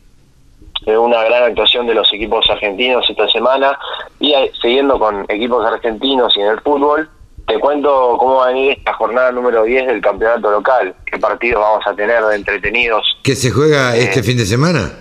una 0.87 1.23
gran 1.23 1.43
actuación 1.43 1.87
de 1.87 1.95
los 1.95 2.11
equipos 2.13 2.47
argentinos 2.49 3.09
esta 3.09 3.27
semana 3.29 3.77
y 4.19 4.33
eh, 4.33 4.51
siguiendo 4.61 4.99
con 4.99 5.25
equipos 5.27 5.65
argentinos 5.65 6.37
y 6.37 6.41
en 6.41 6.47
el 6.47 6.61
fútbol, 6.61 7.09
te 7.47 7.59
cuento 7.59 8.15
cómo 8.17 8.35
va 8.35 8.45
a 8.45 8.47
venir 8.47 8.71
esta 8.77 8.93
jornada 8.93 9.31
número 9.31 9.63
10 9.63 9.87
del 9.87 10.01
campeonato 10.01 10.51
local, 10.51 10.95
qué 11.05 11.17
partidos 11.17 11.61
vamos 11.61 11.85
a 11.85 11.93
tener 11.93 12.23
de 12.23 12.35
entretenidos. 12.35 13.03
¿Que 13.23 13.35
se 13.35 13.51
juega 13.51 13.95
este 13.95 14.23
fin 14.23 14.37
de 14.37 14.45
semana? 14.45 14.91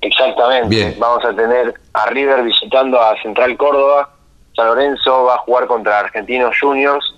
Exactamente, 0.00 0.96
vamos 0.98 1.24
a 1.24 1.34
tener 1.34 1.74
a 1.92 2.06
River 2.06 2.44
visitando 2.44 3.00
a 3.00 3.20
Central 3.20 3.56
Córdoba, 3.56 4.10
San 4.54 4.66
Lorenzo 4.66 5.24
va 5.24 5.34
a 5.34 5.38
jugar 5.38 5.66
contra 5.66 6.00
Argentinos 6.00 6.56
Juniors, 6.60 7.14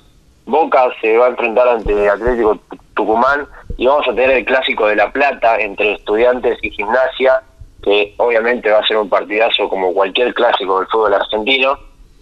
Boca 0.47 0.89
se 1.01 1.17
va 1.17 1.27
a 1.27 1.31
enfrentar 1.31 1.69
ante 1.69 2.09
Atlético 2.09 2.59
Tucumán. 2.95 3.47
Y 3.77 3.87
vamos 3.87 4.07
a 4.09 4.11
tener 4.11 4.31
el 4.31 4.45
clásico 4.45 4.87
de 4.87 4.97
La 4.97 5.11
Plata 5.11 5.59
entre 5.59 5.95
estudiantes 5.95 6.59
y 6.61 6.71
gimnasia, 6.71 7.41
que 7.83 8.15
obviamente 8.19 8.71
va 8.71 8.81
a 8.81 8.87
ser 8.87 8.99
un 8.99 9.09
partidazo 9.09 9.69
como 9.69 9.95
cualquier 9.95 10.35
clásico 10.35 10.81
del 10.81 10.89
fútbol 10.89 11.15
argentino 11.15 11.79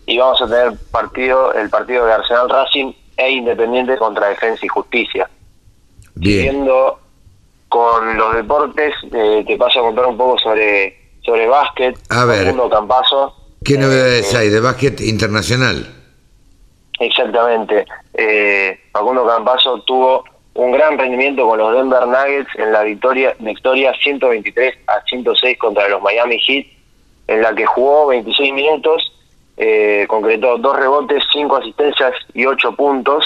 y 0.08 0.16
vamos 0.16 0.40
a 0.40 0.46
tener 0.46 0.72
partido 0.90 1.52
el 1.52 1.68
partido 1.68 2.06
de 2.06 2.14
Arsenal 2.14 2.48
Racing 2.48 2.92
e 3.18 3.30
Independiente 3.30 3.98
contra 3.98 4.28
Defensa 4.28 4.64
y 4.64 4.68
Justicia. 4.68 5.28
Bien. 6.14 6.46
Siguiendo 6.46 6.98
con 7.68 8.16
los 8.16 8.34
deportes, 8.34 8.94
eh, 9.12 9.44
te 9.46 9.56
paso 9.58 9.80
a 9.80 9.82
contar 9.82 10.06
un 10.06 10.16
poco 10.16 10.38
sobre 10.38 10.96
sobre 11.22 11.46
básquet. 11.46 11.98
A 12.08 12.24
ver. 12.24 12.54
Campazo. 12.70 13.34
¿Qué 13.62 13.76
novedades 13.76 14.32
eh, 14.32 14.38
hay 14.38 14.48
de 14.48 14.60
básquet 14.60 14.98
internacional? 15.02 15.94
Exactamente. 17.00 17.84
Eh, 18.14 18.80
Facundo 18.92 19.26
Campazo 19.26 19.82
tuvo 19.82 20.24
un 20.54 20.72
gran 20.72 20.96
rendimiento 20.96 21.46
con 21.46 21.58
los 21.58 21.74
Denver 21.74 22.06
Nuggets 22.06 22.48
en 22.54 22.72
la 22.72 22.82
victoria, 22.82 23.36
victoria 23.40 23.92
123 24.02 24.74
a 24.86 25.02
106 25.02 25.58
contra 25.58 25.86
los 25.90 26.00
Miami 26.00 26.38
Heat, 26.40 26.66
en 27.26 27.42
la 27.42 27.54
que 27.54 27.66
jugó 27.66 28.06
26 28.06 28.54
minutos 28.54 29.12
eh, 29.60 30.06
concretó 30.08 30.56
dos 30.58 30.76
rebotes, 30.76 31.24
cinco 31.32 31.56
asistencias 31.56 32.12
y 32.32 32.46
ocho 32.46 32.76
puntos, 32.76 33.24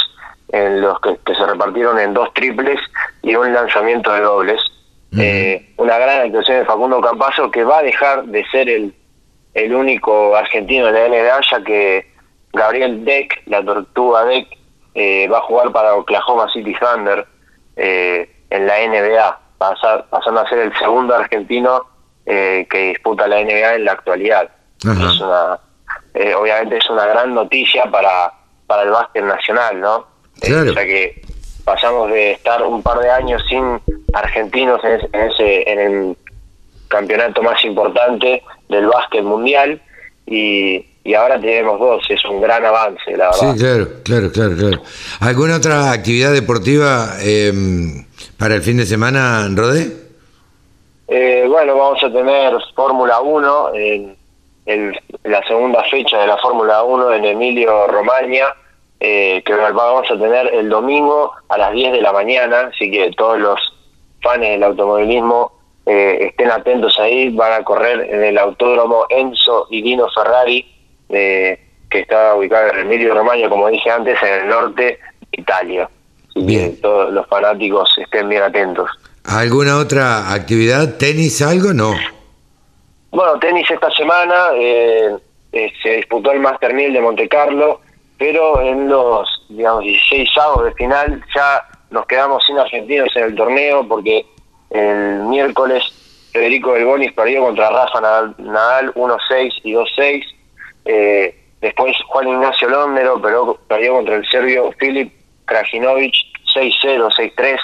en 0.49 0.81
los 0.81 0.99
que, 1.01 1.19
se 1.27 1.47
repartieron 1.47 1.99
en 1.99 2.15
dos 2.15 2.33
triples 2.33 2.81
y 3.23 3.35
un 3.35 3.53
lanzamiento 3.53 4.13
de 4.13 4.21
dobles. 4.21 4.61
Eh, 5.19 5.75
una 5.77 5.99
gran 5.99 6.27
actuación 6.27 6.61
de 6.61 6.65
Facundo 6.65 6.99
Campazo 7.03 7.51
que 7.51 7.65
va 7.65 7.79
a 7.79 7.83
dejar 7.83 8.25
de 8.25 8.47
ser 8.47 8.67
el, 8.71 8.95
el 9.53 9.75
único 9.75 10.35
argentino 10.35 10.89
en 10.89 10.95
la 10.95 11.09
NBA, 11.09 11.41
ya 11.51 11.65
que 11.65 12.07
Gabriel 12.55 13.05
Deck, 13.05 13.43
la 13.45 13.63
tortuga 13.63 14.25
Deck, 14.25 14.47
eh, 14.95 15.29
va 15.29 15.39
a 15.39 15.43
jugar 15.43 15.71
para 15.71 15.95
Oklahoma 15.97 16.51
City 16.51 16.75
Thunder 16.81 17.27
eh, 17.77 18.31
en 18.49 18.67
la 18.67 18.79
NBA, 18.87 19.39
pasando 19.59 20.41
a 20.41 20.49
ser 20.49 20.61
el 20.61 20.79
segundo 20.79 21.15
argentino 21.15 21.87
que 22.25 22.95
disputa 22.95 23.27
la 23.27 23.43
NBA 23.43 23.75
en 23.75 23.85
la 23.85 23.93
actualidad. 23.93 24.49
Es 24.79 25.21
una 25.21 25.59
eh, 26.15 26.35
obviamente 26.35 26.79
es 26.79 26.91
una 26.91 27.07
gran 27.07 27.35
noticia 27.35 27.85
para, 27.91 28.33
para 28.67 28.83
el 28.83 28.91
básquet 28.91 29.25
nacional, 29.25 29.81
¿no? 29.81 30.07
Claro. 30.41 30.75
que 30.75 31.23
pasamos 31.65 32.11
de 32.11 32.33
estar 32.33 32.63
un 32.63 32.83
par 32.83 32.99
de 32.99 33.11
años 33.11 33.43
sin 33.49 33.81
argentinos 34.13 34.81
en 34.85 35.21
ese, 35.21 35.71
en, 35.71 35.79
el 35.79 36.17
campeonato 36.89 37.43
más 37.43 37.65
importante 37.65 38.43
del 38.69 38.87
básquet 38.87 39.23
mundial 39.23 39.81
y, 40.27 40.85
y 41.05 41.15
ahora 41.15 41.41
tenemos 41.41 41.79
dos, 41.79 42.03
es 42.09 42.25
un 42.25 42.41
gran 42.41 42.65
avance, 42.65 43.17
la 43.17 43.31
verdad. 43.31 43.55
Sí, 43.55 43.59
claro, 43.59 43.89
claro, 44.05 44.33
claro, 44.33 44.57
claro. 44.57 44.83
¿Alguna 45.21 45.57
otra 45.57 45.93
actividad 45.93 46.33
deportiva 46.33 47.15
em, 47.21 48.05
para 48.37 48.55
el 48.55 48.63
fin 48.63 48.77
de 48.77 48.87
semana, 48.87 49.49
Rodé? 49.55 50.03
Eh, 51.09 51.45
bueno, 51.49 51.77
vamos 51.77 52.03
a 52.03 52.13
tener 52.13 52.55
Fórmula 52.75 53.21
1 53.21 53.75
en, 53.75 54.17
la 54.67 55.43
segunda 55.47 55.83
fecha 55.91 56.19
de 56.21 56.27
la 56.27 56.37
Fórmula 56.39 56.83
1 56.83 57.15
en 57.15 57.25
Emilio 57.25 57.87
Romagna, 57.89 58.55
eh, 59.01 59.43
que 59.45 59.55
vamos 59.55 60.09
a 60.11 60.19
tener 60.19 60.55
el 60.55 60.69
domingo 60.69 61.33
a 61.49 61.59
las 61.59 61.73
10 61.73 61.93
de 61.93 62.01
la 62.01 62.13
mañana, 62.13 62.71
así 62.73 62.91
que 62.91 63.11
todos 63.17 63.39
los 63.39 63.59
fans 64.23 64.41
del 64.41 64.63
automovilismo 64.63 65.53
eh, 65.87 66.29
estén 66.31 66.51
atentos 66.51 66.99
ahí, 67.01 67.31
van 67.31 67.61
a 67.61 67.65
correr 67.65 68.09
en 68.09 68.23
el 68.23 68.39
autódromo 68.39 69.07
Enzo 69.11 69.67
y 69.71 69.83
Dino 69.83 70.07
Ferrari, 70.15 70.67
que 71.09 71.59
está 71.91 72.35
ubicado 72.35 72.73
en 72.73 72.81
Emilio 72.81 73.15
Romagna, 73.15 73.49
como 73.49 73.69
dije 73.69 73.91
antes, 73.91 74.17
en 74.23 74.43
el 74.43 74.49
norte 74.49 74.83
de 74.83 74.99
Italia. 75.33 75.91
Así 76.35 76.47
que 76.47 76.69
todos 76.81 77.13
los 77.13 77.27
fanáticos 77.27 77.91
estén 77.99 78.29
bien 78.29 78.43
atentos. 78.43 78.89
¿Alguna 79.25 79.77
otra 79.77 80.33
actividad? 80.33 80.97
¿Tenis, 80.97 81.43
algo? 81.43 81.73
No. 81.73 81.95
Bueno, 83.13 83.39
tenis 83.39 83.71
esta 83.71 83.91
semana 83.91 84.53
eh, 84.55 85.15
eh, 85.53 85.73
se 85.83 85.97
disputó 85.97 86.33
el 86.33 86.41
Master 86.41 86.73
1000 86.73 86.95
de 86.95 87.01
Monte 87.03 87.29
Carlo, 87.29 87.83
pero 88.17 88.59
en 88.63 88.89
los, 88.89 89.29
digamos, 89.51 89.85
16 89.85 90.31
sábados 90.35 90.65
de 90.65 90.73
final 90.73 91.23
ya 91.37 91.63
nos 91.91 92.07
quedamos 92.07 92.43
sin 92.47 92.59
argentinos 92.59 93.15
en 93.15 93.25
el 93.25 93.35
torneo 93.35 93.87
porque 93.87 94.25
el 94.71 95.25
miércoles 95.25 95.85
Federico 96.33 96.73
Belbonis 96.73 97.13
perdió 97.13 97.43
contra 97.43 97.69
Rafa 97.69 98.01
Nadal, 98.39 98.95
1-6 98.95 99.61
y 99.63 99.75
2-6. 99.75 100.25
Eh, 100.87 101.39
después 101.61 101.95
Juan 102.07 102.29
Ignacio 102.29 102.71
Londero 102.71 103.21
pero 103.21 103.59
perdió 103.69 103.93
contra 103.93 104.15
el 104.15 104.27
serbio 104.31 104.73
Filip 104.79 105.13
Krajinovic 105.45 106.15
6-0, 106.55 107.11
6-3 107.37 107.59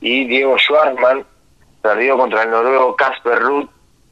y 0.00 0.24
Diego 0.24 0.56
Schwartzman 0.58 1.26
perdió 1.82 2.16
contra 2.16 2.44
el 2.44 2.50
noruego 2.50 2.96
Casper 2.96 3.38
Ruth 3.38 3.68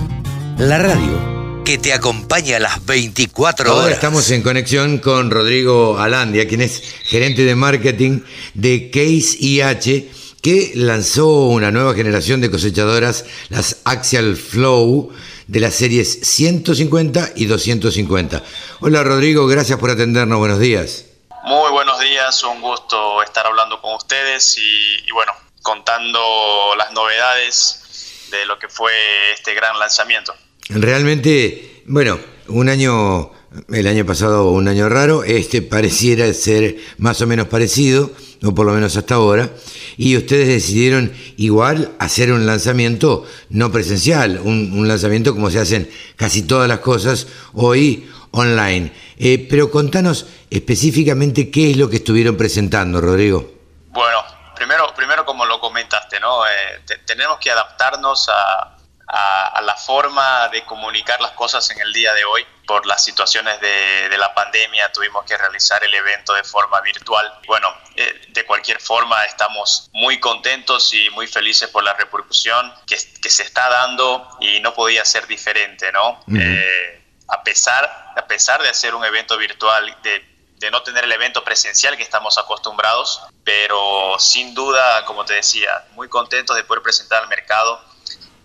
La 0.58 0.78
radio 0.78 1.39
que 1.70 1.78
te 1.78 1.92
acompaña 1.92 2.56
a 2.56 2.58
las 2.58 2.84
24 2.84 3.70
horas. 3.70 3.82
Ahora 3.82 3.94
estamos 3.94 4.28
en 4.32 4.42
conexión 4.42 4.98
con 4.98 5.30
Rodrigo 5.30 6.00
Alandia, 6.00 6.48
quien 6.48 6.62
es 6.62 6.82
gerente 7.04 7.44
de 7.44 7.54
marketing 7.54 8.22
de 8.54 8.90
Case 8.90 9.36
IH, 9.38 10.10
que 10.42 10.72
lanzó 10.74 11.28
una 11.46 11.70
nueva 11.70 11.94
generación 11.94 12.40
de 12.40 12.50
cosechadoras, 12.50 13.24
las 13.50 13.82
Axial 13.84 14.34
Flow, 14.36 15.12
de 15.46 15.60
las 15.60 15.76
series 15.76 16.18
150 16.22 17.34
y 17.36 17.46
250. 17.46 18.42
Hola 18.80 19.04
Rodrigo, 19.04 19.46
gracias 19.46 19.78
por 19.78 19.90
atendernos, 19.90 20.40
buenos 20.40 20.58
días. 20.58 21.04
Muy 21.44 21.70
buenos 21.70 22.00
días, 22.00 22.42
un 22.42 22.60
gusto 22.60 23.22
estar 23.22 23.46
hablando 23.46 23.80
con 23.80 23.94
ustedes 23.94 24.58
y, 24.58 25.06
y 25.06 25.12
bueno, 25.12 25.32
contando 25.62 26.74
las 26.76 26.90
novedades 26.90 28.26
de 28.32 28.44
lo 28.46 28.58
que 28.58 28.68
fue 28.68 28.90
este 29.34 29.54
gran 29.54 29.78
lanzamiento. 29.78 30.34
Realmente, 30.70 31.82
bueno, 31.86 32.20
un 32.46 32.68
año, 32.68 33.32
el 33.70 33.86
año 33.88 34.06
pasado 34.06 34.50
un 34.50 34.68
año 34.68 34.88
raro, 34.88 35.24
este 35.24 35.62
pareciera 35.62 36.32
ser 36.32 36.76
más 36.98 37.20
o 37.22 37.26
menos 37.26 37.48
parecido, 37.48 38.12
o 38.44 38.54
por 38.54 38.66
lo 38.66 38.72
menos 38.72 38.96
hasta 38.96 39.16
ahora, 39.16 39.50
y 39.96 40.16
ustedes 40.16 40.46
decidieron 40.46 41.12
igual 41.36 41.90
hacer 41.98 42.30
un 42.30 42.46
lanzamiento 42.46 43.26
no 43.48 43.72
presencial, 43.72 44.40
un, 44.44 44.86
lanzamiento 44.86 45.34
como 45.34 45.50
se 45.50 45.58
hacen 45.58 45.90
casi 46.14 46.42
todas 46.42 46.68
las 46.68 46.78
cosas 46.78 47.26
hoy 47.54 48.08
online. 48.30 48.92
Eh, 49.18 49.48
pero 49.50 49.72
contanos 49.72 50.26
específicamente 50.50 51.50
qué 51.50 51.72
es 51.72 51.76
lo 51.78 51.90
que 51.90 51.96
estuvieron 51.96 52.36
presentando, 52.36 53.00
Rodrigo. 53.00 53.54
Bueno, 53.88 54.22
primero, 54.54 54.86
primero 54.94 55.26
como 55.26 55.44
lo 55.46 55.58
comentaste, 55.58 56.20
¿no? 56.20 56.46
Eh, 56.46 56.96
tenemos 57.04 57.38
que 57.40 57.50
adaptarnos 57.50 58.28
a, 58.28 58.79
a, 59.12 59.60
la 59.62 59.74
forma 59.74 60.48
de 60.48 60.64
comunicar 60.64 61.20
las 61.20 61.32
cosas 61.32 61.68
en 61.70 61.80
el 61.80 61.92
día 61.92 62.14
de 62.14 62.24
hoy. 62.24 62.46
Por 62.66 62.86
las 62.86 63.02
situaciones 63.04 63.60
de, 63.60 64.16
la 64.16 64.32
pandemia 64.34 64.92
tuvimos 64.92 65.24
que 65.24 65.36
realizar 65.36 65.82
el 65.82 65.92
evento 65.92 66.34
de 66.34 66.44
forma 66.44 66.80
virtual. 66.82 67.32
Bueno, 67.46 67.74
eh, 67.96 68.26
de 68.28 68.44
cualquier 68.44 68.80
forma 68.80 69.24
estamos 69.24 69.90
muy 69.92 70.20
contentos 70.20 70.92
y 70.92 71.10
muy 71.10 71.26
felices 71.26 71.68
por 71.70 71.82
la 71.82 71.94
repercusión 71.94 72.72
que, 72.86 72.96
se 72.98 73.42
está 73.42 73.68
dando 73.68 74.28
y 74.40 74.60
no 74.60 74.74
podía 74.74 75.04
ser 75.04 75.26
diferente, 75.26 75.90
¿no? 75.92 76.20
Eh, 76.38 77.02
a, 77.28 77.42
pesar, 77.42 78.12
a 78.16 78.26
pesar 78.26 78.62
de 78.62 78.68
hacer 78.68 78.94
un 78.94 79.04
evento 79.04 79.36
virtual, 79.38 79.96
de, 80.02 80.24
de 80.58 80.70
no 80.70 80.82
tener 80.82 81.04
el 81.04 81.12
evento 81.12 81.42
presencial 81.42 81.96
que 81.96 82.02
estamos 82.02 82.38
acostumbrados, 82.38 83.22
pero 83.44 84.16
sin 84.18 84.54
duda, 84.54 85.04
como 85.06 85.24
te 85.24 85.34
decía, 85.34 85.86
muy 85.92 86.08
contentos 86.08 86.54
de 86.54 86.64
poder 86.64 86.82
presentar 86.82 87.22
al 87.22 87.28
mercado 87.28 87.89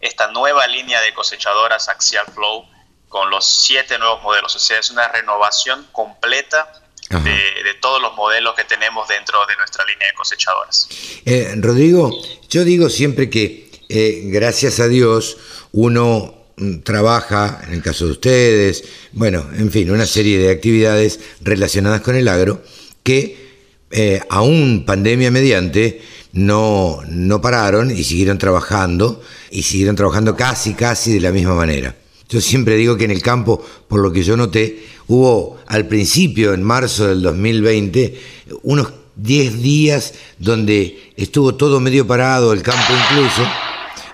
esta 0.06 0.32
nueva 0.32 0.68
línea 0.68 1.02
de 1.02 1.14
cosechadoras 1.14 1.90
Axial 1.90 2.26
Flow 2.34 2.66
con 3.10 3.30
los 3.30 3.46
siete 3.46 3.98
nuevos 3.98 4.22
modelos. 4.24 4.56
O 4.56 4.60
sea, 4.60 4.80
es 4.80 4.90
una 4.90 5.08
renovación 5.08 5.88
completa 5.92 6.82
de, 7.10 7.74
todos 7.82 8.02
los 8.02 8.16
modelos 8.16 8.56
que 8.56 8.64
tenemos 8.64 9.08
dentro 9.08 9.46
de 9.46 9.56
nuestra 9.58 9.86
línea 9.86 10.08
de 10.08 10.14
cosechadoras. 10.16 10.90
Eh, 11.26 11.54
Rodrigo, 11.58 12.12
yo 12.50 12.64
digo 12.64 12.90
siempre 12.90 13.30
que 13.30 13.70
eh, 13.90 14.22
gracias 14.26 14.80
a 14.80 14.88
Dios 14.88 15.38
uno 15.72 16.34
mm, 16.58 16.80
trabaja, 16.80 17.62
en 17.64 17.74
el 17.74 17.84
caso 17.84 18.06
de 18.06 18.12
ustedes, 18.12 18.84
bueno, 19.12 19.48
en 19.54 19.72
fin, 19.72 19.92
una 19.92 20.08
serie 20.08 20.40
de 20.40 20.52
actividades 20.52 21.20
relacionadas 21.42 22.02
con 22.02 22.16
el 22.16 22.28
agro 22.28 22.64
que 23.04 23.45
eh, 23.98 24.20
aún 24.30 24.84
pandemia 24.86 25.32
mediante 25.32 26.02
no, 26.34 27.00
no 27.08 27.40
pararon 27.40 27.92
y 27.92 28.04
siguieron 28.04 28.38
trabajando 28.38 29.22
y 29.52 29.64
siguieron 29.64 29.96
trabajando 29.96 30.36
casi, 30.36 30.74
casi 30.74 31.14
de 31.14 31.22
la 31.22 31.32
misma 31.32 31.56
manera. 31.56 31.96
Yo 32.28 32.42
siempre 32.42 32.76
digo 32.76 32.98
que 32.98 33.06
en 33.06 33.12
el 33.12 33.22
campo, 33.22 33.64
por 33.88 34.02
lo 34.02 34.12
que 34.12 34.22
yo 34.22 34.36
noté, 34.36 34.84
hubo 35.08 35.60
al 35.68 35.88
principio, 35.88 36.54
en 36.54 36.62
marzo 36.62 37.08
del 37.08 37.22
2020, 37.22 38.20
unos 38.64 38.92
10 39.16 39.62
días 39.62 40.14
donde 40.40 41.14
estuvo 41.16 41.56
todo 41.56 41.80
medio 41.80 42.06
parado, 42.06 42.52
el 42.52 42.64
campo 42.64 42.92
incluso, 43.12 43.44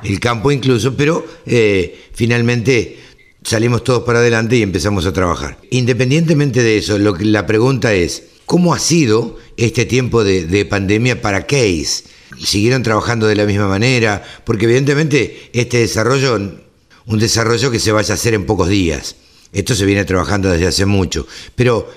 el 0.04 0.20
campo 0.20 0.52
incluso, 0.52 0.96
pero 0.96 1.26
eh, 1.48 2.08
finalmente 2.14 3.00
salimos 3.44 3.84
todos 3.84 4.04
para 4.04 4.20
adelante 4.20 4.58
y 4.58 4.62
empezamos 4.62 5.08
a 5.08 5.14
trabajar. 5.14 5.58
Independientemente 5.72 6.62
de 6.62 6.78
eso, 6.78 7.00
lo 7.00 7.16
que, 7.16 7.26
la 7.26 7.48
pregunta 7.48 7.96
es, 7.96 8.26
¿cómo 8.46 8.76
ha 8.76 8.80
sido 8.80 9.38
este 9.66 9.86
tiempo 9.86 10.24
de, 10.24 10.46
de 10.46 10.66
pandemia 10.66 11.22
para 11.22 11.46
Case? 11.46 12.04
siguieron 12.46 12.84
trabajando 12.84 13.28
de 13.28 13.36
la 13.36 13.46
misma 13.46 13.68
manera, 13.68 14.24
porque 14.46 14.66
evidentemente 14.66 15.50
este 15.54 15.78
desarrollo, 15.78 16.36
un 16.36 17.20
desarrollo 17.20 17.72
que 17.72 17.80
se 17.80 17.92
vaya 17.92 18.14
a 18.14 18.16
hacer 18.16 18.34
en 18.34 18.46
pocos 18.46 18.70
días. 18.70 19.16
Esto 19.54 19.76
se 19.76 19.86
viene 19.86 20.06
trabajando 20.06 20.50
desde 20.50 20.68
hace 20.68 20.86
mucho, 20.86 21.28
pero 21.56 21.92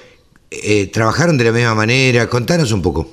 eh, 0.51 0.89
trabajaron 0.89 1.39
de 1.39 1.45
la 1.45 1.53
misma 1.53 1.75
manera. 1.75 2.29
Contanos 2.29 2.73
un 2.73 2.83
poco. 2.83 3.09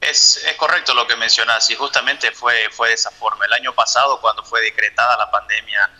Es, 0.00 0.44
correcto 0.56 0.94
lo 0.94 1.06
que 1.06 1.16
mencionas 1.16 1.68
y 1.70 1.74
justamente 1.74 2.30
fue, 2.32 2.68
fue 2.70 2.88
de 2.88 2.94
esa 2.94 3.10
forma. 3.10 3.44
El 3.46 3.52
año 3.52 3.74
pasado, 3.74 4.20
cuando 4.20 4.42
fue 4.44 4.60
decretada 4.60 5.16
la 5.16 5.30
pandemia, 5.30 5.90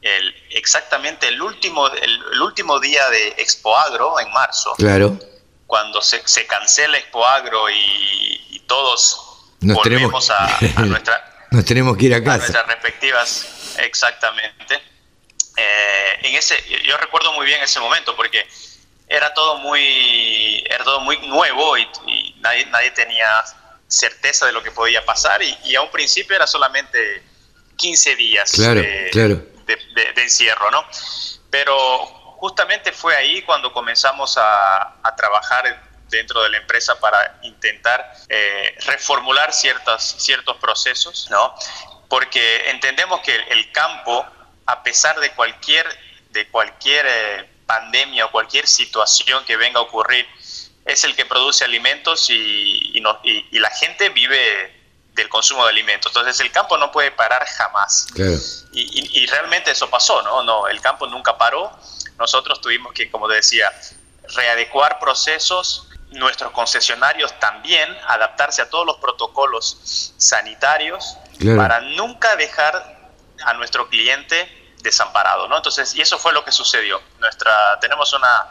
el, 0.00 0.34
exactamente 0.50 1.28
el 1.28 1.40
último, 1.40 1.88
el, 1.88 2.40
último 2.40 2.80
día 2.80 3.08
de 3.10 3.28
Expo 3.38 3.76
Agro, 3.76 4.18
en 4.20 4.30
marzo, 4.32 4.74
claro. 4.76 5.18
Cuando 5.66 6.00
se, 6.02 6.26
se 6.26 6.46
cancela 6.46 6.98
Expo 6.98 7.26
Agro 7.26 7.68
y 7.70 8.62
todos 8.66 9.26
nos 9.60 9.76
volvemos 9.76 10.30
a, 10.30 10.58
nuestra, 10.84 11.46
nos 11.50 11.64
tenemos 11.64 11.96
que 11.96 12.06
ir 12.06 12.14
a 12.14 12.22
casa. 12.22 12.38
nuestras 12.38 12.66
respectivas, 12.66 13.74
exactamente. 13.78 14.74
Eh, 15.56 16.18
en 16.22 16.34
ese, 16.34 16.56
yo 16.84 16.96
recuerdo 16.98 17.32
muy 17.32 17.46
bien 17.46 17.62
ese 17.62 17.80
momento 17.80 18.14
porque 18.14 18.46
era 19.08 19.32
todo 19.32 19.58
muy, 19.58 20.62
era 20.68 20.84
todo 20.84 21.00
muy 21.00 21.18
nuevo 21.26 21.76
y, 21.78 21.86
nadie, 22.40 22.66
nadie 22.66 22.90
tenía 22.90 23.28
certeza 23.88 24.46
de 24.46 24.52
lo 24.52 24.62
que 24.62 24.70
podía 24.70 25.04
pasar 25.04 25.40
y, 25.42 25.74
a 25.74 25.80
un 25.80 25.90
principio 25.90 26.36
era 26.36 26.46
solamente 26.46 27.22
15 27.76 28.16
días 28.16 28.52
claro, 28.52 28.82
claro. 29.12 29.46
de, 29.66 30.22
encierro, 30.22 30.70
¿no? 30.70 30.84
Pero 31.50 32.15
justamente 32.38 32.92
fue 32.92 33.14
ahí 33.16 33.42
cuando 33.42 33.72
comenzamos 33.72 34.36
a, 34.38 34.96
a 35.02 35.16
trabajar 35.16 35.86
dentro 36.08 36.42
de 36.42 36.50
la 36.50 36.58
empresa 36.58 36.98
para 37.00 37.38
intentar 37.42 38.12
eh, 38.28 38.76
reformular 38.86 39.52
ciertas, 39.52 40.16
ciertos 40.18 40.56
procesos, 40.58 41.28
¿no? 41.30 41.54
Porque 42.08 42.70
entendemos 42.70 43.20
que 43.20 43.34
el 43.34 43.72
campo, 43.72 44.24
a 44.66 44.82
pesar 44.82 45.18
de 45.20 45.30
cualquier, 45.30 45.86
de 46.30 46.48
cualquier 46.48 47.06
eh, 47.08 47.50
pandemia 47.66 48.26
o 48.26 48.30
cualquier 48.30 48.66
situación 48.66 49.44
que 49.44 49.56
venga 49.56 49.80
a 49.80 49.82
ocurrir, 49.82 50.26
es 50.84 51.02
el 51.02 51.16
que 51.16 51.24
produce 51.24 51.64
alimentos 51.64 52.30
y, 52.30 52.92
y, 52.94 53.58
la 53.58 53.70
gente 53.70 54.08
vive 54.10 54.72
del 55.14 55.28
consumo 55.28 55.64
de 55.64 55.70
alimentos. 55.70 56.12
Entonces 56.14 56.38
el 56.38 56.52
campo 56.52 56.78
no 56.78 56.92
puede 56.92 57.10
parar 57.10 57.44
jamás. 57.44 58.06
Y, 58.72 59.20
y, 59.20 59.26
realmente 59.26 59.72
eso 59.72 59.90
pasó, 59.90 60.22
¿no? 60.22 60.44
No, 60.44 60.68
el 60.68 60.80
campo 60.80 61.08
nunca 61.08 61.36
paró. 61.36 61.76
Nosotros 62.18 62.60
tuvimos 62.60 62.92
que, 62.92 63.10
como 63.10 63.28
decía, 63.28 63.70
readecuar 64.34 64.98
procesos, 64.98 65.88
nuestros 66.10 66.52
concesionarios 66.52 67.38
también 67.40 67.96
adaptarse 68.06 68.62
a 68.62 68.70
todos 68.70 68.86
los 68.86 68.96
protocolos 68.98 70.12
sanitarios 70.16 71.16
para 71.56 71.80
nunca 71.80 72.36
dejar 72.36 72.96
a 73.44 73.52
nuestro 73.54 73.88
cliente 73.88 74.74
desamparado, 74.82 75.48
¿no? 75.48 75.56
Entonces, 75.56 75.94
y 75.94 76.00
eso 76.00 76.18
fue 76.18 76.32
lo 76.32 76.44
que 76.44 76.52
sucedió. 76.52 77.00
Nuestra, 77.18 77.78
tenemos 77.80 78.12
una, 78.12 78.46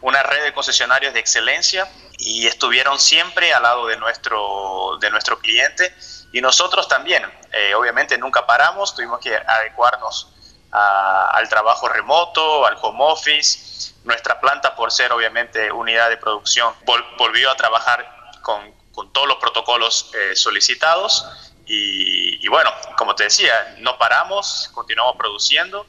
una 0.00 0.22
red 0.22 0.44
de 0.44 0.52
concesionarios 0.52 1.12
de 1.12 1.20
excelencia 1.20 1.90
y 2.18 2.46
estuvieron 2.46 2.98
siempre 2.98 3.52
al 3.52 3.64
lado 3.64 3.86
de 3.86 3.96
nuestro, 3.96 4.98
de 5.00 5.10
nuestro 5.10 5.38
cliente 5.38 5.94
y 6.32 6.40
nosotros 6.40 6.88
también. 6.88 7.24
Eh, 7.52 7.74
obviamente 7.74 8.16
nunca 8.18 8.46
paramos, 8.46 8.94
tuvimos 8.94 9.20
que 9.20 9.34
adecuarnos 9.34 10.33
al 10.74 11.48
trabajo 11.48 11.88
remoto, 11.88 12.66
al 12.66 12.76
home 12.80 12.98
office. 13.04 13.92
Nuestra 14.04 14.40
planta, 14.40 14.74
por 14.74 14.92
ser 14.92 15.12
obviamente 15.12 15.70
unidad 15.70 16.10
de 16.10 16.16
producción, 16.16 16.74
volvió 17.16 17.50
a 17.50 17.56
trabajar 17.56 18.34
con, 18.42 18.74
todos 19.12 19.26
los 19.28 19.38
protocolos 19.38 20.10
eh, 20.14 20.36
solicitados. 20.36 21.26
Y, 21.66 22.46
bueno, 22.48 22.70
como 22.98 23.14
te 23.14 23.24
decía, 23.24 23.76
no 23.78 23.96
paramos, 23.96 24.70
continuamos 24.74 25.16
produciendo. 25.16 25.86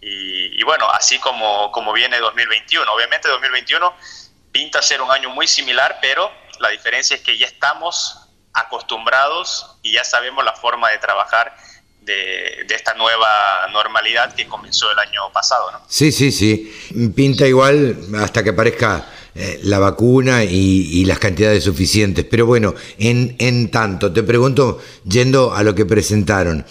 Y, 0.00 0.60
y, 0.60 0.62
bueno, 0.62 0.88
así 0.90 1.18
como, 1.18 1.72
como 1.72 1.92
viene 1.92 2.18
2021. 2.18 2.92
Obviamente 2.92 3.28
2021 3.28 3.92
pinta 4.52 4.80
ser 4.82 5.02
un 5.02 5.10
año 5.10 5.30
muy 5.30 5.48
similar, 5.48 5.98
pero 6.00 6.30
la 6.60 6.68
diferencia 6.68 7.16
es 7.16 7.22
que 7.22 7.36
ya 7.36 7.46
estamos 7.46 8.28
acostumbrados 8.52 9.78
y 9.82 9.92
ya 9.92 10.04
sabemos 10.04 10.44
la 10.44 10.52
forma 10.52 10.90
de 10.90 10.98
trabajar 10.98 11.56
de, 12.08 12.74
esta 12.74 12.94
nueva 12.94 13.28
normalidad 13.72 14.34
que 14.34 14.46
comenzó 14.46 14.90
el 14.90 14.98
año 14.98 15.20
pasado. 15.32 15.70
¿no? 15.72 15.80
Sí, 15.88 16.10
sí, 16.10 16.32
sí. 16.32 16.72
Pinta 17.14 17.46
igual 17.46 17.96
hasta 18.16 18.42
que 18.42 18.50
aparezca 18.50 19.06
eh, 19.34 19.60
la 19.62 19.78
vacuna 19.78 20.42
y, 20.42 21.04
las 21.04 21.18
cantidades 21.18 21.64
suficientes. 21.64 22.24
Pero 22.24 22.46
bueno, 22.46 22.74
en, 22.98 23.36
en 23.38 23.70
tanto, 23.70 24.12
te 24.12 24.22
pregunto, 24.22 24.80
yendo 25.04 25.54
a 25.54 25.62
lo 25.62 25.74
que 25.74 25.86
presentaron, 25.86 26.66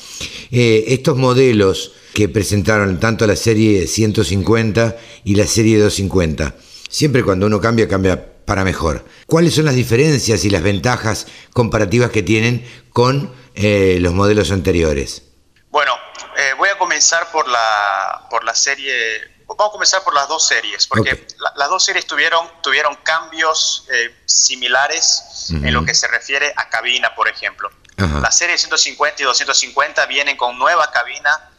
eh, 0.52 0.84
estos 0.88 1.18
modelos 1.18 1.94
que 2.14 2.28
presentaron 2.28 3.00
tanto 3.00 3.26
la 3.28 3.36
serie 3.36 3.88
150 3.88 4.98
y 5.24 5.36
la 5.36 5.48
serie 5.48 5.78
250, 5.78 6.56
siempre 6.90 7.24
cuando 7.24 7.46
uno 7.46 7.62
cambia, 7.62 7.88
cambia 7.88 8.38
para 8.44 8.64
mejor. 8.64 9.06
¿Cuáles 9.28 9.54
son 9.54 9.66
las 9.66 9.76
diferencias 9.76 10.44
y 10.46 10.50
las 10.50 10.64
ventajas 10.64 11.28
comparativas 11.54 12.12
que 12.12 12.24
tienen 12.24 12.64
con 12.92 13.32
eh, 13.56 14.00
los 14.02 14.14
modelos 14.14 14.52
anteriores? 14.52 15.27
Bueno, 15.70 15.94
eh, 16.38 16.54
voy 16.58 16.70
a 16.70 16.78
comenzar 16.78 17.30
por 17.32 17.48
la, 17.48 18.28
por 18.30 18.44
la 18.44 18.56
serie, 18.56 19.44
vamos 19.48 19.68
a 19.68 19.72
comenzar 19.72 20.04
por 20.04 20.14
las 20.14 20.28
dos 20.28 20.48
series, 20.48 20.88
porque 20.88 21.28
las 21.56 21.70
dos 21.70 21.84
series 21.84 22.08
tuvieron, 22.08 22.50
tuvieron 22.62 22.96
cambios 23.04 23.86
eh, 23.92 24.16
similares 24.26 25.48
en 25.50 25.74
lo 25.74 25.86
que 25.86 25.94
se 25.94 26.08
refiere 26.08 26.54
a 26.56 26.70
cabina, 26.70 27.14
por 27.16 27.28
ejemplo. 27.28 27.70
La 27.98 28.32
serie 28.32 28.58
150 28.58 29.22
y 29.22 29.26
250 29.26 30.06
vienen 30.06 30.38
con 30.38 30.58
nueva 30.60 30.92
cabina, 30.92 31.50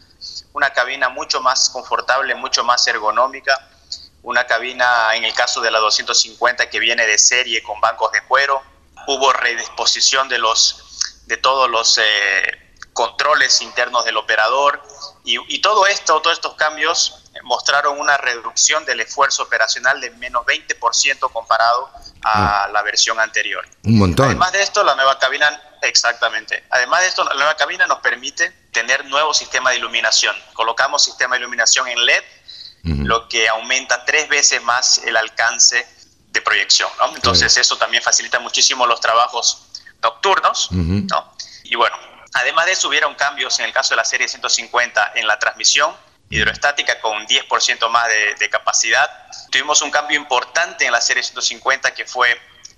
una 0.53 0.73
cabina 0.73 1.09
mucho 1.09 1.41
más 1.41 1.69
confortable, 1.69 2.35
mucho 2.37 2.63
más 2.63 2.87
ergonómica, 2.87 3.69
una 4.23 4.47
cabina 4.47 5.15
en 5.15 5.25
el 5.25 5.35
caso 5.35 5.61
de 5.61 5.71
la 5.71 5.81
250 5.81 6.71
que 6.71 6.79
viene 6.79 7.07
de 7.07 7.19
serie 7.19 7.63
con 7.63 7.81
bancos 7.81 8.13
de 8.13 8.23
cuero, 8.23 8.63
hubo 9.09 9.33
redisposición 9.33 10.29
de 10.29 10.39
los 10.39 11.25
de 11.27 11.37
todos 11.37 11.69
los 11.69 11.99
eh, 11.99 12.68
controles 12.99 13.63
internos 13.63 14.05
del 14.05 14.17
operador 14.17 14.83
y, 15.23 15.61
todo 15.61 15.87
esto, 15.87 16.21
todos 16.21 16.37
estos 16.37 16.55
cambios 16.55 17.23
mostraron 17.45 18.01
una 18.01 18.17
reducción 18.17 18.85
del 18.87 18.99
esfuerzo 18.99 19.45
operacional 19.45 20.01
de 20.01 20.11
menos 20.11 20.45
20% 20.45 21.31
comparado 21.33 21.89
a 22.25 22.65
ah. 22.65 22.69
la 22.73 22.83
versión 22.83 23.21
anterior. 23.21 23.65
Un 23.85 23.99
montón. 23.99 24.27
Además 24.27 24.51
de 24.51 24.65
esto, 24.65 24.83
la 24.83 24.97
nueva 24.97 25.17
cabina, 25.21 25.63
exactamente, 25.83 26.65
además 26.71 27.03
de 27.03 27.07
esto, 27.07 27.23
la 27.23 27.35
nueva 27.35 27.55
cabina 27.55 27.87
nos 27.87 28.01
permite 28.01 28.51
tener 28.73 29.05
nuevo 29.05 29.33
sistema 29.33 29.71
de 29.71 29.77
iluminación. 29.77 30.35
Colocamos 30.55 31.05
sistema 31.05 31.37
de 31.37 31.43
iluminación 31.43 31.87
en 31.87 32.05
LED, 32.05 32.25
lo 32.83 33.29
que 33.29 33.49
aumenta 33.49 34.05
tres 34.07 34.29
veces 34.29 34.61
más 34.65 34.99
el 35.05 35.17
alcance 35.17 35.87
de 36.31 36.41
proyección. 36.41 36.91
Entonces 37.15 37.57
eso 37.59 37.79
también 37.79 38.03
facilita 38.03 38.41
muchísimo 38.41 38.87
los 38.87 39.01
trabajos 39.01 39.69
nocturnos. 40.03 40.69
Y 41.63 41.77
bueno, 41.77 41.97
Además 42.39 42.67
de 42.67 42.73
eso, 42.73 42.89
hubieron 42.89 43.17
cambios 43.17 43.59
en 43.59 43.65
el 43.65 43.73
caso 43.73 43.91
de 43.91 43.97
la 43.97 44.05
serie 44.05 44.29
150 44.29 45.13
en 45.17 45.27
la 45.27 45.41
transmisión 45.41 45.93
hidroestática 46.31 47.01
con 47.01 47.27
10% 47.27 47.89
más 47.89 48.09
de, 48.39 48.51
capacidad. 48.51 49.11
Tuvimos 49.51 49.83
un 49.83 49.91
cambio 49.91 50.17
importante 50.17 50.87
en 50.87 50.93
la 50.93 51.01
serie 51.01 51.23
150 51.23 51.95
que 51.95 52.05
fue 52.05 52.31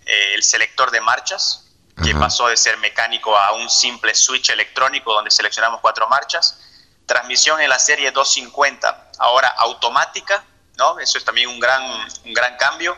eh, 0.07 0.33
el 0.35 0.43
selector 0.43 0.91
de 0.91 1.03
marchas, 1.03 1.67
que 2.03 2.15
pasó 2.15 2.49
de 2.49 2.57
ser 2.57 2.79
mecánico 2.79 3.37
a 3.37 3.53
un 3.53 3.69
simple 3.69 4.15
switch 4.15 4.49
electrónico 4.49 5.13
donde 5.13 5.31
seleccionamos 5.31 5.81
cuatro 5.81 6.09
marchas. 6.09 6.59
Transmisión 7.05 7.61
en 7.61 7.69
la 7.69 7.79
serie 7.79 8.11
250, 8.13 9.11
ahora 9.19 9.49
automática, 9.49 10.43
¿no? 10.79 10.99
Eso 11.01 11.19
es 11.19 11.25
también 11.25 11.49
un 11.49 11.61
gran, 11.61 11.83
un 12.25 12.33
gran 12.33 12.57
cambio. 12.57 12.97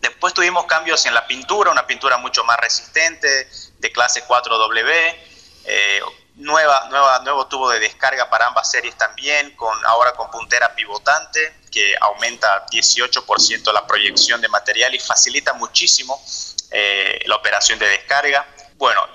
Después 0.00 0.32
tuvimos 0.32 0.66
cambios 0.66 1.04
en 1.06 1.14
la 1.14 1.26
pintura, 1.26 1.72
una 1.72 1.86
pintura 1.86 2.18
mucho 2.18 2.44
más 2.44 2.58
resistente, 2.58 3.48
de 3.78 3.92
clase 3.92 4.24
4W 4.28 5.31
eh, 5.64 6.00
nueva, 6.36 6.88
nueva, 6.90 7.20
nuevo 7.20 7.46
tubo 7.46 7.70
de 7.70 7.80
descarga 7.80 8.28
para 8.30 8.46
ambas 8.46 8.70
series 8.70 8.96
también, 8.96 9.54
con, 9.56 9.76
ahora 9.86 10.12
con 10.12 10.30
puntera 10.30 10.74
pivotante, 10.74 11.60
que 11.70 11.94
aumenta 12.00 12.66
18% 12.66 13.72
la 13.72 13.86
proyección 13.86 14.40
de 14.40 14.48
material 14.48 14.94
y 14.94 14.98
facilita 14.98 15.52
muchísimo 15.54 16.22
eh, 16.70 17.22
la 17.26 17.36
operación 17.36 17.78
de 17.78 17.88
descarga. 17.88 18.46
Bueno, 18.76 19.06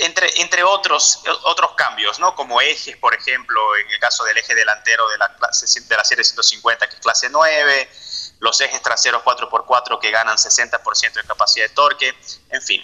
entre, 0.00 0.40
entre 0.40 0.62
otros, 0.62 1.22
otros 1.44 1.72
cambios, 1.74 2.18
¿no? 2.18 2.34
como 2.34 2.60
ejes, 2.60 2.96
por 2.98 3.14
ejemplo, 3.14 3.76
en 3.76 3.90
el 3.90 3.98
caso 3.98 4.24
del 4.24 4.36
eje 4.36 4.54
delantero 4.54 5.08
de 5.08 5.18
la, 5.18 5.34
clase, 5.34 5.80
de 5.80 5.96
la 5.96 6.04
serie 6.04 6.24
150, 6.24 6.88
que 6.88 6.94
es 6.96 7.00
clase 7.00 7.28
9, 7.30 7.90
los 8.40 8.60
ejes 8.60 8.82
traseros 8.82 9.22
4x4 9.22 9.98
que 9.98 10.10
ganan 10.10 10.36
60% 10.36 11.12
de 11.14 11.24
capacidad 11.24 11.66
de 11.66 11.74
torque, 11.74 12.14
en 12.50 12.62
fin. 12.62 12.82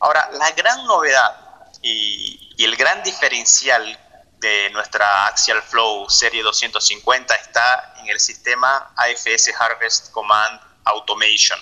Ahora, 0.00 0.30
la 0.32 0.50
gran 0.52 0.84
novedad 0.86 1.45
y, 1.82 2.42
el 2.58 2.74
gran 2.76 3.02
diferencial 3.02 3.98
de 4.38 4.70
nuestra 4.70 5.26
Axial 5.26 5.62
Flow 5.62 6.08
Serie 6.08 6.42
250 6.42 7.34
está 7.34 7.94
en 7.98 8.08
el 8.08 8.18
sistema 8.18 8.92
AFS 8.96 9.52
Harvest 9.58 10.10
Command 10.10 10.60
Automation, 10.84 11.58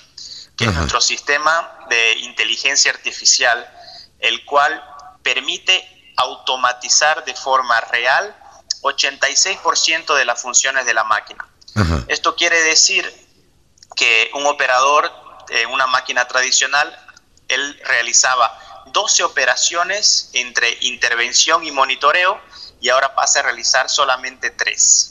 que 0.56 0.64
es 0.64 0.74
nuestro 0.74 1.00
sistema 1.00 1.78
de 1.88 2.18
inteligencia 2.20 2.90
artificial, 2.90 3.68
el 4.20 4.44
cual 4.44 4.82
permite 5.22 6.12
automatizar 6.16 7.24
de 7.24 7.34
forma 7.34 7.80
real 7.82 8.36
86% 8.82 10.14
de 10.14 10.24
las 10.24 10.40
funciones 10.40 10.86
de 10.86 10.94
la 10.94 11.04
máquina. 11.04 11.46
Esto 12.06 12.36
quiere 12.36 12.60
decir 12.62 13.04
que 13.96 14.30
un 14.34 14.46
operador 14.46 15.10
en 15.48 15.70
una 15.70 15.86
máquina 15.86 16.26
tradicional, 16.26 16.96
él 17.48 17.80
realizaba 17.84 18.56
12 18.93 19.24
operaciones 19.24 20.30
entre 20.32 20.78
intervención 20.82 21.64
y 21.64 21.70
monitoreo 21.70 22.41
y 22.80 22.89
ahora 22.89 23.14
pasa 23.14 23.41
a 23.41 23.43
realizar 23.45 23.89
solamente 23.89 24.51
3. 24.51 25.11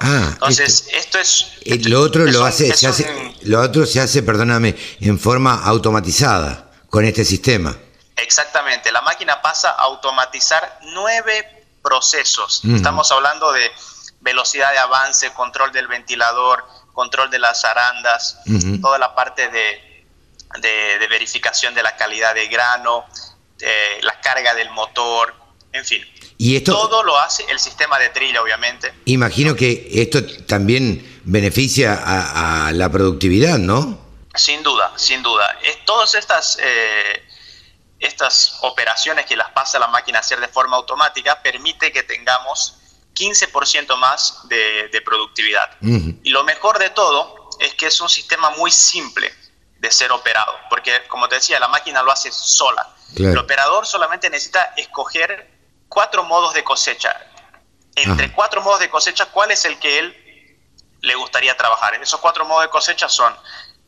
Ah, 0.00 0.30
Entonces, 0.32 0.86
esto, 0.92 1.18
es... 1.18 1.46
Eh, 1.62 1.78
lo 1.88 2.00
otro 2.00 2.24
lo 2.24 2.44
hace, 2.44 2.74
se 2.74 2.86
hace, 2.86 3.34
lo 3.42 3.60
otro 3.60 3.86
se 3.86 4.00
hace, 4.00 4.22
perdóname, 4.22 4.76
en 5.00 5.18
forma 5.18 5.64
automatizada 5.64 6.70
con 6.88 7.04
este 7.04 7.24
sistema. 7.24 7.76
Exactamente, 8.16 8.92
la 8.92 9.00
máquina 9.00 9.42
pasa 9.42 9.70
a 9.70 9.82
automatizar 9.82 10.78
nueve 10.92 11.66
procesos. 11.82 12.62
Estamos 12.64 13.10
hablando 13.10 13.52
de 13.52 13.70
velocidad 14.20 14.70
de 14.72 14.78
avance, 14.78 15.32
control 15.32 15.72
del 15.72 15.88
ventilador, 15.88 16.64
control 16.92 17.30
de 17.30 17.38
las 17.38 17.64
arandas, 17.64 18.38
toda 18.80 18.98
la 18.98 19.14
parte 19.14 19.48
de 19.48 19.89
de, 20.58 21.06
verificación 21.08 21.74
de 21.74 21.82
la 21.82 21.96
calidad 21.96 22.34
de 22.34 22.48
grano, 22.48 23.04
la 24.02 24.20
carga 24.20 24.54
del 24.54 24.70
motor, 24.70 25.34
en 25.72 25.84
fin. 25.84 26.04
Y 26.38 26.56
esto, 26.56 26.72
Todo 26.72 27.02
lo 27.02 27.18
hace 27.18 27.44
el 27.50 27.58
sistema 27.58 27.98
de 27.98 28.08
trilla, 28.08 28.42
obviamente. 28.42 28.92
imagino 29.04 29.54
que 29.54 29.88
esto 29.92 30.24
también 30.46 31.20
beneficia 31.24 31.94
a, 31.94 32.68
a 32.68 32.72
la 32.72 32.90
productividad, 32.90 33.58
¿no? 33.58 33.98
Sin 34.34 34.62
duda, 34.62 34.92
sin 34.96 35.22
duda. 35.22 35.58
Es, 35.62 35.84
todas 35.84 36.14
estas, 36.14 36.56
eh, 36.60 37.22
estas 37.98 38.58
operaciones 38.62 39.26
que 39.26 39.36
las 39.36 39.50
pasa 39.50 39.78
la 39.78 39.88
máquina 39.88 40.18
a 40.18 40.20
hacer 40.20 40.40
de 40.40 40.48
forma 40.48 40.76
automática 40.76 41.42
permite 41.42 41.92
que 41.92 42.04
tengamos 42.04 42.78
15% 43.14 43.96
más 43.96 44.38
de, 44.48 44.88
de 44.88 45.00
productividad. 45.02 45.76
Y 45.82 46.30
lo 46.30 46.44
mejor 46.44 46.78
de 46.78 46.90
todo 46.90 47.50
es 47.60 47.74
que 47.74 47.86
es 47.86 48.00
un 48.00 48.08
sistema 48.08 48.50
muy 48.50 48.70
simple 48.70 49.30
de 49.80 49.90
ser 49.90 50.12
operado, 50.12 50.54
porque 50.68 51.06
como 51.08 51.26
te 51.28 51.36
decía, 51.36 51.58
la 51.58 51.68
máquina 51.68 52.02
lo 52.02 52.12
hace 52.12 52.30
sola. 52.30 52.86
Claro. 53.14 53.32
El 53.32 53.38
operador 53.38 53.86
solamente 53.86 54.28
necesita 54.28 54.74
escoger 54.76 55.50
cuatro 55.88 56.22
modos 56.22 56.52
de 56.54 56.62
cosecha. 56.62 57.16
Entre 57.96 58.26
Ajá. 58.26 58.34
cuatro 58.34 58.60
modos 58.60 58.80
de 58.80 58.90
cosecha, 58.90 59.26
¿cuál 59.26 59.50
es 59.50 59.64
el 59.64 59.78
que 59.78 59.98
él 59.98 60.60
le 61.00 61.14
gustaría 61.14 61.56
trabajar? 61.56 61.94
En 61.94 62.02
esos 62.02 62.20
cuatro 62.20 62.44
modos 62.44 62.64
de 62.64 62.68
cosecha 62.68 63.08
son 63.08 63.34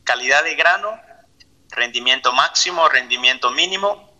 calidad 0.02 0.42
de 0.42 0.54
grano, 0.54 0.98
rendimiento 1.68 2.32
máximo, 2.32 2.88
rendimiento 2.88 3.50
mínimo, 3.50 4.10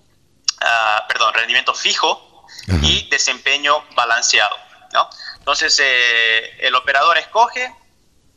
ah, 0.60 1.06
perdón, 1.08 1.32
rendimiento 1.34 1.74
fijo 1.74 2.46
y 2.82 3.08
desempeño 3.08 3.82
balanceado. 3.94 4.56
¿no? 4.92 5.08
Entonces, 5.38 5.80
eh, 5.82 6.66
el 6.66 6.74
operador 6.74 7.16
escoge 7.16 7.74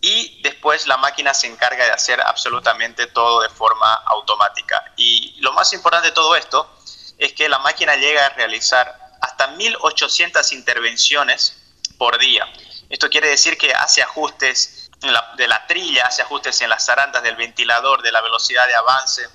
y 0.08 0.40
después 0.44 0.86
la 0.86 0.98
máquina 0.98 1.34
se 1.34 1.48
encarga 1.48 1.84
de 1.84 1.90
hacer 1.92 2.22
absolutamente 2.22 3.08
todo 3.08 3.42
de 3.42 3.50
forma 3.50 3.92
automática. 4.06 4.94
Y 4.98 5.36
lo 5.42 5.52
más 5.54 5.74
importante 5.74 6.10
de 6.10 6.14
todo 6.14 6.36
esto 6.36 6.70
es 7.18 7.34
que 7.34 7.50
la 7.50 7.58
máquina 7.58 7.96
llega 7.96 8.24
a 8.24 8.30
realizar 8.30 8.96
hasta 9.20 9.48
1800 9.48 10.52
intervenciones 10.52 11.58
por 11.98 12.20
día. 12.20 12.46
Esto 12.88 13.10
quiere 13.10 13.30
decir 13.30 13.58
que 13.58 13.74
hace 13.74 14.04
ajustes 14.04 14.92
la- 15.02 15.34
de 15.38 15.48
la 15.48 15.66
trilla, 15.66 16.06
hace 16.06 16.22
ajustes 16.22 16.62
en 16.62 16.70
las 16.70 16.86
zarandas 16.86 17.24
del 17.24 17.36
ventilador, 17.36 18.04
de 18.04 18.12
la 18.12 18.22
velocidad 18.22 18.68
de 18.68 18.76
avance, 18.76 19.28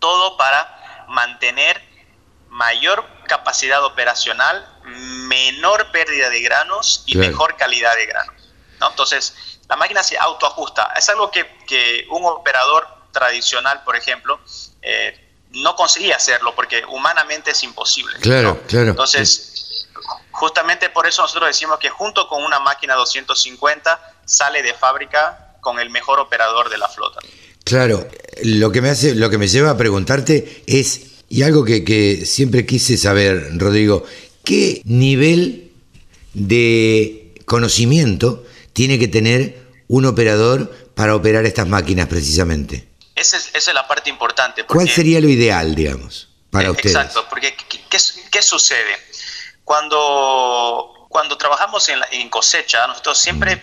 todo 0.00 0.36
para 0.36 1.04
mantener 1.06 1.80
mayor 2.48 3.08
capacidad 3.28 3.84
operacional, 3.84 4.66
menor 4.84 5.92
pérdida 5.92 6.28
de 6.28 6.40
granos 6.40 7.04
y 7.06 7.12
Claro. 7.12 7.28
mejor 7.28 7.56
calidad 7.56 7.94
de 7.94 8.06
granos. 8.06 8.35
¿No? 8.80 8.90
Entonces, 8.90 9.34
la 9.68 9.76
máquina 9.76 10.02
se 10.02 10.18
autoajusta. 10.18 10.92
Es 10.96 11.08
algo 11.08 11.30
que, 11.30 11.46
que 11.66 12.06
un 12.10 12.24
operador 12.24 12.86
tradicional, 13.12 13.82
por 13.84 13.96
ejemplo, 13.96 14.38
eh, 14.82 15.18
no 15.52 15.74
conseguía 15.74 16.16
hacerlo 16.16 16.54
porque 16.54 16.84
humanamente 16.84 17.52
es 17.52 17.62
imposible. 17.62 18.16
Claro, 18.20 18.60
claro. 18.66 18.90
Entonces, 18.90 19.88
justamente 20.30 20.90
por 20.90 21.06
eso 21.06 21.22
nosotros 21.22 21.48
decimos 21.48 21.78
que 21.78 21.88
junto 21.88 22.28
con 22.28 22.44
una 22.44 22.60
máquina 22.60 22.94
250 22.94 24.14
sale 24.24 24.62
de 24.62 24.74
fábrica 24.74 25.56
con 25.60 25.80
el 25.80 25.90
mejor 25.90 26.20
operador 26.20 26.68
de 26.68 26.78
la 26.78 26.88
flota. 26.88 27.20
Claro, 27.64 28.06
lo 28.44 28.70
que 28.70 28.80
me 28.80 28.90
hace, 28.90 29.14
lo 29.14 29.30
que 29.30 29.38
me 29.38 29.48
lleva 29.48 29.70
a 29.70 29.76
preguntarte 29.76 30.62
es, 30.66 31.24
y 31.28 31.42
algo 31.42 31.64
que, 31.64 31.84
que 31.84 32.24
siempre 32.24 32.64
quise 32.64 32.96
saber, 32.96 33.58
Rodrigo, 33.58 34.04
¿qué 34.44 34.82
nivel 34.84 35.72
de 36.34 37.34
conocimiento 37.46 38.44
tiene 38.76 38.98
que 38.98 39.08
tener 39.08 39.58
un 39.88 40.04
operador 40.04 40.70
para 40.94 41.16
operar 41.16 41.46
estas 41.46 41.66
máquinas 41.66 42.08
precisamente? 42.08 42.86
Esa 43.14 43.38
es, 43.38 43.48
esa 43.54 43.70
es 43.70 43.74
la 43.74 43.88
parte 43.88 44.10
importante. 44.10 44.64
Porque, 44.64 44.74
¿Cuál 44.84 44.88
sería 44.94 45.18
lo 45.18 45.28
ideal, 45.30 45.74
digamos, 45.74 46.28
para 46.50 46.68
Eh, 46.68 46.70
ustedes? 46.72 46.94
Exacto, 46.94 47.24
porque 47.30 47.56
¿qué, 47.56 47.80
qué- 47.88 47.98
qué 48.30 48.42
sucede? 48.42 48.94
Cuando, 49.64 51.06
cuando 51.08 51.38
trabajamos 51.38 51.88
en, 51.88 52.00
la- 52.00 52.08
en 52.12 52.28
cosecha, 52.28 52.86
nosotros 52.86 53.18
siempre, 53.18 53.62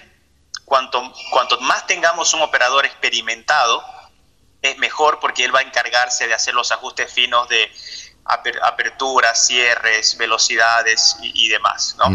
cuanto, 0.66 1.14
cuanto 1.32 1.59
más 1.61 1.86
tengamos 1.86 2.34
un 2.34 2.41
operador 2.41 2.84
experimentado, 2.86 3.84
es 4.64 4.78
mejor 4.80 5.20
porque 5.22 5.45
él 5.45 5.53
va 5.53 5.59
a 5.59 5.64
encargarse 5.64 6.28
de 6.28 6.34
hacer 6.34 6.55
los 6.55 6.72
ajustes 6.72 7.11
finos 7.14 7.47
de 7.49 7.70
aper- 8.26 8.59
aperturas, 8.64 9.45
cierres, 9.45 10.18
velocidades 10.18 11.18
y, 11.22 11.45
y 11.45 11.49
demás, 11.49 11.95
¿no? 11.99 12.05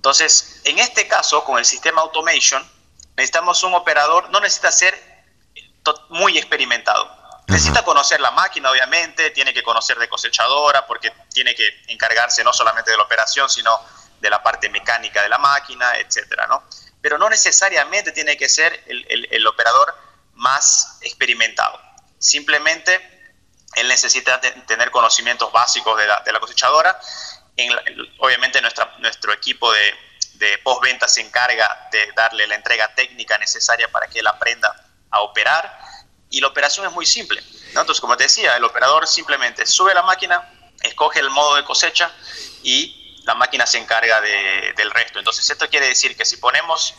Entonces, 0.00 0.62
en 0.64 0.78
este 0.78 1.06
caso, 1.06 1.44
con 1.44 1.58
el 1.58 1.66
sistema 1.66 2.00
automation, 2.00 2.66
necesitamos 3.18 3.62
un 3.64 3.74
operador, 3.74 4.30
no 4.30 4.40
necesita 4.40 4.72
ser 4.72 4.94
muy 6.08 6.38
experimentado. 6.38 7.06
Necesita 7.48 7.82
conocer 7.84 8.18
la 8.18 8.30
máquina, 8.30 8.70
obviamente, 8.70 9.28
tiene 9.30 9.52
que 9.52 9.62
conocer 9.62 9.98
de 9.98 10.08
cosechadora, 10.08 10.86
porque 10.86 11.12
tiene 11.34 11.54
que 11.54 11.68
encargarse 11.88 12.42
no 12.42 12.50
solamente 12.54 12.90
de 12.92 12.96
la 12.96 13.02
operación, 13.02 13.50
sino 13.50 13.70
de 14.20 14.30
la 14.30 14.42
parte 14.42 14.70
mecánica 14.70 15.20
de 15.22 15.28
la 15.28 15.36
máquina, 15.36 15.94
etcétera, 15.98 16.46
¿no? 16.46 16.64
Pero 17.02 17.18
no 17.18 17.28
necesariamente 17.28 18.12
tiene 18.12 18.38
que 18.38 18.48
ser 18.48 18.82
el, 18.86 19.04
el- 19.10 19.28
el 19.30 19.46
operador 19.46 19.94
más 20.32 20.96
experimentado. 21.02 21.78
Simplemente 22.18 23.34
él 23.74 23.86
necesita 23.88 24.40
te- 24.40 24.52
tener 24.66 24.90
conocimientos 24.90 25.52
básicos 25.52 25.98
de 25.98 26.06
la, 26.06 26.20
de 26.20 26.32
la 26.32 26.40
cosechadora. 26.40 26.98
En 27.66 27.74
la- 27.74 27.82
el- 27.82 28.12
obviamente 28.18 28.60
nuestra, 28.60 28.94
nuestro 28.98 29.32
equipo 29.32 29.70
de, 29.72 29.94
de 30.34 30.58
postventa 30.58 31.06
se 31.08 31.20
encarga 31.20 31.88
de 31.92 32.10
darle 32.16 32.46
la 32.46 32.54
entrega 32.54 32.94
técnica 32.94 33.36
necesaria 33.38 33.88
para 33.90 34.06
que 34.08 34.20
él 34.20 34.26
aprenda 34.26 34.74
a 35.10 35.20
operar. 35.20 35.78
Y 36.30 36.40
la 36.40 36.46
operación 36.46 36.86
es 36.86 36.92
muy 36.92 37.06
simple. 37.06 37.42
¿no? 37.74 37.80
Entonces, 37.80 38.00
como 38.00 38.16
te 38.16 38.24
decía, 38.24 38.56
el 38.56 38.64
operador 38.64 39.06
simplemente 39.06 39.66
sube 39.66 39.92
la 39.94 40.02
máquina, 40.02 40.48
escoge 40.82 41.18
el 41.20 41.30
modo 41.30 41.56
de 41.56 41.64
cosecha 41.64 42.10
y 42.62 43.20
la 43.24 43.34
máquina 43.34 43.66
se 43.66 43.78
encarga 43.78 44.20
de- 44.20 44.72
del 44.76 44.90
resto. 44.90 45.18
Entonces, 45.18 45.48
esto 45.50 45.68
quiere 45.68 45.86
decir 45.88 46.16
que 46.16 46.24
si 46.24 46.36
ponemos 46.38 46.94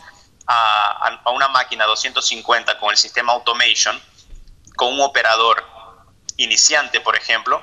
a, 0.47 1.21
una 1.33 1.47
máquina 1.47 1.85
250 1.85 2.77
con 2.77 2.91
el 2.91 2.97
sistema 2.97 3.33
automation, 3.33 3.99
con 4.75 4.93
un 4.93 5.01
operador 5.01 5.65
iniciante, 6.37 6.99
por 7.01 7.15
ejemplo, 7.15 7.61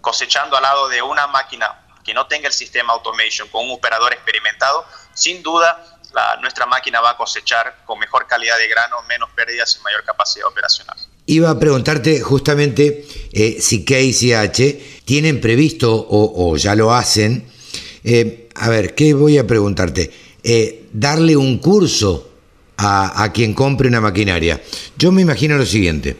cosechando 0.00 0.56
al 0.56 0.62
lado 0.62 0.88
de 0.88 1.02
una 1.02 1.26
máquina 1.26 1.83
que 2.04 2.14
no 2.14 2.26
tenga 2.26 2.48
el 2.48 2.54
sistema 2.54 2.92
automation 2.92 3.48
con 3.48 3.64
un 3.64 3.72
operador 3.72 4.12
experimentado, 4.12 4.84
sin 5.14 5.42
duda 5.42 5.94
nuestra 6.40 6.66
máquina 6.66 7.00
va 7.00 7.10
a 7.10 7.16
cosechar 7.16 7.82
con 7.84 7.98
mejor 7.98 8.26
calidad 8.26 8.56
de 8.58 8.68
grano, 8.68 8.96
menos 9.08 9.30
pérdidas 9.34 9.76
y 9.78 9.82
mayor 9.82 10.04
capacidad 10.04 10.46
operacional. 10.46 10.96
Iba 11.26 11.50
a 11.50 11.58
preguntarte 11.58 12.20
justamente 12.20 13.06
eh, 13.32 13.56
si 13.60 13.84
KCH 13.84 15.04
tienen 15.04 15.40
previsto 15.40 16.06
o, 16.08 16.56
ya 16.56 16.74
lo 16.74 16.94
hacen. 16.94 17.50
eh, 18.04 18.48
a 18.54 18.68
ver, 18.68 18.94
¿qué 18.94 19.14
voy 19.14 19.38
a 19.38 19.46
preguntarte? 19.46 20.12
Eh, 20.42 20.86
darle 20.92 21.36
un 21.36 21.58
curso 21.58 22.30
a 22.76 23.30
quien 23.32 23.54
compre 23.54 23.88
una 23.88 24.00
maquinaria. 24.00 24.60
Yo 24.96 25.10
me 25.10 25.22
imagino 25.22 25.56
lo 25.56 25.64
siguiente. 25.64 26.16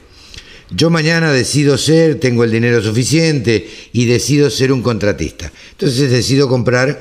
Yo 0.77 0.91
mañana 0.91 1.31
decido 1.33 1.79
ser, 1.79 2.19
tengo 2.19 2.43
el 2.43 2.51
dinero 2.51 2.83
suficiente 2.83 3.69
y 3.93 4.07
decido 4.07 4.51
ser 4.51 4.73
un 4.73 4.83
contratista. 4.83 5.53
Entonces 5.73 6.11
decido 6.11 6.49
comprar 6.49 7.01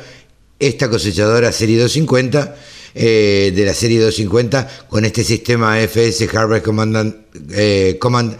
esta 0.60 0.90
cosechadora 0.90 1.52
Serie 1.52 1.80
250 1.80 2.56
eh, 2.94 3.52
de 3.56 3.66
la 3.66 3.74
Serie 3.74 4.00
250 4.00 4.86
con 4.88 5.06
este 5.06 5.24
sistema 5.24 5.80
FS 5.80 6.30
Harvest 6.32 6.64
Command, 6.64 7.16
eh, 7.52 7.98
Command 8.00 8.38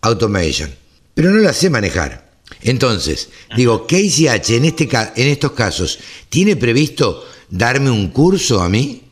Automation. 0.00 0.74
Pero 1.14 1.30
no 1.30 1.38
la 1.38 1.52
sé 1.52 1.70
manejar. 1.70 2.28
Entonces, 2.62 3.28
digo, 3.56 3.86
KCH 3.86 4.50
en, 4.50 4.64
este, 4.64 4.88
en 5.14 5.28
estos 5.28 5.52
casos, 5.52 6.00
¿tiene 6.28 6.56
previsto 6.56 7.24
darme 7.48 7.90
un 7.90 8.08
curso 8.08 8.60
a 8.60 8.68
mí? 8.68 9.02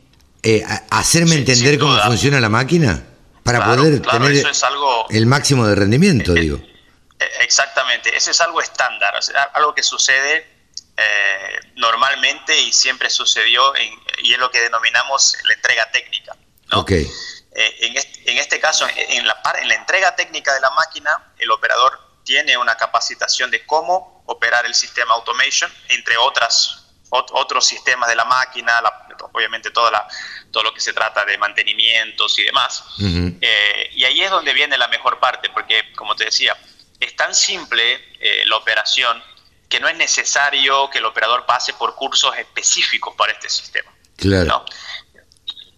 Eh, 0.43 0.63
¿Hacerme 0.89 1.35
entender 1.35 1.79
cómo 1.79 1.97
funciona 2.05 2.41
la 2.41 2.49
máquina? 2.49 3.16
Para 3.47 3.59
Claro, 3.59 3.81
poder 3.81 4.01
claro, 4.01 4.19
tener 4.25 4.37
eso 4.39 4.49
es 4.49 4.63
algo- 4.63 5.05
el 5.09 5.25
máximo 5.25 5.65
de 5.65 5.73
rendimiento, 5.75 6.33
digo. 6.33 6.57
Eh, 7.19 7.25
Exactamente, 7.39 8.13
eso 8.15 8.29
es 8.29 8.41
algo 8.41 8.59
estándar, 8.61 9.15
o 9.15 9.21
sea, 9.21 9.43
algo 9.53 9.73
que 9.73 9.83
sucede 9.83 10.45
eh, 10.99 11.59
normalmente 11.75 12.59
y 12.59 12.73
siempre 12.73 13.09
sucedió 13.09 13.73
en- 13.75 13.93
y 14.23 14.33
es 14.33 14.39
lo 14.39 14.49
que 14.51 14.59
denominamos 14.61 15.37
la 15.43 15.53
entrega 15.53 15.89
técnica. 15.91 16.35
Ok. 16.73 16.91
Eh, 16.91 17.05
en, 17.55 17.95
este, 17.95 18.31
en 18.31 18.37
este 18.39 18.59
caso, 18.59 18.85
en 18.95 19.25
la, 19.27 19.41
par- 19.43 19.59
en 19.59 19.67
la 19.69 19.75
entrega 19.75 20.15
técnica 20.15 20.53
de 20.55 20.59
la 20.59 20.71
máquina, 20.71 21.31
el 21.37 21.51
operador 21.51 21.97
tiene 22.25 22.57
una 22.57 22.75
capacitación 22.75 23.49
de 23.51 23.63
cómo 23.65 24.23
operar 24.25 24.65
el 24.65 24.73
sistema 24.75 25.13
automation, 25.13 25.71
entre 25.89 26.17
otras 26.17 26.86
ot- 27.09 27.29
otros 27.33 27.65
sistemas 27.65 28.09
de 28.09 28.15
la 28.15 28.25
máquina, 28.25 28.81
la- 28.81 29.07
obviamente 29.33 29.71
toda 29.71 29.91
la, 29.91 30.07
todo 30.51 30.63
lo 30.63 30.73
que 30.73 30.79
se 30.79 30.93
trata 30.93 31.25
de 31.25 31.37
mantenimientos 31.37 32.37
y 32.39 32.43
demás. 32.43 32.83
Eh, 33.41 33.89
y 33.93 34.03
ahí 34.05 34.21
es 34.21 34.29
donde 34.29 34.53
viene 34.53 34.77
la 34.77 34.87
mejor 34.87 35.19
parte, 35.19 35.49
porque 35.49 35.91
como 35.93 36.15
te 36.15 36.25
decía, 36.25 36.55
es 36.99 37.15
tan 37.15 37.33
simple 37.35 38.13
eh, 38.19 38.43
la 38.45 38.57
operación 38.57 39.23
que 39.69 39.79
no 39.79 39.87
es 39.89 39.97
necesario 39.97 40.89
que 40.89 40.99
el 40.99 41.05
operador 41.05 41.45
pase 41.45 41.73
por 41.73 41.95
cursos 41.95 42.35
específicos 42.37 43.15
para 43.15 43.33
este 43.33 43.49
sistema. 43.49 43.91
Claro. 44.15 44.65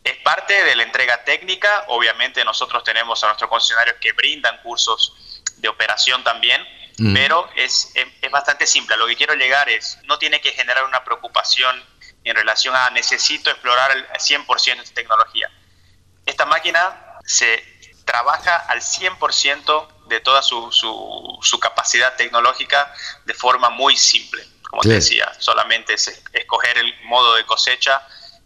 Es 0.04 0.16
parte 0.24 0.64
de 0.64 0.76
la 0.76 0.84
entrega 0.84 1.24
técnica, 1.24 1.86
obviamente 1.88 2.44
nosotros 2.46 2.84
tenemos 2.84 3.24
a 3.24 3.28
nuestros 3.28 3.50
concesionarios 3.50 3.98
que 4.00 4.14
brindan 4.14 4.58
cursos 4.64 5.14
de 5.58 5.68
operación 5.68 6.24
también, 6.24 6.66
Mm. 7.00 7.14
Pero 7.14 7.50
es, 7.56 7.92
es, 7.96 8.32
bastante 8.32 8.68
simple. 8.68 8.98
lo 8.98 9.08
que 9.08 9.16
quiero 9.16 9.34
llegar 9.36 9.70
es, 9.70 9.98
no 10.04 10.20
tiene 10.20 10.42
que 10.42 10.52
generar 10.52 10.84
una 10.86 11.04
preocupación 11.04 11.82
en 12.24 12.36
relación 12.36 12.76
a 12.76 12.90
necesito 12.90 13.50
explorar 13.50 13.92
el 13.92 14.06
100% 14.06 14.84
de 14.84 14.92
tecnología. 14.92 15.50
Esta 16.26 16.46
máquina 16.46 17.20
se 17.26 17.64
trabaja 18.06 18.56
al 18.56 18.82
100% 18.82 19.88
de 20.08 20.20
toda 20.20 20.42
su, 20.42 20.72
su, 20.72 21.60
capacidad 21.60 22.16
tecnológica 22.16 22.94
de 23.26 23.34
forma 23.34 23.70
muy 23.70 23.96
simple. 23.96 24.46
Como 24.64 24.82
te 24.82 24.90
decía, 24.90 25.32
solamente 25.40 25.94
es 25.94 26.22
escoger 26.34 26.78
el 26.78 26.94
modo 27.06 27.36
de 27.36 27.46
cosecha 27.46 28.02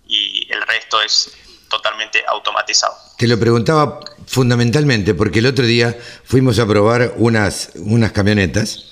y 0.06 0.52
el 0.52 0.62
resto 0.62 1.02
es 1.02 1.34
totalmente 1.74 2.24
automatizado. 2.28 2.94
Te 3.18 3.28
lo 3.28 3.40
preguntaba 3.40 4.00
fundamentalmente 4.28 5.16
porque 5.16 5.40
el 5.40 5.48
otro 5.48 5.66
día 5.66 5.98
fuimos 6.24 6.60
a 6.60 6.68
probar 6.68 7.16
unas, 7.18 7.72
unas 7.76 8.12
camionetas 8.12 8.86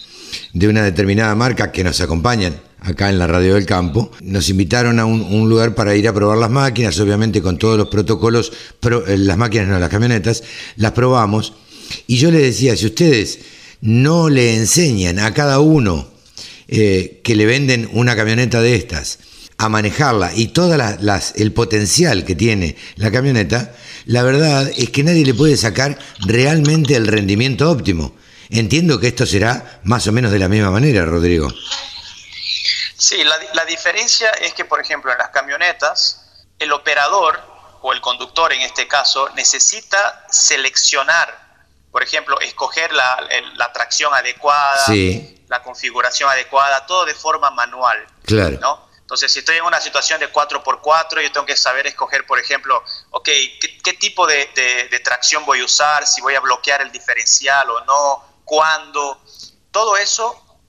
de 0.54 0.68
una 0.68 0.84
determinada 0.84 1.36
marca 1.36 1.72
que 1.72 1.84
nos 1.84 2.02
acompañan 2.02 2.60
acá 2.80 3.10
en 3.10 3.20
la 3.20 3.28
radio 3.28 3.54
del 3.54 3.66
campo. 3.66 4.12
Nos 4.22 4.50
invitaron 4.50 5.00
a 5.00 5.06
un, 5.06 5.48
lugar 5.50 5.76
para 5.76 5.96
ir 5.96 6.08
a 6.08 6.14
probar 6.14 6.40
las 6.40 6.50
máquinas, 6.50 7.00
obviamente 7.00 7.42
con 7.42 7.58
todos 7.58 7.78
los 7.78 7.90
protocolos, 7.90 8.52
eh, 8.52 9.18
las 9.18 9.38
máquinas 9.38 9.68
no, 9.68 9.80
las 9.80 9.90
camionetas, 9.90 10.44
las 10.78 10.94
probamos. 10.94 11.54
Y 12.08 12.18
yo 12.18 12.32
les 12.32 12.42
decía, 12.42 12.76
si 12.76 12.88
ustedes 12.88 13.40
no 13.82 14.30
le 14.30 14.56
enseñan 14.56 15.20
a 15.20 15.34
cada 15.34 15.60
uno 15.60 16.08
eh, 16.68 17.22
que 17.24 17.36
le 17.36 17.46
venden 17.46 17.90
una 17.94 18.16
camioneta 18.16 18.62
de 18.62 18.76
estas, 18.76 19.20
a 19.62 19.70
manejarla 19.70 20.32
y 20.34 20.48
todo 20.48 20.76
las, 20.76 21.34
el 21.36 21.54
potencial 21.54 22.26
que 22.26 22.34
tiene 22.34 22.76
la 22.96 23.12
camioneta, 23.12 23.72
la 24.06 24.24
verdad 24.24 24.68
es 24.76 24.90
que 24.90 25.04
nadie 25.04 25.24
le 25.24 25.36
puede 25.36 25.56
sacar 25.56 26.00
realmente 26.22 26.96
el 26.96 27.06
rendimiento 27.06 27.70
óptimo. 27.70 28.16
Entiendo 28.50 29.00
que 29.00 29.10
esto 29.10 29.28
será 29.28 29.80
más 29.84 30.08
o 30.08 30.12
menos 30.12 30.32
de 30.32 30.40
la 30.40 30.48
misma 30.48 30.72
manera, 30.72 31.06
Rodrigo. 31.06 31.48
Sí, 32.98 33.24
la, 33.24 33.36
la 33.54 33.64
diferencia 33.66 34.32
es 34.32 34.54
que, 34.54 34.66
por 34.66 34.82
ejemplo, 34.82 35.12
en 35.12 35.20
las 35.20 35.30
camionetas, 35.30 36.26
el 36.58 36.72
operador 36.72 37.40
o 37.84 37.94
el 37.94 38.02
conductor 38.02 38.52
en 38.54 38.62
este 38.62 38.88
caso 38.88 39.30
necesita 39.36 40.26
seleccionar, 40.32 41.40
por 41.92 42.02
ejemplo, 42.02 42.40
escoger 42.40 42.92
la, 42.94 43.28
la 43.58 43.72
tracción 43.72 44.12
adecuada, 44.12 44.88
la 45.50 45.62
configuración 45.62 46.32
adecuada, 46.32 46.84
todo 46.88 47.06
de 47.06 47.14
forma 47.14 47.52
manual. 47.52 48.00
Claro. 48.26 48.58
¿no? 48.60 48.91
Entonces, 49.12 49.34
si 49.34 49.40
estoy 49.40 49.58
en 49.58 49.66
una 49.66 49.82
situación 49.82 50.22
de 50.22 50.32
4x4, 50.32 51.22
yo 51.22 51.32
tengo 51.34 51.46
que 51.46 51.58
saber 51.58 51.86
escoger, 51.86 52.26
por 52.26 52.40
ejemplo, 52.40 52.82
ok, 53.10 53.28
¿qué, 53.84 53.94
tipo 54.00 54.26
de, 54.26 55.02
tracción 55.04 55.44
voy 55.44 55.60
a 55.60 55.66
usar? 55.66 56.08
Si 56.08 56.22
voy 56.22 56.34
a 56.36 56.40
bloquear 56.40 56.82
el 56.82 56.94
diferencial 56.94 57.70
o 57.72 57.84
no, 57.84 58.42
cuándo. 58.46 59.22
Todo 59.70 59.98
eso 59.98 60.62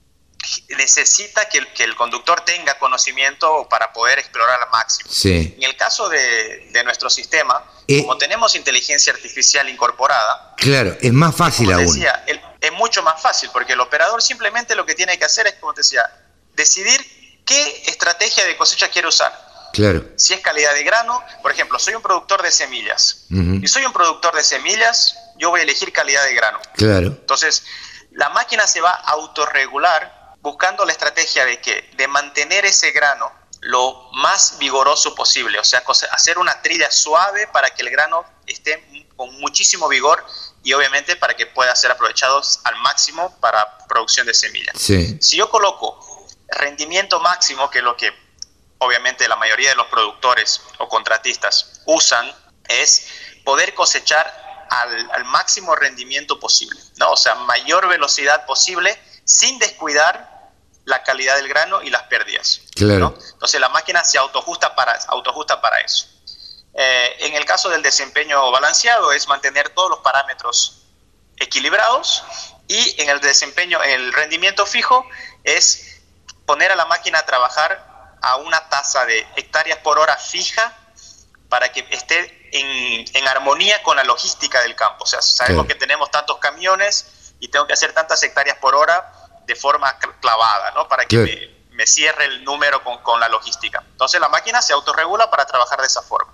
necesita 0.77 1.47
que 1.47 1.65
el, 1.85 1.95
conductor 1.95 2.41
tenga 2.41 2.77
conocimiento 2.79 3.65
para 3.69 3.93
poder 3.93 4.19
explorar 4.19 4.59
al 4.61 4.69
máximo. 4.71 5.09
En 5.23 5.63
el 5.63 5.77
caso 5.77 6.09
de, 6.09 6.81
nuestro 6.83 7.09
sistema, 7.09 7.63
eh, 7.87 8.01
como 8.01 8.17
tenemos 8.17 8.57
inteligencia 8.57 9.13
artificial 9.13 9.69
incorporada, 9.69 10.53
claro, 10.57 10.97
es 10.99 11.13
más 11.13 11.33
fácil 11.33 11.71
aún. 11.71 12.05
es 12.59 12.71
mucho 12.73 13.03
más 13.03 13.21
fácil 13.21 13.49
porque 13.53 13.71
el 13.71 13.79
operador 13.79 14.21
simplemente 14.21 14.75
lo 14.75 14.85
que 14.85 14.95
tiene 14.95 15.17
que 15.17 15.23
hacer 15.23 15.47
es, 15.47 15.53
como 15.61 15.73
te 15.73 15.79
decía, 15.79 16.03
decidir 16.55 17.22
qué 17.45 17.83
estrategia 17.87 18.45
de 18.45 18.57
cosecha 18.57 18.89
quiero 18.89 19.09
usar. 19.09 19.31
Claro. 19.73 20.05
Si 20.17 20.33
es 20.33 20.41
calidad 20.41 20.73
de 20.75 20.83
grano, 20.83 21.23
por 21.41 21.51
ejemplo, 21.51 21.79
soy 21.79 21.95
un 21.95 22.01
productor 22.01 22.43
de 22.43 22.51
semillas. 22.51 23.25
Y 23.29 23.67
soy 23.67 23.85
un 23.85 23.93
productor 23.93 24.35
de 24.35 24.43
semillas, 24.43 25.15
yo 25.37 25.49
voy 25.49 25.61
a 25.61 25.63
elegir 25.63 25.91
calidad 25.91 26.23
de 26.23 26.33
grano. 26.35 26.59
Claro. 26.75 27.07
Entonces, 27.07 27.63
la 28.11 28.29
máquina 28.29 28.67
se 28.67 28.81
va 28.81 28.91
a 28.91 29.11
autorregular 29.11 30.35
buscando 30.41 30.85
la 30.85 30.91
estrategia 30.91 31.45
de 31.45 31.59
que 31.59 31.89
de 31.97 32.07
mantener 32.07 32.65
ese 32.65 32.91
grano 32.91 33.31
lo 33.61 34.09
más 34.11 34.57
vigoroso 34.59 35.15
posible, 35.15 35.57
o 35.57 35.63
sea, 35.63 35.81
hacer 36.11 36.37
una 36.37 36.61
trilla 36.61 36.91
suave 36.91 37.47
para 37.47 37.69
que 37.69 37.81
el 37.81 37.89
grano 37.89 38.25
esté 38.45 38.83
con 39.15 39.33
muchísimo 39.39 39.87
vigor 39.87 40.23
y 40.63 40.73
obviamente 40.73 41.15
para 41.15 41.35
que 41.35 41.45
pueda 41.45 41.73
ser 41.75 41.91
aprovechado 41.91 42.41
al 42.65 42.75
máximo 42.81 43.35
para 43.39 43.77
producción 43.87 44.27
de 44.27 44.33
semillas. 44.33 44.75
Sí. 44.77 45.17
Si 45.21 45.37
yo 45.37 45.49
coloco 45.49 46.02
rendimiento 46.55 47.19
máximo, 47.19 47.69
que 47.69 47.79
es 47.79 47.83
lo 47.83 47.95
que 47.97 48.13
obviamente 48.79 49.27
la 49.27 49.35
mayoría 49.35 49.69
de 49.69 49.75
los 49.75 49.87
productores 49.87 50.61
o 50.77 50.87
contratistas 50.87 51.81
usan, 51.85 52.31
es 52.67 53.07
poder 53.43 53.73
cosechar 53.73 54.43
al, 54.69 55.25
máximo 55.25 55.75
rendimiento 55.75 56.39
posible, 56.39 56.79
¿no? 56.97 57.11
O 57.11 57.17
sea, 57.17 57.35
mayor 57.35 57.87
velocidad 57.87 58.45
posible 58.45 58.99
sin 59.23 59.59
descuidar 59.59 60.51
la 60.85 61.03
calidad 61.03 61.35
del 61.37 61.47
grano 61.47 61.81
y 61.81 61.89
las 61.89 62.03
pérdidas. 62.03 62.61
Claro. 62.75 63.17
Entonces 63.33 63.59
la 63.59 63.69
máquina 63.69 64.03
se 64.03 64.17
autoajusta 64.17 64.75
para, 64.75 64.93
autoajusta 65.07 65.61
para 65.61 65.79
eso. 65.79 66.07
Eh, 66.73 67.15
en 67.19 67.35
el 67.35 67.45
caso 67.45 67.69
del 67.69 67.83
desempeño 67.83 68.51
balanceado 68.51 69.11
es 69.11 69.27
mantener 69.27 69.69
todos 69.69 69.91
los 69.91 69.99
parámetros 69.99 70.81
equilibrados 71.37 72.23
y 72.67 73.01
en 73.01 73.09
el 73.09 73.19
desempeño, 73.19 73.81
en 73.83 73.91
el 73.91 74.13
rendimiento 74.13 74.65
fijo 74.65 75.05
es 75.43 75.92
poner 76.45 76.71
a 76.71 76.75
la 76.75 76.85
máquina 76.85 77.19
a 77.19 77.25
trabajar 77.25 78.17
a 78.21 78.37
una 78.37 78.69
tasa 78.69 79.05
de 79.05 79.27
hectáreas 79.35 79.79
por 79.79 79.99
hora 79.99 80.17
fija 80.17 80.75
para 81.49 81.71
que 81.71 81.85
esté 81.91 82.49
en, 82.53 83.27
armonía 83.27 83.81
con 83.83 83.97
la 83.97 84.03
logística 84.03 84.61
del 84.61 84.75
campo. 84.75 85.03
O 85.03 85.07
sea, 85.07 85.21
sabemos 85.21 85.67
que 85.67 85.75
tenemos 85.75 86.09
tantos 86.11 86.37
camiones 86.37 87.33
y 87.39 87.49
tengo 87.49 87.67
que 87.67 87.73
hacer 87.73 87.93
tantas 87.93 88.21
hectáreas 88.23 88.57
por 88.57 88.75
hora 88.75 89.11
de 89.45 89.55
forma 89.55 89.97
clavada, 90.21 90.71
¿no? 90.71 90.87
Para 90.87 91.05
que 91.05 91.65
me, 91.71 91.87
cierre 91.87 92.25
el 92.25 92.43
número 92.43 92.83
con, 92.83 93.19
la 93.19 93.27
logística. 93.27 93.83
Entonces 93.91 94.21
la 94.21 94.29
máquina 94.29 94.61
se 94.61 94.73
autorregula 94.73 95.29
para 95.29 95.45
trabajar 95.45 95.81
de 95.81 95.87
esa 95.87 96.01
forma. 96.01 96.33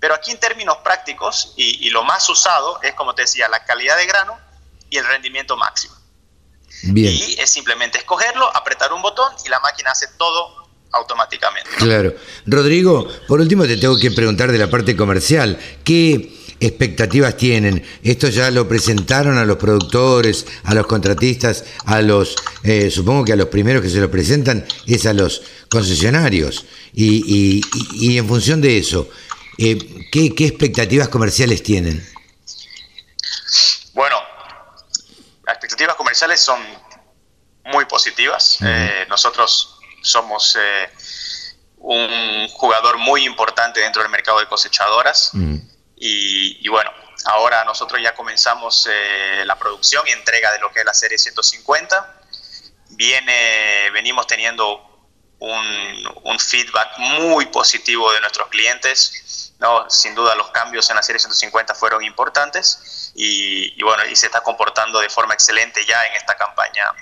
Pero 0.00 0.14
aquí 0.14 0.30
en 0.30 0.40
términos 0.40 0.78
prácticos, 0.78 1.52
y, 1.56 1.86
y 1.86 1.90
lo 1.90 2.04
más 2.04 2.28
usado 2.28 2.80
es, 2.82 2.94
como 2.94 3.14
te 3.14 3.22
decía, 3.22 3.48
la 3.48 3.64
calidad 3.64 3.96
de 3.96 4.06
grano 4.06 4.38
y 4.90 4.98
el 4.98 5.06
rendimiento 5.06 5.56
máximo. 5.56 5.97
Y 6.82 7.36
es 7.38 7.50
simplemente 7.50 7.98
escogerlo, 7.98 8.54
apretar 8.56 8.92
un 8.92 9.02
botón 9.02 9.32
y 9.44 9.48
la 9.48 9.60
máquina 9.60 9.90
hace 9.90 10.06
todo 10.16 10.68
automáticamente. 10.92 11.70
Claro. 11.76 12.14
Rodrigo, 12.46 13.08
por 13.26 13.40
último 13.40 13.66
te 13.66 13.76
tengo 13.76 13.98
que 13.98 14.10
preguntar 14.10 14.52
de 14.52 14.58
la 14.58 14.70
parte 14.70 14.96
comercial. 14.96 15.58
¿Qué 15.84 16.32
expectativas 16.60 17.36
tienen? 17.36 17.84
Esto 18.02 18.28
ya 18.28 18.50
lo 18.50 18.68
presentaron 18.68 19.38
a 19.38 19.44
los 19.44 19.56
productores, 19.56 20.46
a 20.64 20.74
los 20.74 20.86
contratistas, 20.86 21.64
a 21.84 22.00
los, 22.00 22.36
eh, 22.62 22.90
supongo 22.90 23.24
que 23.24 23.32
a 23.32 23.36
los 23.36 23.48
primeros 23.48 23.82
que 23.82 23.90
se 23.90 24.00
lo 24.00 24.10
presentan 24.10 24.66
es 24.86 25.06
a 25.06 25.12
los 25.12 25.42
concesionarios. 25.68 26.64
Y, 26.94 27.62
en 28.16 28.26
función 28.26 28.60
de 28.60 28.78
eso, 28.78 29.08
eh, 29.58 30.06
¿qué, 30.10 30.34
¿qué 30.34 30.46
expectativas 30.46 31.08
comerciales 31.08 31.62
tienen? 31.62 32.04
Bueno, 33.92 34.16
expectativas 35.68 35.96
comerciales 35.96 36.40
son 36.40 36.58
muy 37.64 37.84
positivas. 37.84 38.58
Eh, 38.62 39.04
nosotros 39.10 39.78
somos 40.00 40.56
eh, 40.58 40.90
un 41.76 42.48
jugador 42.48 42.96
muy 42.96 43.26
importante 43.26 43.80
dentro 43.80 44.00
del 44.00 44.10
mercado 44.10 44.40
de 44.40 44.46
cosechadoras 44.46 45.32
y, 45.94 46.66
bueno, 46.68 46.90
ahora 47.26 47.64
nosotros 47.64 48.00
ya 48.02 48.14
comenzamos 48.14 48.88
eh, 48.90 49.42
la 49.44 49.58
producción 49.58 50.08
y 50.08 50.12
entrega 50.12 50.52
de 50.52 50.58
lo 50.58 50.72
que 50.72 50.80
es 50.80 50.86
la 50.86 50.94
serie 50.94 51.18
150. 51.18 52.22
Viene, 52.90 53.90
venimos 53.92 54.26
teniendo 54.26 55.10
un, 55.38 56.08
un 56.22 56.40
feedback 56.40 56.96
muy 56.98 57.44
positivo 57.46 58.10
de 58.12 58.20
nuestros 58.22 58.48
clientes. 58.48 59.52
¿no? 59.58 59.90
Sin 59.90 60.14
duda 60.14 60.34
los 60.34 60.48
cambios 60.50 60.88
en 60.88 60.96
la 60.96 61.02
serie 61.02 61.18
150 61.18 61.74
fueron 61.74 62.02
importantes 62.04 62.97
y, 63.20 63.82
bueno, 63.82 64.04
y 64.06 64.14
se 64.14 64.26
está 64.26 64.40
comportando 64.42 65.00
de 65.00 65.08
forma 65.08 65.34
excelente 65.34 65.84
ya 65.84 66.06
en 66.06 66.14
esta 66.14 66.36
campaña 66.36 66.92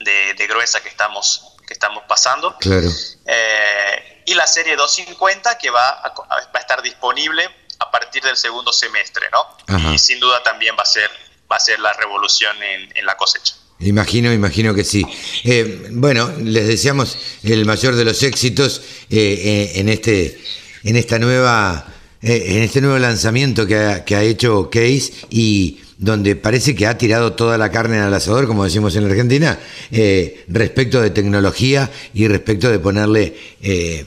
de, 0.00 0.46
gruesa 0.48 0.80
que 0.80 0.88
estamos, 0.88 1.56
que 1.66 1.72
estamos 1.72 2.02
pasando. 2.08 2.56
Claro. 2.58 2.88
Eh, 3.24 4.22
y 4.26 4.34
la 4.34 4.46
serie 4.46 4.74
250 4.74 5.56
que 5.58 5.70
va 5.70 5.88
a, 5.90 6.08
va 6.08 6.48
a, 6.52 6.58
estar 6.58 6.82
disponible 6.82 7.48
a 7.78 7.90
partir 7.90 8.22
del 8.22 8.36
segundo 8.36 8.72
semestre, 8.72 9.28
¿no? 9.30 9.92
Y 9.92 9.98
sin 9.98 10.18
duda 10.18 10.42
también 10.42 10.74
va 10.76 10.82
a 10.82 10.86
ser, 10.86 11.10
va 11.50 11.56
a 11.56 11.60
ser 11.60 11.78
la 11.78 11.92
revolución 11.92 12.60
en, 12.60 12.96
en 12.96 13.06
la 13.06 13.16
cosecha. 13.16 13.54
Imagino, 13.80 14.32
imagino 14.32 14.74
que 14.74 14.82
sí. 14.82 15.06
Eh, 15.44 15.86
bueno, 15.92 16.32
les 16.42 16.66
deseamos 16.66 17.16
el 17.44 17.64
mayor 17.64 17.94
de 17.94 18.04
los 18.04 18.22
éxitos 18.24 18.82
eh, 19.08 19.72
en, 19.76 19.88
este, 19.88 20.42
en 20.82 20.96
esta 20.96 21.20
nueva 21.20 21.86
en 22.20 22.62
este 22.62 22.80
nuevo 22.80 22.98
lanzamiento 22.98 23.66
que 23.66 23.76
ha, 23.76 24.22
hecho 24.22 24.70
Case 24.70 25.12
y 25.30 25.80
donde 25.98 26.36
parece 26.36 26.74
que 26.74 26.86
ha 26.86 26.98
tirado 26.98 27.34
toda 27.34 27.58
la 27.58 27.70
carne 27.70 28.00
al 28.00 28.14
asador, 28.14 28.46
como 28.46 28.64
decimos 28.64 28.94
en 28.96 29.06
Argentina, 29.06 29.58
eh, 29.90 30.44
respecto 30.48 31.00
de 31.00 31.10
tecnología 31.10 31.90
y 32.14 32.28
respecto 32.28 32.70
de 32.70 32.78
ponerle, 32.78 33.36
eh, 33.60 34.06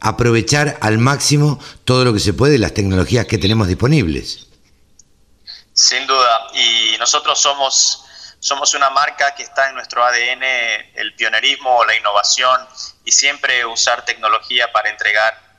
aprovechar 0.00 0.78
al 0.80 0.98
máximo 0.98 1.60
todo 1.84 2.04
lo 2.04 2.12
que 2.12 2.20
se 2.20 2.32
puede 2.32 2.58
las 2.58 2.74
tecnologías 2.74 3.26
que 3.26 3.38
tenemos 3.38 3.68
disponibles. 3.68 4.48
Sin 5.72 6.06
duda, 6.06 6.48
y 6.54 6.98
nosotros 6.98 7.40
somos 7.40 8.04
somos 8.42 8.72
una 8.72 8.88
marca 8.88 9.34
que 9.34 9.42
está 9.42 9.68
en 9.68 9.74
nuestro 9.74 10.02
ADN 10.02 10.42
el 10.94 11.14
pionerismo, 11.14 11.84
la 11.84 11.94
innovación 11.94 12.58
y 13.04 13.12
siempre 13.12 13.66
usar 13.66 14.04
tecnología 14.06 14.72
para 14.72 14.88
entregar 14.88 15.49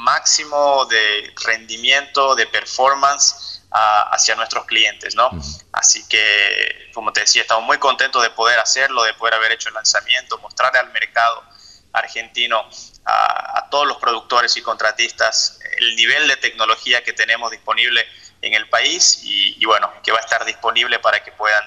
máximo 0.00 0.86
de 0.86 1.32
rendimiento, 1.44 2.34
de 2.34 2.46
performance 2.46 3.60
hacia 3.72 4.34
nuestros 4.34 4.66
clientes, 4.66 5.14
¿no? 5.14 5.30
Así 5.72 6.06
que, 6.08 6.90
como 6.92 7.12
te 7.12 7.20
decía, 7.20 7.42
estamos 7.42 7.64
muy 7.64 7.78
contentos 7.78 8.22
de 8.22 8.30
poder 8.30 8.58
hacerlo, 8.58 9.04
de 9.04 9.14
poder 9.14 9.34
haber 9.34 9.52
hecho 9.52 9.68
el 9.68 9.74
lanzamiento, 9.74 10.38
mostrarle 10.38 10.80
al 10.80 10.90
mercado 10.92 11.44
argentino, 11.92 12.68
a, 13.04 13.68
todos 13.70 13.86
los 13.86 13.98
productores 13.98 14.56
y 14.56 14.62
contratistas, 14.62 15.60
el 15.78 15.94
nivel 15.94 16.26
de 16.26 16.36
tecnología 16.36 17.04
que 17.04 17.12
tenemos 17.12 17.52
disponible 17.52 18.04
en 18.42 18.54
el 18.54 18.68
país 18.68 19.20
y, 19.22 19.64
bueno, 19.64 19.92
que 20.02 20.10
va 20.10 20.18
a 20.18 20.22
estar 20.22 20.44
disponible 20.44 20.98
para 20.98 21.22
que 21.22 21.30
puedan 21.30 21.62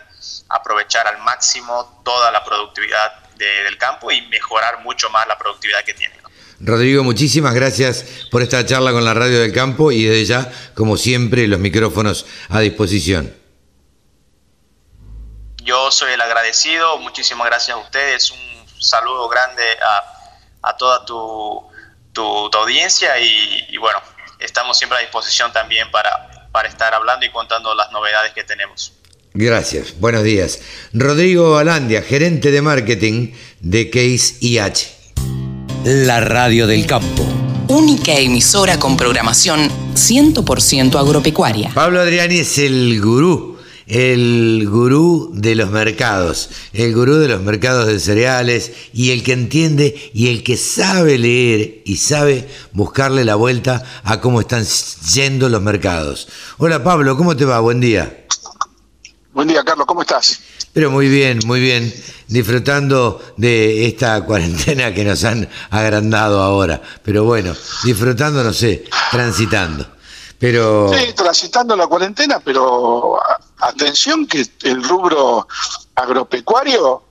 aprovechar 0.49 1.07
al 1.07 1.19
máximo 1.19 2.01
toda 2.03 2.29
la 2.31 2.43
productividad 2.43 3.23
del 3.35 3.77
campo 3.77 4.11
y 4.11 4.21
mejorar 4.23 4.79
mucho 4.81 5.09
más 5.09 5.25
la 5.27 5.37
productividad 5.37 5.83
que 5.85 5.93
tienen. 5.93 6.22
Rodrigo, 6.65 7.03
muchísimas 7.03 7.53
gracias 7.53 8.05
por 8.31 8.41
esta 8.41 8.65
charla 8.65 8.93
con 8.93 9.03
la 9.03 9.13
Radio 9.13 9.41
del 9.41 9.51
Campo 9.51 9.91
y 9.91 10.05
desde 10.05 10.23
ya, 10.23 10.51
como 10.75 10.95
siempre, 10.95 11.45
los 11.45 11.59
micrófonos 11.59 12.25
a 12.47 12.61
disposición. 12.61 13.35
Yo 15.61 15.91
soy 15.91 16.13
el 16.13 16.21
agradecido, 16.21 16.97
muchísimas 16.99 17.47
gracias 17.47 17.75
a 17.75 17.81
ustedes, 17.81 18.31
un 18.31 18.81
saludo 18.81 19.27
grande 19.27 19.61
a, 20.61 20.77
toda 20.77 21.03
tu, 21.03 21.69
audiencia 22.53 23.19
y, 23.19 23.75
bueno, 23.75 23.99
estamos 24.39 24.77
siempre 24.77 24.99
a 24.99 25.01
disposición 25.01 25.51
también 25.51 25.91
para, 25.91 26.47
para 26.53 26.69
estar 26.69 26.93
hablando 26.93 27.25
y 27.25 27.29
contando 27.29 27.75
las 27.75 27.91
novedades 27.91 28.31
que 28.31 28.45
tenemos. 28.45 28.93
Gracias, 29.33 29.99
buenos 29.99 30.23
días. 30.23 30.61
Rodrigo 30.93 31.57
Alandia, 31.57 32.01
gerente 32.03 32.51
de 32.51 32.61
marketing 32.61 33.33
de 33.59 33.89
Case 33.89 34.37
IH. 34.39 34.92
La 35.85 36.21
radio 36.21 36.65
del 36.65 36.87
campo. 36.87 37.25
Única 37.67 38.13
emisora 38.13 38.79
con 38.79 38.95
programación 38.95 39.69
100% 39.95 40.95
agropecuaria. 40.97 41.71
Pablo 41.73 41.99
Adriani 41.99 42.37
es 42.37 42.57
el 42.57 43.01
gurú, 43.01 43.57
el 43.85 44.65
gurú 44.69 45.31
de 45.33 45.55
los 45.55 45.69
mercados, 45.71 46.51
el 46.71 46.95
gurú 46.95 47.15
de 47.15 47.27
los 47.27 47.41
mercados 47.41 47.87
de 47.87 47.99
cereales 47.99 48.71
y 48.93 49.11
el 49.11 49.23
que 49.23 49.33
entiende 49.33 50.11
y 50.13 50.29
el 50.29 50.41
que 50.41 50.55
sabe 50.55 51.17
leer 51.17 51.81
y 51.83 51.97
sabe 51.97 52.47
buscarle 52.71 53.25
la 53.25 53.35
vuelta 53.35 53.83
a 54.05 54.21
cómo 54.21 54.39
están 54.39 54.63
yendo 55.13 55.49
los 55.49 55.61
mercados. 55.61 56.29
Hola 56.59 56.81
Pablo, 56.81 57.17
¿cómo 57.17 57.35
te 57.35 57.43
va? 57.43 57.59
Buen 57.59 57.81
día. 57.81 58.25
Buen 59.33 59.49
día, 59.49 59.65
Carlos, 59.65 59.85
¿cómo 59.85 60.03
estás? 60.03 60.39
Pero 60.73 60.89
muy 60.89 61.07
bien, 61.07 61.39
muy 61.45 61.59
bien, 61.59 61.93
disfrutando 62.27 63.21
de 63.37 63.85
esta 63.85 64.25
cuarentena 64.25 64.91
que 64.91 65.05
nos 65.05 65.23
han 65.23 65.47
agrandado 65.69 66.41
ahora. 66.41 66.81
Pero 67.03 67.23
bueno, 67.25 67.53
disfrutando, 67.83 68.43
no 68.43 68.51
sé, 68.51 68.85
transitando. 69.11 69.85
Pero... 70.39 70.91
Sí, 70.91 71.13
transitando 71.15 71.75
la 71.75 71.85
cuarentena, 71.85 72.39
pero 72.39 73.17
atención 73.59 74.25
que 74.25 74.45
el 74.63 74.83
rubro 74.83 75.47
agropecuario 75.95 77.03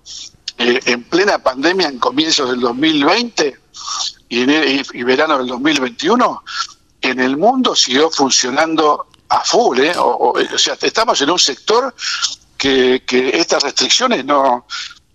eh, 0.59 0.81
en 0.85 1.05
plena 1.05 1.39
pandemia 1.39 1.89
en 1.89 1.99
comienzos 1.99 2.51
del 2.51 2.61
2020 2.61 3.57
y, 4.29 4.41
y, 4.41 5.03
verano 5.05 5.39
del 5.39 5.47
2021, 5.47 6.45
en 7.01 7.21
el 7.21 7.37
mundo 7.37 7.75
siguió 7.75 8.11
funcionando 8.11 9.07
a 9.29 9.41
full, 9.45 9.79
¿eh? 9.81 9.95
o, 9.97 10.35
sea, 10.57 10.77
estamos 10.81 11.21
en 11.23 11.31
un 11.31 11.39
sector 11.39 11.95
que, 12.63 13.31
estas 13.35 13.63
restricciones 13.63 14.25
no, 14.25 14.67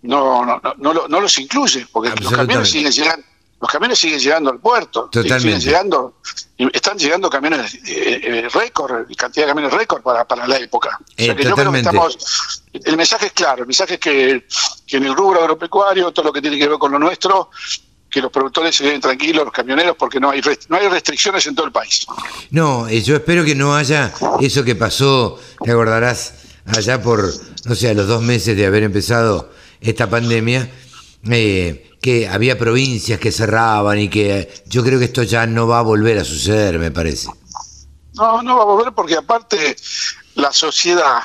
no, 0.03 0.45
no, 0.45 0.61
no, 0.77 1.07
no 1.07 1.21
los 1.21 1.37
incluyen, 1.39 1.87
porque 1.91 2.09
los 2.21 2.31
camiones 2.31 2.69
siguen 2.69 2.91
llegando. 2.91 3.25
Los 3.59 3.71
camiones 3.71 3.97
siguen 3.97 4.19
llegando 4.19 4.51
al 4.51 4.59
puerto, 4.59 5.09
siguen 5.11 5.59
llegando, 5.59 6.17
están 6.71 6.95
llegando 6.95 7.27
camiones 7.27 7.73
eh, 7.73 8.21
eh, 8.23 8.49
récord, 8.53 9.07
cantidad 9.15 9.47
de 9.47 9.49
camiones 9.49 9.73
récord 9.73 10.03
para, 10.03 10.27
para 10.27 10.47
la 10.47 10.57
época. 10.57 10.99
yo 11.17 11.35
creo 11.35 11.55
que 11.55 11.77
estamos, 11.79 12.61
el 12.71 12.95
mensaje 12.95 13.27
es 13.27 13.31
claro, 13.31 13.61
el 13.63 13.67
mensaje 13.67 13.95
es 13.95 13.99
que, 13.99 14.45
que 14.85 14.97
en 14.97 15.05
el 15.05 15.15
rubro 15.15 15.39
agropecuario, 15.39 16.11
todo 16.11 16.25
lo 16.25 16.33
que 16.33 16.39
tiene 16.39 16.59
que 16.59 16.67
ver 16.67 16.77
con 16.77 16.91
lo 16.91 16.99
nuestro, 16.99 17.49
que 18.11 18.21
los 18.21 18.31
productores 18.31 18.75
se 18.75 18.83
queden 18.83 19.01
tranquilos, 19.01 19.45
los 19.45 19.53
camioneros, 19.53 19.95
porque 19.97 20.19
no 20.19 20.29
hay, 20.29 20.41
no 20.69 20.77
hay 20.77 20.87
restricciones 20.87 21.47
en 21.47 21.55
todo 21.55 21.65
el 21.65 21.71
país. 21.71 22.05
No, 22.51 22.87
yo 22.87 23.15
espero 23.15 23.43
que 23.43 23.55
no 23.55 23.75
haya 23.75 24.13
eso 24.39 24.63
que 24.63 24.75
pasó, 24.75 25.39
te 25.63 25.71
acordarás, 25.71 26.46
allá 26.75 27.01
por, 27.01 27.33
no 27.65 27.75
sé, 27.75 27.89
a 27.89 27.93
los 27.93 28.07
dos 28.07 28.21
meses 28.21 28.57
de 28.57 28.65
haber 28.65 28.83
empezado 28.83 29.51
esta 29.79 30.09
pandemia, 30.09 30.69
eh, 31.29 31.91
que 32.01 32.27
había 32.27 32.57
provincias 32.57 33.19
que 33.19 33.31
cerraban 33.31 33.99
y 33.99 34.09
que 34.09 34.63
yo 34.67 34.83
creo 34.83 34.99
que 34.99 35.05
esto 35.05 35.23
ya 35.23 35.45
no 35.45 35.67
va 35.67 35.79
a 35.79 35.83
volver 35.83 36.17
a 36.19 36.23
suceder, 36.23 36.79
me 36.79 36.91
parece. 36.91 37.29
No, 38.13 38.41
no 38.41 38.57
va 38.57 38.63
a 38.63 38.65
volver 38.65 38.93
porque 38.93 39.15
aparte 39.15 39.75
la 40.35 40.51
sociedad 40.51 41.21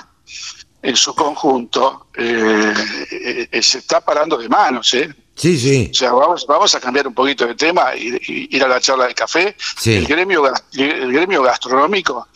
en 0.83 0.97
su 0.97 1.15
conjunto 1.15 2.09
eh, 2.17 2.75
eh, 3.51 3.63
se 3.63 3.79
está 3.79 4.01
parando 4.01 4.37
de 4.37 4.49
manos, 4.49 4.93
¿eh? 4.95 5.15
Sí, 5.35 5.59
sí. 5.59 5.89
O 5.91 5.95
sea, 5.95 6.13
vamos, 6.13 6.47
vamos 6.47 6.75
a 6.75 6.81
cambiar 6.81 7.07
un 7.07 7.15
poquito 7.15 7.47
de 7.47 7.55
tema 7.55 7.95
y, 7.97 8.19
ir 8.51 8.63
a 8.63 8.69
la 8.69 8.81
charla 8.81 9.07
de 9.07 9.15
café. 9.15 9.57
El, 9.87 10.07
gremio, 10.07 10.45
el 10.75 11.13
gremio 11.13 11.43
gastronómico 11.43 12.29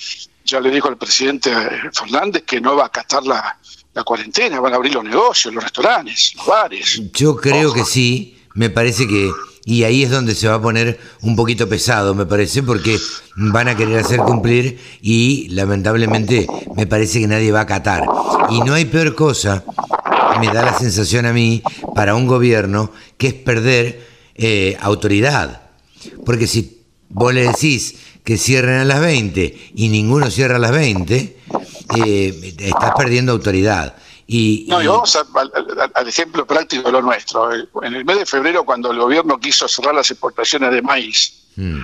ya 0.47 0.61
le 0.61 0.71
dijo 0.71 0.89
al 0.89 0.97
presidente 0.97 1.53
Fernández 1.93 2.45
que 2.45 2.61
no 2.61 2.77
va 2.77 2.85
a 2.85 2.87
acatar 2.87 3.25
la, 3.25 3.59
cuarentena, 4.05 4.61
van 4.61 4.73
a 4.73 4.77
abrir 4.77 4.95
los 4.95 5.05
negocios, 5.05 5.53
los 5.53 5.65
restaurantes, 5.65 6.35
los 6.37 6.47
bares. 6.47 7.03
Yo 7.13 7.37
creo 7.37 7.73
que 7.73 7.85
sí, 7.85 8.39
me 8.55 8.71
parece 8.71 9.09
que, 9.09 9.31
y 9.65 9.85
ahí 9.85 10.03
es 10.03 10.11
donde 10.11 10.35
se 10.35 10.49
va 10.49 10.55
a 10.55 10.63
poner 10.63 11.01
un 11.23 11.35
poquito 11.35 11.69
pesado, 11.69 12.15
me 12.15 12.27
parece, 12.27 12.63
porque 12.63 12.99
van 13.37 13.69
a 13.69 13.77
querer 13.77 13.99
hacer 13.99 14.21
cumplir 14.21 14.79
y 15.01 15.49
lamentablemente 15.49 16.47
me 16.77 16.87
parece 16.87 17.21
que 17.21 17.27
nadie 17.27 17.51
va 17.53 17.61
a 17.61 17.63
acatar. 17.63 18.05
Y 18.51 18.61
no 18.61 18.75
hay 18.75 18.85
peor 18.85 19.15
cosa, 19.15 19.65
me 20.41 20.49
da 20.49 20.63
la 20.63 20.79
sensación 20.79 21.25
a 21.25 21.33
mí, 21.33 21.63
para 21.95 22.15
un 22.15 22.27
gobierno, 22.27 22.93
que 23.17 23.29
es 23.29 23.35
perder 23.35 24.07
eh, 24.35 24.77
autoridad. 24.81 25.63
Porque 26.25 26.47
si 26.47 26.83
vos 27.09 27.33
le 27.33 27.47
decís, 27.47 27.97
que 28.27 28.37
cierren 28.39 28.81
a 28.81 28.85
las 28.85 29.01
20 29.01 29.71
y 29.77 29.89
ninguno 29.89 30.33
cierra 30.33 30.57
a 30.57 30.59
las 30.59 30.73
20, 30.73 31.39
eh, 31.97 32.55
estás 32.59 32.91
perdiendo 32.97 33.31
autoridad. 33.31 33.95
Y, 34.27 34.67
no, 34.69 34.83
y 34.83 34.89
vamos 34.89 35.17
al, 35.95 36.09
ejemplo 36.09 36.45
práctico 36.45 36.83
de 36.83 36.91
lo 36.91 37.03
nuestro. 37.03 37.53
En 37.55 37.95
el 37.95 38.05
mes 38.05 38.19
de 38.19 38.27
febrero, 38.27 38.65
cuando 38.65 38.91
el 38.91 38.99
gobierno 38.99 39.39
quiso 39.39 39.69
cerrar 39.69 39.95
las 39.95 40.11
exportaciones 40.11 40.73
de 40.73 40.83
maíz, 40.83 41.45
mm. 41.55 41.81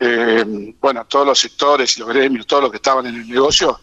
eh, 0.00 0.74
bueno, 0.78 1.06
todos 1.06 1.26
los 1.28 1.38
sectores 1.38 1.96
y 1.96 2.00
los 2.00 2.10
gremios, 2.10 2.46
todos 2.46 2.64
los 2.64 2.70
que 2.70 2.76
estaban 2.76 3.06
en 3.06 3.14
el 3.14 3.26
negocio, 3.26 3.80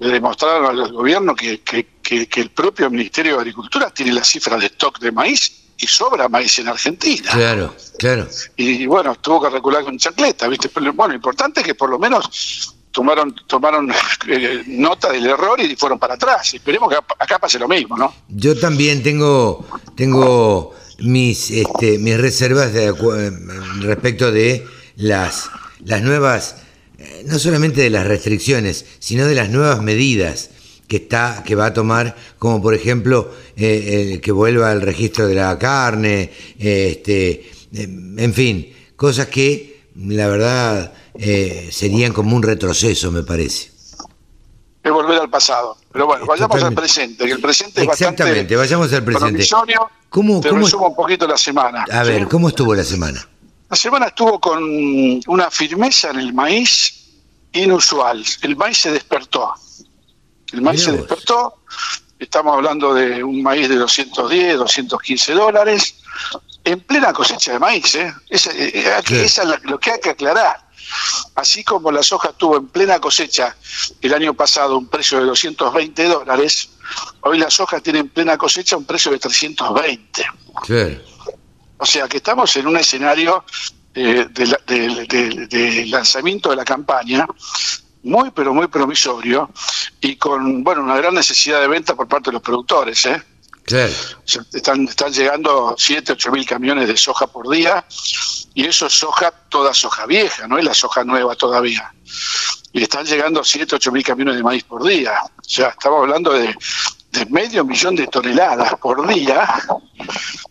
le 0.00 0.08
demostraron 0.10 0.78
al 0.78 0.92
gobierno 0.92 1.34
que, 1.34 1.62
que, 1.62 1.86
que 2.02 2.40
el 2.42 2.50
propio 2.50 2.90
Ministerio 2.90 3.36
de 3.36 3.38
Agricultura 3.38 3.88
tiene 3.88 4.12
las 4.12 4.28
cifras 4.28 4.60
de 4.60 4.66
stock 4.66 4.98
de 4.98 5.10
maíz 5.10 5.63
y 5.78 5.86
sobra 5.86 6.28
maíz 6.28 6.58
en 6.58 6.68
Argentina. 6.68 7.30
Claro, 7.30 7.74
claro. 7.98 8.28
Y, 8.56 8.86
bueno, 8.86 9.14
tuvo 9.16 9.42
que 9.42 9.50
recular 9.50 9.84
con 9.84 9.98
chancleta, 9.98 10.48
¿viste? 10.48 10.68
Pero 10.68 10.92
bueno, 10.92 11.12
lo 11.12 11.16
importante 11.16 11.60
es 11.60 11.66
que 11.66 11.74
por 11.74 11.90
lo 11.90 11.98
menos 11.98 12.74
tomaron 12.90 13.34
tomaron 13.46 13.90
eh, 14.28 14.62
nota 14.66 15.10
del 15.10 15.26
error 15.26 15.60
y 15.60 15.74
fueron 15.76 15.98
para 15.98 16.14
atrás. 16.14 16.54
Esperemos 16.54 16.88
que 16.88 16.96
acá 16.96 17.38
pase 17.38 17.58
lo 17.58 17.68
mismo, 17.68 17.96
¿no? 17.96 18.14
Yo 18.28 18.58
también 18.58 19.02
tengo 19.02 19.66
tengo 19.96 20.74
mis 20.98 21.50
este, 21.50 21.98
mis 21.98 22.18
reservas 22.18 22.72
de, 22.72 22.92
respecto 23.80 24.30
de 24.30 24.66
las 24.96 25.50
las 25.84 26.02
nuevas 26.02 26.56
eh, 26.98 27.24
no 27.26 27.38
solamente 27.38 27.80
de 27.80 27.90
las 27.90 28.06
restricciones, 28.06 28.86
sino 29.00 29.26
de 29.26 29.34
las 29.34 29.50
nuevas 29.50 29.82
medidas 29.82 30.50
que 30.86 30.96
está 30.96 31.42
que 31.44 31.54
va 31.54 31.66
a 31.66 31.74
tomar 31.74 32.14
como 32.38 32.60
por 32.60 32.74
ejemplo 32.74 33.30
eh, 33.56 34.20
que 34.22 34.32
vuelva 34.32 34.70
al 34.70 34.82
registro 34.82 35.26
de 35.26 35.34
la 35.34 35.58
carne 35.58 36.30
este 36.58 37.50
en 37.72 38.34
fin 38.34 38.74
cosas 38.96 39.28
que 39.28 39.88
la 39.96 40.28
verdad 40.28 40.92
eh, 41.14 41.68
serían 41.70 42.12
como 42.12 42.36
un 42.36 42.42
retroceso 42.42 43.12
me 43.12 43.22
parece. 43.22 43.72
Es 44.82 44.92
volver 44.92 45.18
al 45.18 45.30
pasado. 45.30 45.76
Pero 45.92 46.06
bueno 46.06 46.26
vayamos 46.26 46.62
al 46.62 46.74
presente 46.74 47.24
que 47.24 47.32
el 47.32 47.40
presente 47.40 47.82
es 47.82 47.88
exactamente 47.88 48.56
vayamos 48.56 48.92
al 48.92 49.04
presente. 49.04 49.46
¿Cómo, 50.08 50.40
te 50.40 50.48
cómo 50.50 50.60
resumo 50.60 50.88
un 50.88 50.96
poquito 50.96 51.26
la 51.26 51.36
semana 51.36 51.84
a 51.90 52.02
ver 52.04 52.28
cómo 52.28 52.48
estuvo 52.48 52.74
la 52.74 52.84
semana 52.84 53.26
la 53.68 53.76
semana 53.76 54.06
estuvo 54.06 54.38
con 54.38 54.62
una 55.26 55.50
firmeza 55.50 56.10
en 56.10 56.20
el 56.20 56.32
maíz 56.32 57.04
inusual. 57.54 58.24
El 58.42 58.56
maíz 58.56 58.78
se 58.78 58.92
despertó 58.92 59.54
el 60.54 60.62
maíz 60.62 60.84
se 60.84 60.92
despertó, 60.92 61.62
estamos 62.18 62.54
hablando 62.54 62.94
de 62.94 63.22
un 63.22 63.42
maíz 63.42 63.68
de 63.68 63.76
210, 63.76 64.58
215 64.58 65.32
dólares, 65.32 65.96
en 66.62 66.80
plena 66.80 67.12
cosecha 67.12 67.52
de 67.52 67.58
maíz. 67.58 67.94
¿eh? 67.96 68.14
Esa, 68.28 68.52
eh, 68.52 69.00
es 69.08 69.40
lo 69.64 69.78
que 69.78 69.92
hay 69.92 70.00
que 70.00 70.10
aclarar. 70.10 70.64
así 71.34 71.64
como 71.64 71.90
la 71.90 72.02
soja 72.02 72.32
tuvo 72.32 72.56
en 72.56 72.68
plena 72.68 73.00
cosecha 73.00 73.56
el 74.00 74.14
año 74.14 74.34
pasado 74.34 74.78
un 74.78 74.86
precio 74.86 75.18
de 75.18 75.24
220 75.24 76.04
dólares, 76.04 76.70
hoy 77.22 77.38
la 77.38 77.50
soja 77.50 77.80
tiene 77.80 78.00
en 78.00 78.08
plena 78.08 78.38
cosecha 78.38 78.76
un 78.76 78.84
precio 78.84 79.10
de 79.10 79.18
320. 79.18 80.26
O 81.78 81.86
sea 81.86 82.08
que 82.08 82.18
estamos 82.18 82.54
en 82.56 82.66
un 82.66 82.76
escenario 82.76 83.44
eh, 83.94 84.26
de, 84.30 85.86
lanzamiento 85.86 86.50
de 86.50 86.56
la 86.56 86.64
campaña 86.64 87.26
muy 88.04 88.30
pero 88.30 88.54
muy 88.54 88.68
promisorio 88.68 89.50
y 90.00 90.16
con 90.16 90.62
bueno 90.62 90.82
una 90.82 90.96
gran 90.96 91.14
necesidad 91.14 91.60
de 91.60 91.68
venta 91.68 91.94
por 91.94 92.06
parte 92.06 92.30
de 92.30 92.34
los 92.34 92.42
productores. 92.42 93.04
¿eh? 93.06 93.22
están, 94.52 94.86
están 94.86 95.12
llegando 95.12 95.74
7, 95.78 96.12
8 96.12 96.32
mil 96.32 96.46
camiones 96.46 96.86
de 96.86 96.96
soja 96.96 97.26
por 97.26 97.48
día 97.48 97.84
y 98.52 98.66
eso 98.66 98.86
es 98.86 98.92
soja, 98.92 99.30
toda 99.48 99.72
soja 99.72 100.06
vieja, 100.06 100.46
no 100.46 100.58
es 100.58 100.64
la 100.64 100.74
soja 100.74 101.02
nueva 101.04 101.34
todavía. 101.34 101.92
Y 102.72 102.82
están 102.82 103.06
llegando 103.06 103.42
7, 103.42 103.76
8 103.76 103.92
mil 103.92 104.04
camiones 104.04 104.36
de 104.36 104.42
maíz 104.42 104.64
por 104.64 104.84
día. 104.84 105.14
O 105.22 105.42
sea, 105.44 105.68
estamos 105.68 106.00
hablando 106.00 106.32
de, 106.32 106.54
de 107.12 107.26
medio 107.26 107.64
millón 107.64 107.96
de 107.96 108.06
toneladas 108.06 108.74
por 108.76 109.06
día 109.08 109.48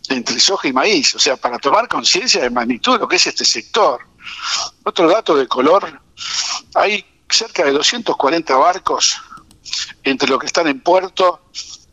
entre 0.08 0.40
soja 0.40 0.68
y 0.68 0.72
maíz. 0.72 1.14
O 1.14 1.18
sea, 1.18 1.36
para 1.36 1.58
tomar 1.58 1.86
conciencia 1.86 2.42
de 2.42 2.50
magnitud 2.50 2.94
de 2.94 2.98
lo 3.00 3.08
que 3.08 3.16
es 3.16 3.26
este 3.26 3.44
sector. 3.44 4.00
Otro 4.84 5.08
dato 5.08 5.36
de 5.36 5.46
color, 5.46 6.00
hay 6.74 7.04
cerca 7.28 7.64
de 7.64 7.72
240 7.72 8.56
barcos 8.56 9.20
entre 10.02 10.28
los 10.28 10.38
que 10.38 10.46
están 10.46 10.66
en 10.68 10.80
puerto 10.80 11.40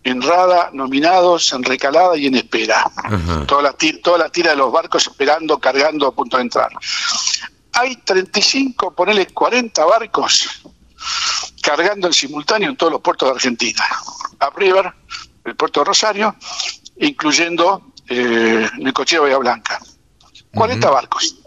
en 0.03 0.21
rada, 0.21 0.69
nominados, 0.73 1.53
en 1.53 1.63
recalada 1.63 2.17
y 2.17 2.25
en 2.27 2.35
espera. 2.35 2.89
Toda, 3.47 3.61
la 3.61 3.75
toda 4.01 4.17
la 4.17 4.29
tira 4.29 4.51
de 4.51 4.57
los 4.57 4.71
barcos 4.71 5.07
esperando, 5.07 5.59
cargando 5.59 6.07
a 6.07 6.11
punto 6.11 6.37
de 6.37 6.43
entrar. 6.43 6.71
Hay 7.73 7.97
35, 7.97 8.93
ponele 8.93 9.27
40 9.27 9.85
barcos 9.85 10.61
cargando 11.61 12.07
en 12.07 12.13
simultáneo 12.13 12.69
en 12.69 12.75
todos 12.75 12.91
los 12.91 13.01
puertos 13.01 13.29
de 13.29 13.35
Argentina. 13.35 13.83
A 14.39 14.49
River, 14.49 14.91
el 15.45 15.55
puerto 15.55 15.81
de 15.81 15.85
Rosario, 15.85 16.35
incluyendo 16.97 17.93
eh, 18.07 18.67
el 18.79 18.93
cochero 18.93 19.23
Bahía 19.23 19.37
Blanca. 19.37 19.79
40 20.53 20.89
barcos. 20.89 21.37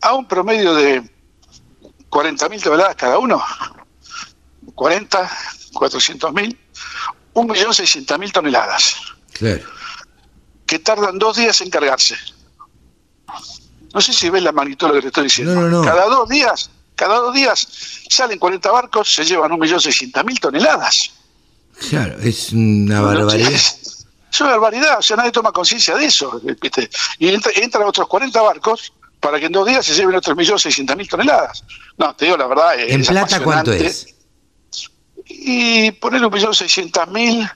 A 0.00 0.14
un 0.14 0.26
promedio 0.26 0.74
de 0.74 1.15
40.000 2.10 2.62
toneladas 2.62 2.96
cada 2.96 3.18
uno. 3.18 3.42
40, 4.74 5.30
400.000 5.72 6.56
1.600.000 7.36 8.32
toneladas. 8.32 8.96
Claro. 9.32 9.62
Que 10.64 10.78
tardan 10.78 11.18
dos 11.18 11.36
días 11.36 11.60
en 11.60 11.70
cargarse. 11.70 12.16
No 13.92 14.00
sé 14.00 14.12
si 14.12 14.30
ves 14.30 14.42
la 14.42 14.52
magnitud 14.52 14.88
de 14.88 14.94
lo 14.94 14.94
que 14.94 15.02
te 15.02 15.08
estoy 15.08 15.24
diciendo. 15.24 15.82
Cada 15.84 16.06
dos 16.06 16.28
días, 16.28 16.70
cada 16.94 17.16
dos 17.16 17.34
días 17.34 17.68
salen 18.08 18.38
40 18.38 18.70
barcos, 18.70 19.14
se 19.14 19.24
llevan 19.24 19.50
1.600.000 19.52 20.40
toneladas. 20.40 21.12
Claro, 21.90 22.18
es 22.20 22.52
una 22.52 23.02
barbaridad. 23.02 23.52
Es, 23.52 24.40
una 24.40 24.50
barbaridad, 24.50 24.98
o 24.98 25.02
sea, 25.02 25.16
nadie 25.16 25.32
toma 25.32 25.52
conciencia 25.52 25.94
de 25.96 26.06
eso. 26.06 26.40
Y 27.18 27.28
entran 27.28 27.84
otros 27.84 28.06
40 28.08 28.40
barcos 28.42 28.92
para 29.20 29.40
que 29.40 29.46
en 29.46 29.52
dos 29.52 29.66
días 29.66 29.84
se 29.84 29.94
lleven 29.94 30.14
otros 30.14 30.36
1.600.000 30.36 31.08
toneladas. 31.08 31.64
No, 31.98 32.14
te 32.14 32.26
digo 32.26 32.36
la 32.36 32.46
verdad. 32.46 32.78
¿En 32.78 33.04
plata 33.04 33.40
cuánto 33.40 33.72
es? 33.72 34.16
y 35.28 35.90
poner 35.92 36.24
un 36.24 36.32
millón 36.32 36.54
seiscientos 36.54 37.08
mil 37.08 37.48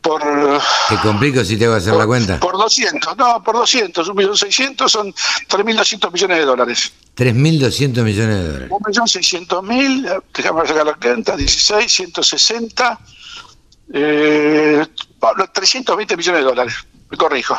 por... 0.00 0.22
Te 0.88 0.96
complico 1.02 1.44
si 1.44 1.56
te 1.56 1.66
voy 1.66 1.74
a 1.74 1.78
hacer 1.78 1.94
la 1.94 2.06
cuenta. 2.06 2.40
Por 2.40 2.56
200, 2.56 3.16
no, 3.16 3.42
por 3.42 3.56
200, 3.56 4.08
un 4.08 4.16
millón 4.16 4.36
seiscientos 4.36 4.92
son 4.92 5.12
3.200 5.12 6.12
millones 6.12 6.38
de 6.38 6.44
dólares. 6.44 6.92
3.200 7.16 8.02
millones 8.02 8.36
de 8.36 8.44
dólares. 8.44 8.68
Un 8.70 8.82
millón 8.86 9.08
seiscientos 9.08 9.62
mil, 9.62 10.08
déjame 10.34 10.66
sacar 10.66 10.86
la 10.86 10.94
cuenta, 10.94 11.36
16, 11.36 11.92
160, 11.92 12.98
eh, 13.92 14.86
320 15.52 16.16
millones 16.16 16.40
de 16.40 16.44
dólares, 16.44 16.74
me 17.10 17.16
corrijo. 17.16 17.56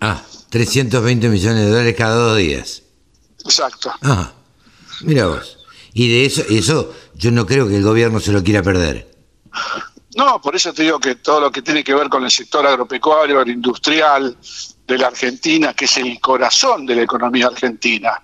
Ah, 0.00 0.22
320 0.50 1.28
millones 1.28 1.64
de 1.64 1.70
dólares 1.70 1.94
cada 1.96 2.14
dos 2.14 2.38
días. 2.38 2.82
Exacto. 3.44 3.92
Ah, 4.02 4.32
mira 5.02 5.26
vos. 5.26 5.58
Y 5.92 6.08
de 6.08 6.26
eso, 6.26 6.42
eso 6.48 6.94
yo 7.14 7.30
no 7.30 7.46
creo 7.46 7.68
que 7.68 7.76
el 7.76 7.82
gobierno 7.82 8.20
se 8.20 8.32
lo 8.32 8.42
quiera 8.42 8.62
perder. 8.62 9.10
No, 10.16 10.40
por 10.40 10.56
eso 10.56 10.72
te 10.72 10.82
digo 10.82 10.98
que 10.98 11.16
todo 11.16 11.40
lo 11.40 11.52
que 11.52 11.62
tiene 11.62 11.84
que 11.84 11.94
ver 11.94 12.08
con 12.08 12.24
el 12.24 12.30
sector 12.30 12.66
agropecuario, 12.66 13.42
industrial 13.46 14.36
de 14.86 14.98
la 14.98 15.08
Argentina, 15.08 15.74
que 15.74 15.84
es 15.84 15.96
el 15.98 16.18
corazón 16.20 16.86
de 16.86 16.96
la 16.96 17.02
economía 17.02 17.48
argentina. 17.48 18.22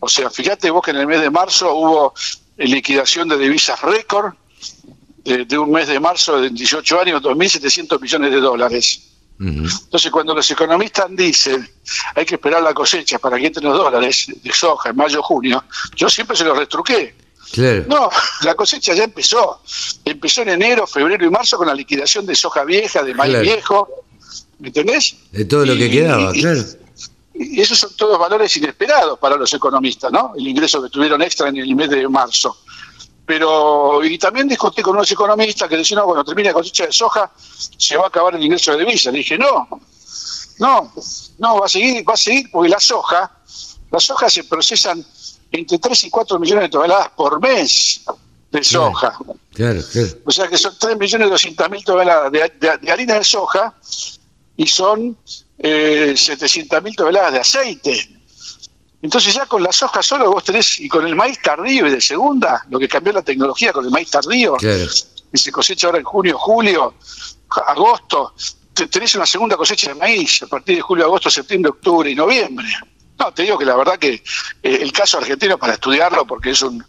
O 0.00 0.08
sea, 0.08 0.30
fíjate 0.30 0.70
vos 0.70 0.84
que 0.84 0.90
en 0.90 0.98
el 0.98 1.06
mes 1.06 1.20
de 1.20 1.30
marzo 1.30 1.72
hubo 1.74 2.14
liquidación 2.56 3.28
de 3.28 3.38
divisas 3.38 3.80
récord 3.80 4.34
de, 5.24 5.44
de 5.44 5.58
un 5.58 5.70
mes 5.70 5.88
de 5.88 6.00
marzo 6.00 6.40
de 6.40 6.50
18 6.50 7.00
años, 7.00 7.22
2.700 7.22 8.00
millones 8.00 8.30
de 8.32 8.40
dólares. 8.40 9.09
Entonces, 9.40 10.10
cuando 10.10 10.34
los 10.34 10.50
economistas 10.50 11.06
dicen 11.10 11.66
hay 12.14 12.26
que 12.26 12.34
esperar 12.34 12.62
la 12.62 12.74
cosecha 12.74 13.18
para 13.18 13.38
que 13.38 13.46
entren 13.46 13.64
los 13.64 13.78
dólares 13.78 14.26
de 14.42 14.52
soja 14.52 14.90
en 14.90 14.96
mayo 14.96 15.22
junio, 15.22 15.64
yo 15.96 16.10
siempre 16.10 16.36
se 16.36 16.44
los 16.44 16.58
retruqué. 16.58 17.14
No, 17.88 18.10
la 18.42 18.54
cosecha 18.54 18.92
ya 18.94 19.04
empezó. 19.04 19.62
Empezó 20.04 20.42
en 20.42 20.50
enero, 20.50 20.86
febrero 20.86 21.24
y 21.24 21.30
marzo 21.30 21.56
con 21.56 21.66
la 21.66 21.74
liquidación 21.74 22.26
de 22.26 22.34
soja 22.34 22.64
vieja, 22.64 23.02
de 23.02 23.14
maíz 23.14 23.40
viejo. 23.40 23.88
¿Me 24.58 24.68
entendés? 24.68 25.16
De 25.32 25.46
todo 25.46 25.64
lo 25.64 25.74
que 25.74 25.90
quedaba, 25.90 26.32
claro. 26.32 26.62
Y 27.32 27.58
esos 27.58 27.78
son 27.78 27.96
todos 27.96 28.18
valores 28.18 28.54
inesperados 28.58 29.18
para 29.18 29.36
los 29.36 29.54
economistas, 29.54 30.12
¿no? 30.12 30.34
El 30.36 30.46
ingreso 30.46 30.82
que 30.82 30.90
tuvieron 30.90 31.22
extra 31.22 31.48
en 31.48 31.56
el 31.56 31.74
mes 31.74 31.88
de 31.88 32.06
marzo. 32.06 32.58
Pero, 33.30 34.04
y 34.04 34.18
también 34.18 34.48
discutí 34.48 34.82
con 34.82 34.96
unos 34.96 35.12
economistas 35.12 35.68
que 35.68 35.76
decían, 35.76 36.00
no, 36.00 36.06
cuando 36.06 36.24
termine 36.24 36.48
la 36.48 36.52
cosecha 36.52 36.86
de 36.86 36.92
soja, 36.92 37.30
se 37.36 37.96
va 37.96 38.06
a 38.06 38.08
acabar 38.08 38.34
el 38.34 38.42
ingreso 38.42 38.72
de 38.72 38.78
divisas. 38.78 39.12
Dije, 39.12 39.38
no, 39.38 39.68
no, 40.58 40.92
no, 41.38 41.60
va 41.60 41.66
a 41.66 41.68
seguir, 41.68 42.02
va 42.08 42.14
a 42.14 42.16
seguir, 42.16 42.50
porque 42.50 42.68
la 42.68 42.80
soja, 42.80 43.30
las 43.92 44.02
sojas 44.02 44.32
se 44.32 44.42
procesan 44.42 45.06
entre 45.52 45.78
3 45.78 46.04
y 46.06 46.10
4 46.10 46.40
millones 46.40 46.64
de 46.64 46.68
toneladas 46.70 47.10
por 47.10 47.40
mes 47.40 48.00
de 48.50 48.64
soja. 48.64 49.16
Claro, 49.52 49.80
claro. 49.92 50.08
O 50.24 50.32
sea 50.32 50.48
que 50.48 50.58
son 50.58 50.76
3 50.76 50.98
millones 50.98 51.30
200 51.30 51.70
mil 51.70 51.84
toneladas 51.84 52.32
de, 52.32 52.90
harina 52.90 53.14
de 53.14 53.22
soja 53.22 53.72
y 54.56 54.66
son 54.66 55.16
eh, 55.56 56.14
700 56.16 56.82
mil 56.82 56.96
toneladas 56.96 57.32
de 57.32 57.38
aceite. 57.38 58.19
Entonces 59.02 59.34
ya 59.34 59.46
con 59.46 59.62
la 59.62 59.72
soja 59.72 60.02
solo 60.02 60.30
vos 60.30 60.44
tenés, 60.44 60.78
y 60.80 60.88
con 60.88 61.06
el 61.06 61.14
maíz 61.14 61.40
tardío 61.42 61.86
y 61.86 61.90
de 61.90 62.00
segunda, 62.00 62.64
lo 62.68 62.78
que 62.78 62.88
cambió 62.88 63.12
la 63.12 63.22
tecnología 63.22 63.72
con 63.72 63.84
el 63.84 63.90
maíz 63.90 64.10
tardío, 64.10 64.56
y 65.32 65.38
se 65.38 65.50
cosecha 65.50 65.86
ahora 65.86 65.98
en 65.98 66.04
junio, 66.04 66.36
julio, 66.38 66.94
agosto, 67.66 68.34
tenés 68.90 69.14
una 69.14 69.26
segunda 69.26 69.56
cosecha 69.56 69.88
de 69.88 69.94
maíz 69.94 70.42
a 70.42 70.46
partir 70.46 70.76
de 70.76 70.82
julio, 70.82 71.04
agosto, 71.04 71.30
septiembre, 71.30 71.70
octubre 71.70 72.10
y 72.10 72.14
noviembre. 72.14 72.66
No, 73.18 73.32
te 73.34 73.42
digo 73.42 73.58
que 73.58 73.66
la 73.66 73.76
verdad 73.76 73.98
que 73.98 74.14
eh, 74.14 74.22
el 74.62 74.92
caso 74.92 75.18
argentino 75.18 75.58
para 75.58 75.74
estudiarlo, 75.74 76.26
porque 76.26 76.50
es 76.50 76.62
un 76.62 76.82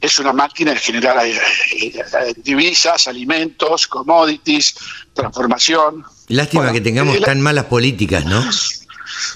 es 0.00 0.18
una 0.18 0.32
máquina 0.32 0.72
de 0.72 0.78
generar 0.78 1.24
eh, 1.24 1.38
eh, 1.80 2.34
divisas, 2.38 3.06
alimentos, 3.06 3.86
commodities, 3.86 4.74
transformación. 5.14 6.04
Lástima 6.28 6.72
que 6.72 6.80
tengamos 6.80 7.20
tan 7.20 7.40
malas 7.40 7.66
políticas, 7.66 8.24
¿no? 8.24 8.44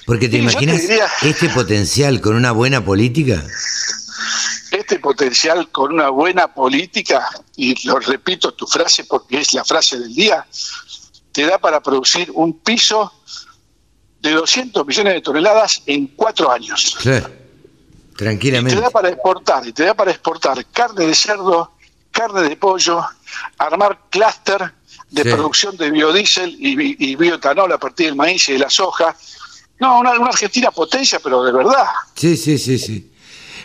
Porque 0.06 0.28
te 0.28 0.38
imaginas 0.38 0.82
este 1.22 1.48
potencial 1.50 2.20
con 2.20 2.36
una 2.36 2.52
buena 2.52 2.84
política. 2.84 3.44
Este 4.70 4.98
potencial 4.98 5.68
con 5.70 5.92
una 5.94 6.10
buena 6.10 6.52
política, 6.52 7.28
y 7.56 7.86
lo 7.86 7.98
repito 7.98 8.52
tu 8.54 8.66
frase 8.66 9.04
porque 9.04 9.40
es 9.40 9.52
la 9.52 9.64
frase 9.64 9.98
del 9.98 10.14
día, 10.14 10.46
te 11.32 11.44
da 11.44 11.58
para 11.58 11.80
producir 11.80 12.30
un 12.34 12.58
piso 12.60 13.12
de 14.20 14.32
200 14.32 14.86
millones 14.86 15.14
de 15.14 15.20
toneladas 15.20 15.82
en 15.86 16.08
cuatro 16.08 16.50
años. 16.50 16.96
Sí, 17.00 17.10
tranquilamente. 18.16 18.74
Y 18.74 18.76
te 18.76 18.82
da 18.82 18.90
para 18.90 19.08
exportar, 19.08 19.66
y 19.66 19.72
te 19.72 19.84
da 19.84 19.94
para 19.94 20.10
exportar 20.10 20.64
carne 20.66 21.06
de 21.06 21.14
cerdo, 21.14 21.72
carne 22.10 22.42
de 22.42 22.56
pollo, 22.56 23.04
armar 23.58 23.98
clúster 24.10 24.72
de 25.10 25.24
producción 25.24 25.76
de 25.76 25.90
biodiesel 25.90 26.56
y, 26.58 26.96
y, 27.04 27.16
bioetanol 27.16 27.72
a 27.72 27.78
partir 27.78 28.06
del 28.06 28.16
maíz 28.16 28.48
y 28.48 28.52
de 28.52 28.60
la 28.60 28.70
soja, 28.70 29.16
no, 29.80 30.00
una, 30.00 30.10
Argentina 30.10 30.70
potencia, 30.70 31.18
pero 31.22 31.42
de 31.42 31.52
verdad. 31.52 31.86
Sí, 32.14 32.36
sí, 32.36 32.58
sí, 32.58 32.78
sí. 32.78 33.12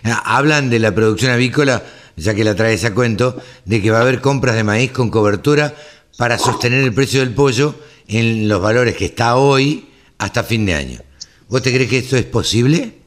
Ah, 0.04 0.38
hablan 0.38 0.70
de 0.70 0.80
la 0.80 0.94
producción 0.94 1.32
avícola, 1.32 1.84
ya 2.16 2.34
que 2.34 2.44
la 2.44 2.56
traes 2.56 2.86
a 2.86 2.94
cuento, 2.94 3.42
de 3.66 3.82
que 3.82 3.92
va 3.92 4.00
a 4.00 4.02
haber 4.02 4.22
compras 4.22 4.56
de 4.56 4.64
maíz 4.64 4.92
con 4.92 5.10
cobertura 5.10 5.76
para 6.18 6.38
sostener 6.38 6.84
el 6.84 6.94
precio 6.94 7.20
del 7.20 7.34
pollo 7.34 7.76
en 8.08 8.48
los 8.48 8.62
valores 8.62 8.96
que 8.96 9.06
está 9.06 9.36
hoy 9.36 9.90
hasta 10.18 10.44
fin 10.44 10.66
de 10.66 10.76
año. 10.76 11.00
¿Vos 11.50 11.62
te 11.62 11.74
crees 11.74 11.90
que 11.90 11.98
esto 11.98 12.16
es 12.16 12.26
posible? 12.26 13.02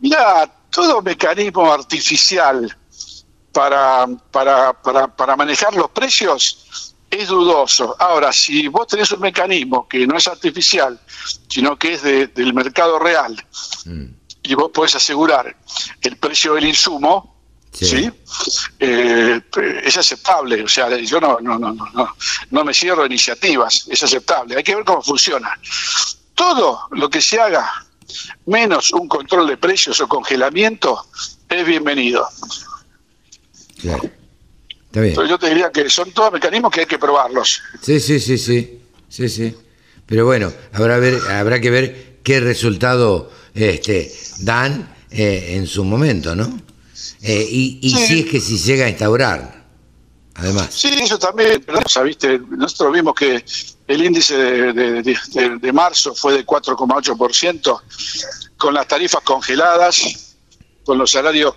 Mira, 0.00 0.50
todo 0.70 1.02
mecanismo 1.02 1.70
artificial 1.70 2.74
para, 3.52 4.06
para, 4.30 4.72
para, 4.72 5.08
para 5.08 5.36
manejar 5.36 5.74
los 5.74 5.90
precios 5.90 6.94
es 7.10 7.28
dudoso. 7.28 7.96
Ahora, 7.98 8.32
si 8.32 8.68
vos 8.68 8.86
tenés 8.86 9.10
un 9.12 9.20
mecanismo 9.20 9.88
que 9.88 10.06
no 10.06 10.16
es 10.16 10.28
artificial, 10.28 10.98
sino 11.48 11.78
que 11.78 11.94
es 11.94 12.02
del 12.02 12.54
mercado 12.54 12.98
real, 12.98 13.34
mm. 13.84 14.04
y 14.42 14.54
vos 14.54 14.70
podés 14.72 14.94
asegurar 14.94 15.56
el 16.02 16.16
precio 16.16 16.54
del 16.54 16.66
insumo, 16.66 17.36
¿sí? 17.72 18.10
Eh, 18.78 19.40
es 19.84 19.96
aceptable, 19.96 20.62
o 20.64 20.68
sea, 20.68 20.96
yo 20.98 21.20
no, 21.20 21.38
no, 21.40 21.58
no, 21.58 21.72
no, 21.72 22.16
no 22.50 22.64
me 22.64 22.74
cierro 22.74 23.06
iniciativas, 23.06 23.86
es 23.88 24.02
aceptable, 24.02 24.56
hay 24.56 24.62
que 24.62 24.74
ver 24.74 24.84
cómo 24.84 25.02
funciona. 25.02 25.58
Todo 26.34 26.88
lo 26.92 27.10
que 27.10 27.20
se 27.20 27.40
haga 27.40 27.86
menos 28.46 28.92
un 28.92 29.08
control 29.08 29.48
de 29.48 29.56
precios 29.56 30.00
o 30.00 30.08
congelamiento 30.08 31.06
es 31.48 31.66
bienvenido. 31.66 32.28
Claro. 33.80 34.17
Está 34.88 35.00
bien. 35.00 35.10
Entonces 35.12 35.30
yo 35.30 35.38
te 35.38 35.48
diría 35.48 35.70
que 35.70 35.88
son 35.90 36.10
todos 36.12 36.32
mecanismos 36.32 36.70
que 36.72 36.80
hay 36.80 36.86
que 36.86 36.98
probarlos. 36.98 37.62
Sí, 37.82 38.00
sí, 38.00 38.18
sí, 38.20 38.38
sí, 38.38 38.80
sí, 39.08 39.28
sí. 39.28 39.54
Pero 40.06 40.24
bueno, 40.24 40.52
habrá, 40.72 40.98
ver, 40.98 41.18
habrá 41.30 41.60
que 41.60 41.70
ver 41.70 42.18
qué 42.22 42.40
resultado 42.40 43.30
este, 43.54 44.10
dan 44.40 44.94
eh, 45.10 45.54
en 45.56 45.66
su 45.66 45.84
momento, 45.84 46.34
¿no? 46.34 46.60
Eh, 47.22 47.46
y 47.50 47.78
y 47.82 47.90
si 47.90 48.20
es 48.20 48.26
que 48.30 48.40
si 48.40 48.58
llega 48.58 48.86
a 48.86 48.88
instaurar, 48.88 49.66
además. 50.34 50.68
Sí, 50.72 50.88
eso 51.00 51.18
también, 51.18 51.62
pero 51.66 51.80
¿viste? 52.04 52.40
nosotros 52.50 52.92
vimos 52.94 53.14
que 53.14 53.44
el 53.88 54.04
índice 54.04 54.36
de, 54.36 54.72
de- 54.72 55.02
de- 55.02 55.58
de 55.60 55.72
marzo 55.72 56.14
fue 56.14 56.32
de 56.34 56.46
4,8%, 56.46 57.80
con 58.56 58.72
las 58.74 58.86
tarifas 58.88 59.20
congeladas, 59.22 60.36
con 60.84 60.96
los 60.98 61.10
salarios, 61.10 61.54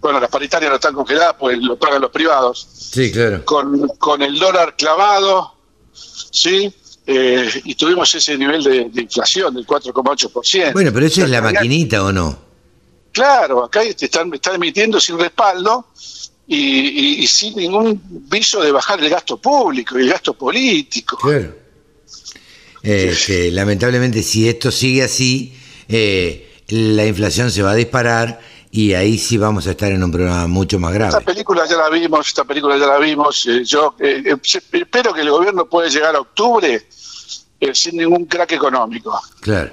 bueno, 0.00 0.20
las 0.20 0.30
paritarias 0.30 0.70
no 0.70 0.76
están 0.76 0.94
congeladas, 0.94 1.34
pues 1.38 1.58
lo 1.58 1.78
pagan 1.78 2.00
los 2.02 2.10
privados, 2.10 2.66
Sí, 2.92 3.10
claro. 3.10 3.44
con, 3.44 3.88
con 3.98 4.22
el 4.22 4.38
dólar 4.38 4.76
clavado, 4.76 5.54
¿sí? 5.92 6.72
Eh, 7.06 7.48
y 7.64 7.74
tuvimos 7.74 8.14
ese 8.14 8.36
nivel 8.36 8.62
de, 8.62 8.90
de 8.90 9.02
inflación 9.02 9.54
del 9.54 9.66
4,8%. 9.66 10.72
Bueno, 10.72 10.92
pero 10.92 11.06
eso 11.06 11.22
es 11.24 11.30
la 11.30 11.40
maquinita 11.40 12.04
o 12.04 12.12
no. 12.12 12.38
Claro, 13.12 13.64
acá 13.64 13.80
te 13.96 14.04
están, 14.04 14.32
están 14.34 14.56
emitiendo 14.56 15.00
sin 15.00 15.18
respaldo 15.18 15.86
y, 16.46 16.56
y- 16.56 17.14
y 17.22 17.26
sin 17.26 17.56
ningún 17.56 18.00
viso 18.28 18.60
de 18.62 18.70
bajar 18.72 19.02
el 19.02 19.08
gasto 19.08 19.38
público 19.38 19.98
y 19.98 20.02
el 20.02 20.10
gasto 20.10 20.34
político. 20.34 21.16
Claro. 21.16 21.56
Eh, 22.82 23.16
que 23.26 23.50
lamentablemente, 23.50 24.22
si 24.22 24.48
esto 24.48 24.70
sigue 24.70 25.02
así, 25.02 25.54
eh, 25.88 26.62
la 26.68 27.06
inflación 27.06 27.50
se 27.50 27.62
va 27.62 27.72
a 27.72 27.74
disparar 27.74 28.40
y 28.70 28.92
ahí 28.94 29.18
sí 29.18 29.38
vamos 29.38 29.66
a 29.66 29.70
estar 29.72 29.90
en 29.92 30.02
un 30.02 30.10
problema 30.12 30.46
mucho 30.46 30.78
más 30.78 30.92
Esta 30.94 31.08
grave. 31.08 31.24
película 31.24 31.66
ya 31.66 31.76
la 31.76 31.88
vimos, 31.88 32.26
esta 32.28 32.44
película 32.44 32.76
ya 32.76 32.86
la 32.86 32.98
vimos. 32.98 33.46
eh, 33.46 33.64
yo 33.64 33.94
eh, 33.98 34.22
eh, 34.26 34.36
espero 34.72 35.12
que 35.14 35.20
el 35.22 35.30
gobierno 35.30 35.66
pueda 35.66 35.88
llegar 35.88 36.14
a 36.16 36.20
octubre 36.20 36.86
eh, 37.60 37.74
sin 37.74 37.96
ningún 37.96 38.26
crack 38.26 38.52
económico. 38.52 39.18
Claro. 39.40 39.70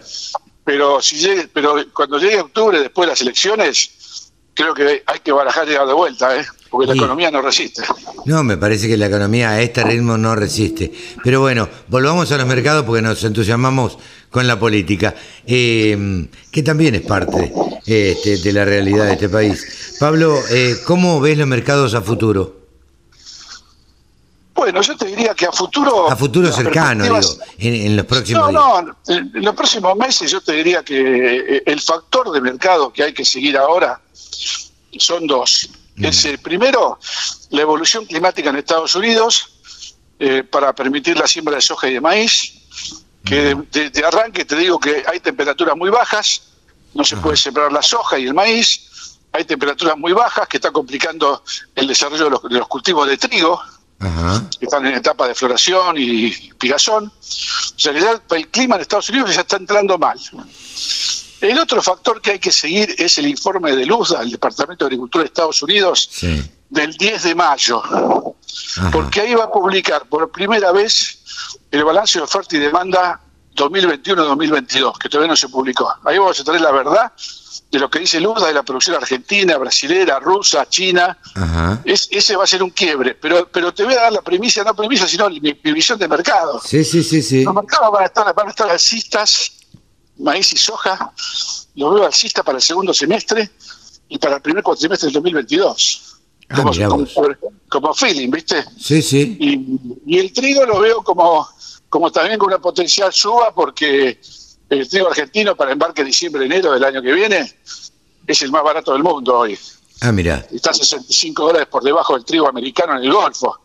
Pero 0.64 1.02
si 1.02 1.18
llegue, 1.18 1.48
pero 1.54 1.76
cuando 1.94 2.18
llegue 2.18 2.40
octubre 2.42 2.80
después 2.80 3.06
de 3.08 3.12
las 3.12 3.22
elecciones, 3.22 4.32
creo 4.54 4.74
que 4.74 5.04
hay 5.06 5.20
que 5.20 5.32
barajar 5.32 5.68
llegar 5.68 5.86
de 5.86 5.94
vuelta, 5.94 6.36
¿eh? 6.40 6.46
Porque 6.76 6.88
la 6.88 6.94
Sí. 6.94 7.00
economía 7.00 7.32
no 7.32 7.42
resiste. 7.42 7.82
No, 8.26 8.44
me 8.44 8.58
parece 8.58 8.88
que 8.90 8.98
la 8.98 9.06
economía 9.06 9.52
a 9.52 9.62
este 9.62 9.82
ritmo 9.84 10.18
no 10.18 10.36
resiste. 10.36 10.92
Pero 11.24 11.40
bueno, 11.40 11.70
volvamos 11.88 12.30
a 12.34 12.38
los 12.38 12.46
mercados 12.46 12.84
porque 12.84 13.02
nos 13.02 13.24
entusiasmamos 13.24 13.98
con 14.30 14.46
la 14.46 14.60
política, 14.60 15.16
eh, 15.48 16.28
que 16.52 16.64
también 16.64 16.96
es 16.96 17.02
parte 17.04 17.54
este, 17.86 18.38
de 18.38 18.52
la 18.54 18.66
realidad 18.66 19.06
de 19.06 19.14
este 19.14 19.30
país. 19.30 19.96
Pablo, 20.02 20.38
eh, 20.50 20.76
¿cómo 20.86 21.22
ves 21.22 21.38
los 21.38 21.48
mercados 21.48 21.94
a 21.94 22.02
futuro? 22.02 22.58
Bueno, 24.54 24.82
yo 24.82 24.98
te 24.98 25.06
diría 25.06 25.34
que 25.34 25.46
a 25.46 25.52
futuro... 25.54 26.10
A 26.12 26.16
futuro 26.18 26.52
cercano, 26.52 27.04
digo, 27.04 27.20
en, 27.58 27.74
en 27.88 27.96
los 27.98 28.06
próximos 28.06 28.52
No, 28.52 28.82
días. 28.82 28.96
no, 29.08 29.14
en 29.16 29.44
los 29.46 29.56
próximos 29.56 29.96
meses 29.98 30.30
yo 30.32 30.42
te 30.42 30.54
diría 30.54 30.84
que 30.84 30.98
eh, 31.58 31.64
el 31.66 31.80
factor 31.80 32.32
de 32.32 32.42
mercado 32.42 32.92
que 32.92 33.04
hay 33.04 33.14
que 33.14 33.24
seguir 33.24 33.58
ahora 33.58 34.02
son 34.98 35.28
dos. 35.28 35.70
Es 35.98 36.26
el 36.26 36.40
primero, 36.40 37.00
la 37.52 37.62
evolución 37.62 38.06
climática 38.06 38.50
en 38.50 38.58
Estados 38.58 38.96
Unidos 38.96 39.50
eh, 40.20 40.44
para 40.44 40.74
permitir 40.74 41.18
la 41.18 41.28
siembra 41.28 41.56
de 41.56 41.62
soja 41.62 41.88
y 41.90 41.94
de 41.94 42.02
maíz, 42.02 42.54
que 43.24 43.36
de, 43.36 43.56
de- 43.72 43.90
de 43.90 44.06
arranque 44.06 44.46
te 44.46 44.56
digo 44.56 44.80
que 44.80 45.04
hay 45.08 45.20
temperaturas 45.20 45.76
muy 45.78 45.90
bajas, 45.90 46.42
no 46.94 47.04
se 47.04 47.18
puede 47.18 47.38
sembrar 47.38 47.72
la 47.72 47.82
soja 47.82 48.18
y 48.20 48.26
el 48.26 48.34
maíz, 48.34 49.18
hay 49.32 49.44
temperaturas 49.46 49.98
muy 49.98 50.14
bajas 50.14 50.48
que 50.48 50.58
está 50.58 50.72
complicando 50.72 51.44
el 51.76 51.88
desarrollo 51.88 52.26
de 52.26 52.30
los, 52.30 52.44
de 52.44 52.56
los 52.60 52.68
cultivos 52.68 53.08
de 53.08 53.18
trigo, 53.18 53.62
Ajá. 54.00 54.44
que 54.60 54.66
están 54.66 54.86
en 54.86 54.94
etapa 54.96 55.28
de 55.28 55.36
floración 55.36 55.96
y 55.98 56.32
pigazón. 56.58 57.06
O 57.08 57.80
sea 57.80 57.94
que 57.94 58.02
ya 58.02 58.22
el 58.32 58.48
clima 58.50 58.76
en 58.76 58.82
Estados 58.82 59.10
Unidos 59.10 59.34
ya 59.34 59.42
está 59.42 59.58
entrando 59.58 59.98
mal. 59.98 60.18
El 61.52 61.60
otro 61.60 61.82
factor 61.82 62.22
que 62.22 62.32
hay 62.32 62.40
que 62.40 62.52
seguir 62.52 62.96
es 62.98 63.18
el 63.18 63.28
informe 63.28 63.76
de 63.76 63.86
luz 63.86 64.18
del 64.18 64.32
Departamento 64.32 64.86
de 64.86 64.90
Agricultura 64.90 65.24
de 65.24 65.28
Estados 65.28 65.62
Unidos 65.62 66.10
Sí. 66.12 66.44
del 66.70 66.94
10 66.98 67.24
de 67.24 67.36
mayo, 67.36 67.82
Ajá. 67.84 68.92
porque 68.92 69.22
ahí 69.22 69.34
va 69.36 69.46
a 69.46 69.52
publicar 69.52 70.06
por 70.08 70.32
primera 70.32 70.72
vez 70.72 71.20
el 71.72 71.84
balance 71.84 72.18
de 72.20 72.24
oferta 72.24 72.56
y 72.56 72.60
demanda 72.60 73.20
2021-2022, 73.56 74.98
que 74.98 75.10
todavía 75.10 75.30
no 75.30 75.36
se 75.36 75.50
publicó. 75.50 75.94
Ahí 76.06 76.18
vamos 76.18 76.40
a 76.40 76.44
tener 76.44 76.62
la 76.62 76.72
verdad 76.72 77.12
de 77.72 77.80
lo 77.80 77.90
que 77.90 78.00
dice 78.00 78.20
Luda 78.20 78.48
de 78.48 78.54
la 78.54 78.64
producción 78.64 78.96
argentina, 78.96 79.58
brasilera, 79.58 80.20
rusa, 80.20 80.68
china, 80.70 81.18
Ajá. 81.36 81.82
es, 81.84 82.08
ese 82.12 82.36
va 82.36 82.44
a 82.44 82.48
ser 82.48 82.64
un 82.64 82.70
quiebre, 82.70 83.16
pero, 83.16 83.48
pero 83.52 83.74
te 83.74 83.84
voy 83.84 83.94
a 83.94 84.02
dar 84.02 84.14
la 84.14 84.22
premisa, 84.22 84.64
no 84.64 84.74
premisa, 84.76 85.08
sino 85.08 85.30
mi, 85.30 85.40
mi 85.42 85.72
visión 85.74 85.98
de 86.00 86.08
mercado. 86.08 86.62
Sí, 86.64 86.84
sí, 86.84 87.04
sí, 87.04 87.22
sí. 87.22 87.44
Los 87.44 87.54
mercados 87.54 87.92
van 87.92 88.04
a 88.04 88.06
estar, 88.06 88.34
van 88.34 88.48
a 88.48 88.50
estar 88.50 88.70
alcistas, 88.70 89.52
maíz 90.20 90.54
y 90.54 90.58
soja, 90.58 91.12
los 91.76 91.94
veo 91.94 92.06
alcistas 92.06 92.44
para 92.44 92.58
el 92.58 92.62
segundo 92.62 92.94
semestre 92.94 93.50
y 94.10 94.18
para 94.18 94.38
el 94.38 94.42
primer 94.42 94.64
cuatrimestre 94.64 95.08
del 95.08 95.14
2022. 95.14 96.02
Ah, 96.50 96.62
como, 96.62 97.08
como, 97.70 97.94
feeling, 97.96 98.30
¿viste? 98.30 98.64
Sí, 98.80 99.02
sí. 99.02 99.36
Y, 99.40 100.16
y 100.16 100.20
el 100.20 100.32
trigo 100.32 100.64
lo 100.66 100.80
veo 100.80 101.04
como, 101.04 101.48
como 101.90 102.12
también 102.12 102.38
con 102.38 102.50
una 102.50 102.60
potencial 102.60 103.12
suba 103.12 103.54
porque 103.54 104.20
el 104.70 104.88
trigo 104.88 105.08
argentino 105.08 105.56
para 105.56 105.72
embarque 105.72 106.04
diciembre-enero 106.04 106.74
del 106.74 106.84
año 106.84 107.02
que 107.02 107.12
viene 107.12 107.56
es 108.28 108.42
el 108.44 108.52
más 108.52 108.64
barato 108.64 108.94
del 108.94 109.04
mundo 109.04 109.40
hoy 109.40 109.58
Ah, 110.02 110.12
mira. 110.12 110.46
está 110.52 110.74
65 110.74 111.46
dólares 111.48 111.68
por 111.70 111.84
debajo 111.84 112.14
del 112.14 112.26
trigo 112.26 112.48
americano 112.48 112.98
en 112.98 113.06
el 113.06 113.12
Golfo. 113.14 113.60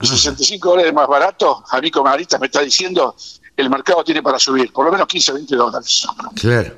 Y 0.00 0.06
65 0.06 0.70
dólares 0.70 0.92
más 0.92 1.06
barato, 1.08 1.62
a 1.70 1.80
mí 1.80 1.90
como 1.90 2.08
analista 2.08 2.38
me 2.38 2.46
está 2.46 2.60
diciendo, 2.60 3.14
el 3.56 3.68
mercado 3.70 4.02
tiene 4.04 4.22
para 4.22 4.38
subir, 4.38 4.72
por 4.72 4.86
lo 4.86 4.92
menos 4.92 5.06
15 5.06 5.32
o 5.32 5.34
20 5.34 5.56
dólares. 5.56 6.06
Claro. 6.40 6.76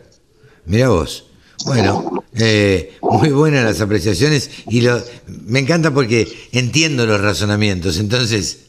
Mira 0.67 0.89
vos. 0.89 1.27
Bueno, 1.65 2.25
eh, 2.35 2.99
muy 3.03 3.29
buenas 3.31 3.65
las 3.65 3.81
apreciaciones 3.81 4.51
y 4.69 4.81
lo, 4.81 5.01
me 5.27 5.61
encanta 5.61 5.93
porque 5.95 6.49
entiendo 6.51 7.07
los 7.07 7.21
razonamientos, 7.21 7.99
entonces 7.99 8.65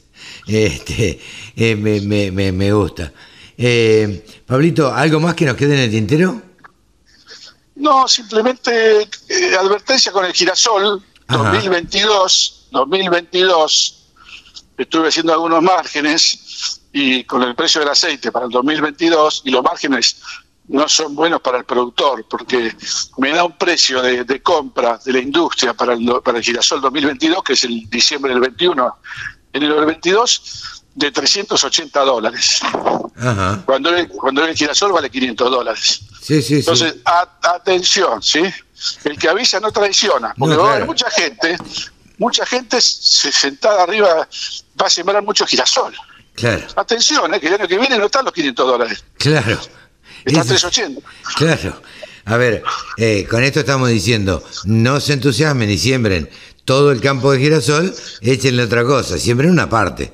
este, 0.46 1.20
eh, 1.56 1.76
me, 1.76 2.02
me- 2.02 2.30
me- 2.32 2.52
me 2.52 2.72
gusta. 2.72 3.12
Eh, 3.58 4.24
Pablito, 4.46 4.94
¿algo 4.94 5.20
más 5.20 5.34
que 5.34 5.46
nos 5.46 5.56
quede 5.56 5.74
en 5.74 5.80
el 5.82 5.90
tintero? 5.92 6.40
No, 7.76 8.08
simplemente 8.08 9.02
eh, 9.02 9.56
advertencia 9.60 10.12
con 10.12 10.26
el 10.26 10.34
girasol 10.34 11.02
Ajá. 11.28 11.52
2022, 11.54 12.68
2022, 12.72 14.04
estuve 14.78 15.08
haciendo 15.08 15.34
algunos 15.34 15.64
márgenes 15.64 16.80
y 16.94 17.24
con 17.24 17.42
el 17.44 17.56
precio 17.56 17.82
del 17.82 17.90
aceite 17.90 18.32
para 18.32 18.46
el 18.46 18.52
2022 18.52 19.42
y 19.46 19.50
los 19.52 19.64
márgenes 19.64 20.18
no 20.68 20.88
son 20.88 21.14
buenos 21.16 21.42
para 21.42 21.58
el 21.58 21.66
productor 21.66 22.26
porque 22.30 22.74
me 23.18 23.32
da 23.32 23.44
un 23.44 23.58
precio 23.58 24.02
de, 24.02 24.24
de 24.24 24.42
compra 24.42 24.98
de 25.04 25.12
la 25.12 25.20
industria 25.20 25.74
para 25.74 25.94
el, 25.94 26.06
para 26.24 26.38
el 26.38 26.44
girasol 26.44 26.80
2022 26.82 27.44
que 27.44 27.54
es 27.54 27.64
el 27.66 27.90
diciembre 27.90 28.32
del 28.32 28.40
21, 28.42 28.96
enero 29.52 29.76
del 29.76 29.86
22 29.88 30.84
de 30.96 31.12
380 31.12 32.00
dólares. 32.02 32.62
Ajá. 33.18 33.64
Cuando 33.66 33.90
el, 33.96 34.08
cuando 34.08 34.46
el 34.46 34.56
girasol 34.56 34.92
vale 34.94 35.10
500 35.10 35.50
dólares. 35.52 36.02
Sí, 36.22 36.36
sí, 36.42 36.44
sí. 36.44 36.56
Entonces, 36.60 36.96
a- 37.06 37.28
atención, 37.56 38.22
¿sí? 38.22 38.44
El 39.04 39.18
que 39.18 39.28
avisa 39.28 39.60
no 39.60 39.72
traiciona, 39.72 40.34
porque 40.38 40.56
No, 40.56 40.62
va 40.64 40.72
a 40.74 40.76
haber 40.76 40.86
mucha 40.88 41.10
gente, 41.10 41.58
mucha 42.20 42.46
gente 42.46 42.80
se- 42.80 43.32
sentada 43.32 43.82
arriba 43.84 44.28
va 44.80 44.86
a 44.86 44.90
sembrar 44.90 45.24
mucho 45.24 45.46
girasol. 45.48 45.96
Claro, 46.36 46.66
Atención, 46.76 47.34
¿eh? 47.34 47.40
que 47.40 47.48
el 47.48 47.54
año 47.56 47.68
que 47.68 47.78
viene 47.78 47.98
no 47.98 48.06
están 48.06 48.26
los 48.26 48.34
500 48.34 48.68
dólares, 48.68 49.04
claro. 49.18 49.60
están 50.26 50.44
Eso- 50.44 50.70
380. 50.70 51.02
Claro. 51.36 51.82
A 52.26 52.38
ver, 52.38 52.64
eh, 52.98 53.28
con 53.30 53.44
esto 53.44 53.60
estamos 53.60 53.90
diciendo, 53.90 54.44
no 54.64 55.00
se 55.02 55.14
entusiasmen 55.14 55.70
y 55.70 55.78
siembren 55.78 56.30
todo 56.66 56.92
el 56.92 57.02
campo 57.02 57.32
de 57.34 57.40
girasol, 57.40 57.94
échenle 58.22 58.64
otra 58.64 58.84
cosa, 58.86 59.18
siembren 59.20 59.50
una 59.52 59.70
parte. 59.70 60.14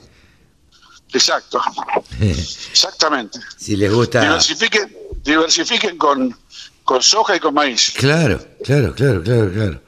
Exacto, 1.13 1.61
exactamente. 2.19 3.39
si 3.57 3.75
les 3.75 3.91
gusta... 3.93 4.21
Diversifiquen, 4.21 4.95
diversifiquen 5.23 5.97
con, 5.97 6.35
con 6.83 7.01
soja 7.01 7.35
y 7.35 7.39
con 7.39 7.53
maíz. 7.53 7.93
Claro, 7.95 8.39
claro, 8.63 8.93
claro, 8.95 9.23
claro, 9.23 9.51
claro. 9.51 9.81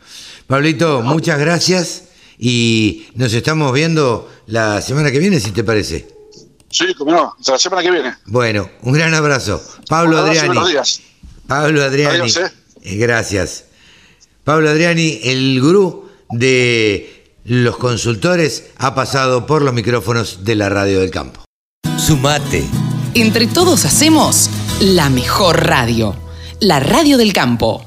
Pablito, 0.48 1.02
muchas 1.02 1.40
gracias 1.40 2.04
y 2.38 3.08
nos 3.16 3.34
estamos 3.34 3.74
viendo 3.74 4.32
la 4.48 4.82
semana 4.82 5.12
que 5.12 5.20
viene, 5.20 5.40
si 5.40 5.52
te 5.52 5.64
parece. 5.64 6.08
Sí, 6.72 6.94
como 6.98 7.12
no, 7.12 7.36
hasta 7.40 7.52
la 7.54 7.58
semana 7.60 7.82
que 7.84 7.92
viene. 7.92 8.16
Bueno, 8.26 8.70
un 8.82 8.94
gran 8.94 9.14
abrazo. 9.14 9.62
Pablo 9.88 10.14
Un 10.18 10.20
abrazo 10.20 10.34
y 10.34 10.38
Adriani. 10.40 10.48
buenos 10.56 10.70
días. 10.70 11.02
Pablo 11.48 11.84
Adriani. 11.84 12.20
Adiós, 12.22 12.38
eh. 12.38 12.52
Eh, 12.84 12.96
gracias. 12.98 13.66
Pablo 14.44 14.70
Adriani, 14.70 15.20
el 15.24 15.60
gurú 15.62 16.10
de 16.30 17.34
los 17.44 17.78
consultores, 17.78 18.72
ha 18.78 18.96
pasado 18.96 19.46
por 19.46 19.62
los 19.62 19.74
micrófonos 19.74 20.44
de 20.46 20.56
la 20.56 20.70
radio 20.70 21.00
del 21.02 21.12
campo. 21.12 21.44
Sumate. 21.98 22.64
Entre 23.14 23.48
todos 23.48 23.86
hacemos 23.86 24.50
la 24.80 25.10
mejor 25.10 25.66
radio, 25.68 26.16
la 26.60 26.80
radio 26.80 27.18
del 27.18 27.34
campo. 27.34 27.86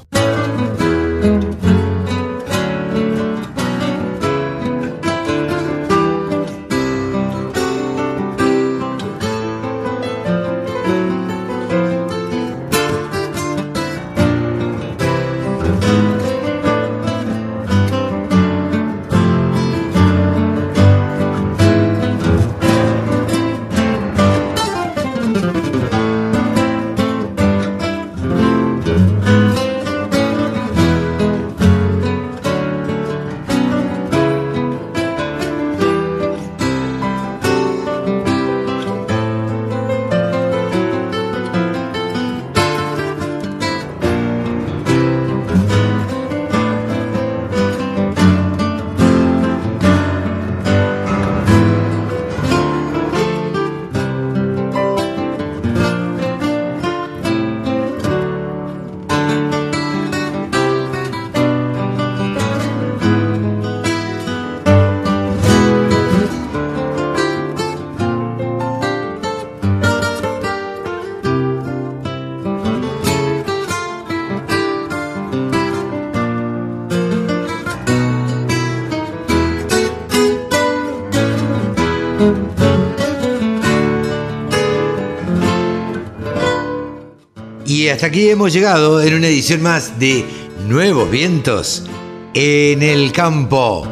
Hasta 87.95 88.07
aquí 88.07 88.29
hemos 88.29 88.51
llegado 88.51 89.01
en 89.01 89.13
una 89.13 89.27
edición 89.27 89.61
más 89.61 89.97
de 89.97 90.25
Nuevos 90.67 91.09
Vientos 91.09 91.85
en 92.33 92.83
el 92.83 93.13
Campo. 93.13 93.87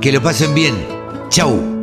Que 0.00 0.12
lo 0.12 0.22
pasen 0.22 0.54
bien. 0.54 0.76
Chau. 1.28 1.77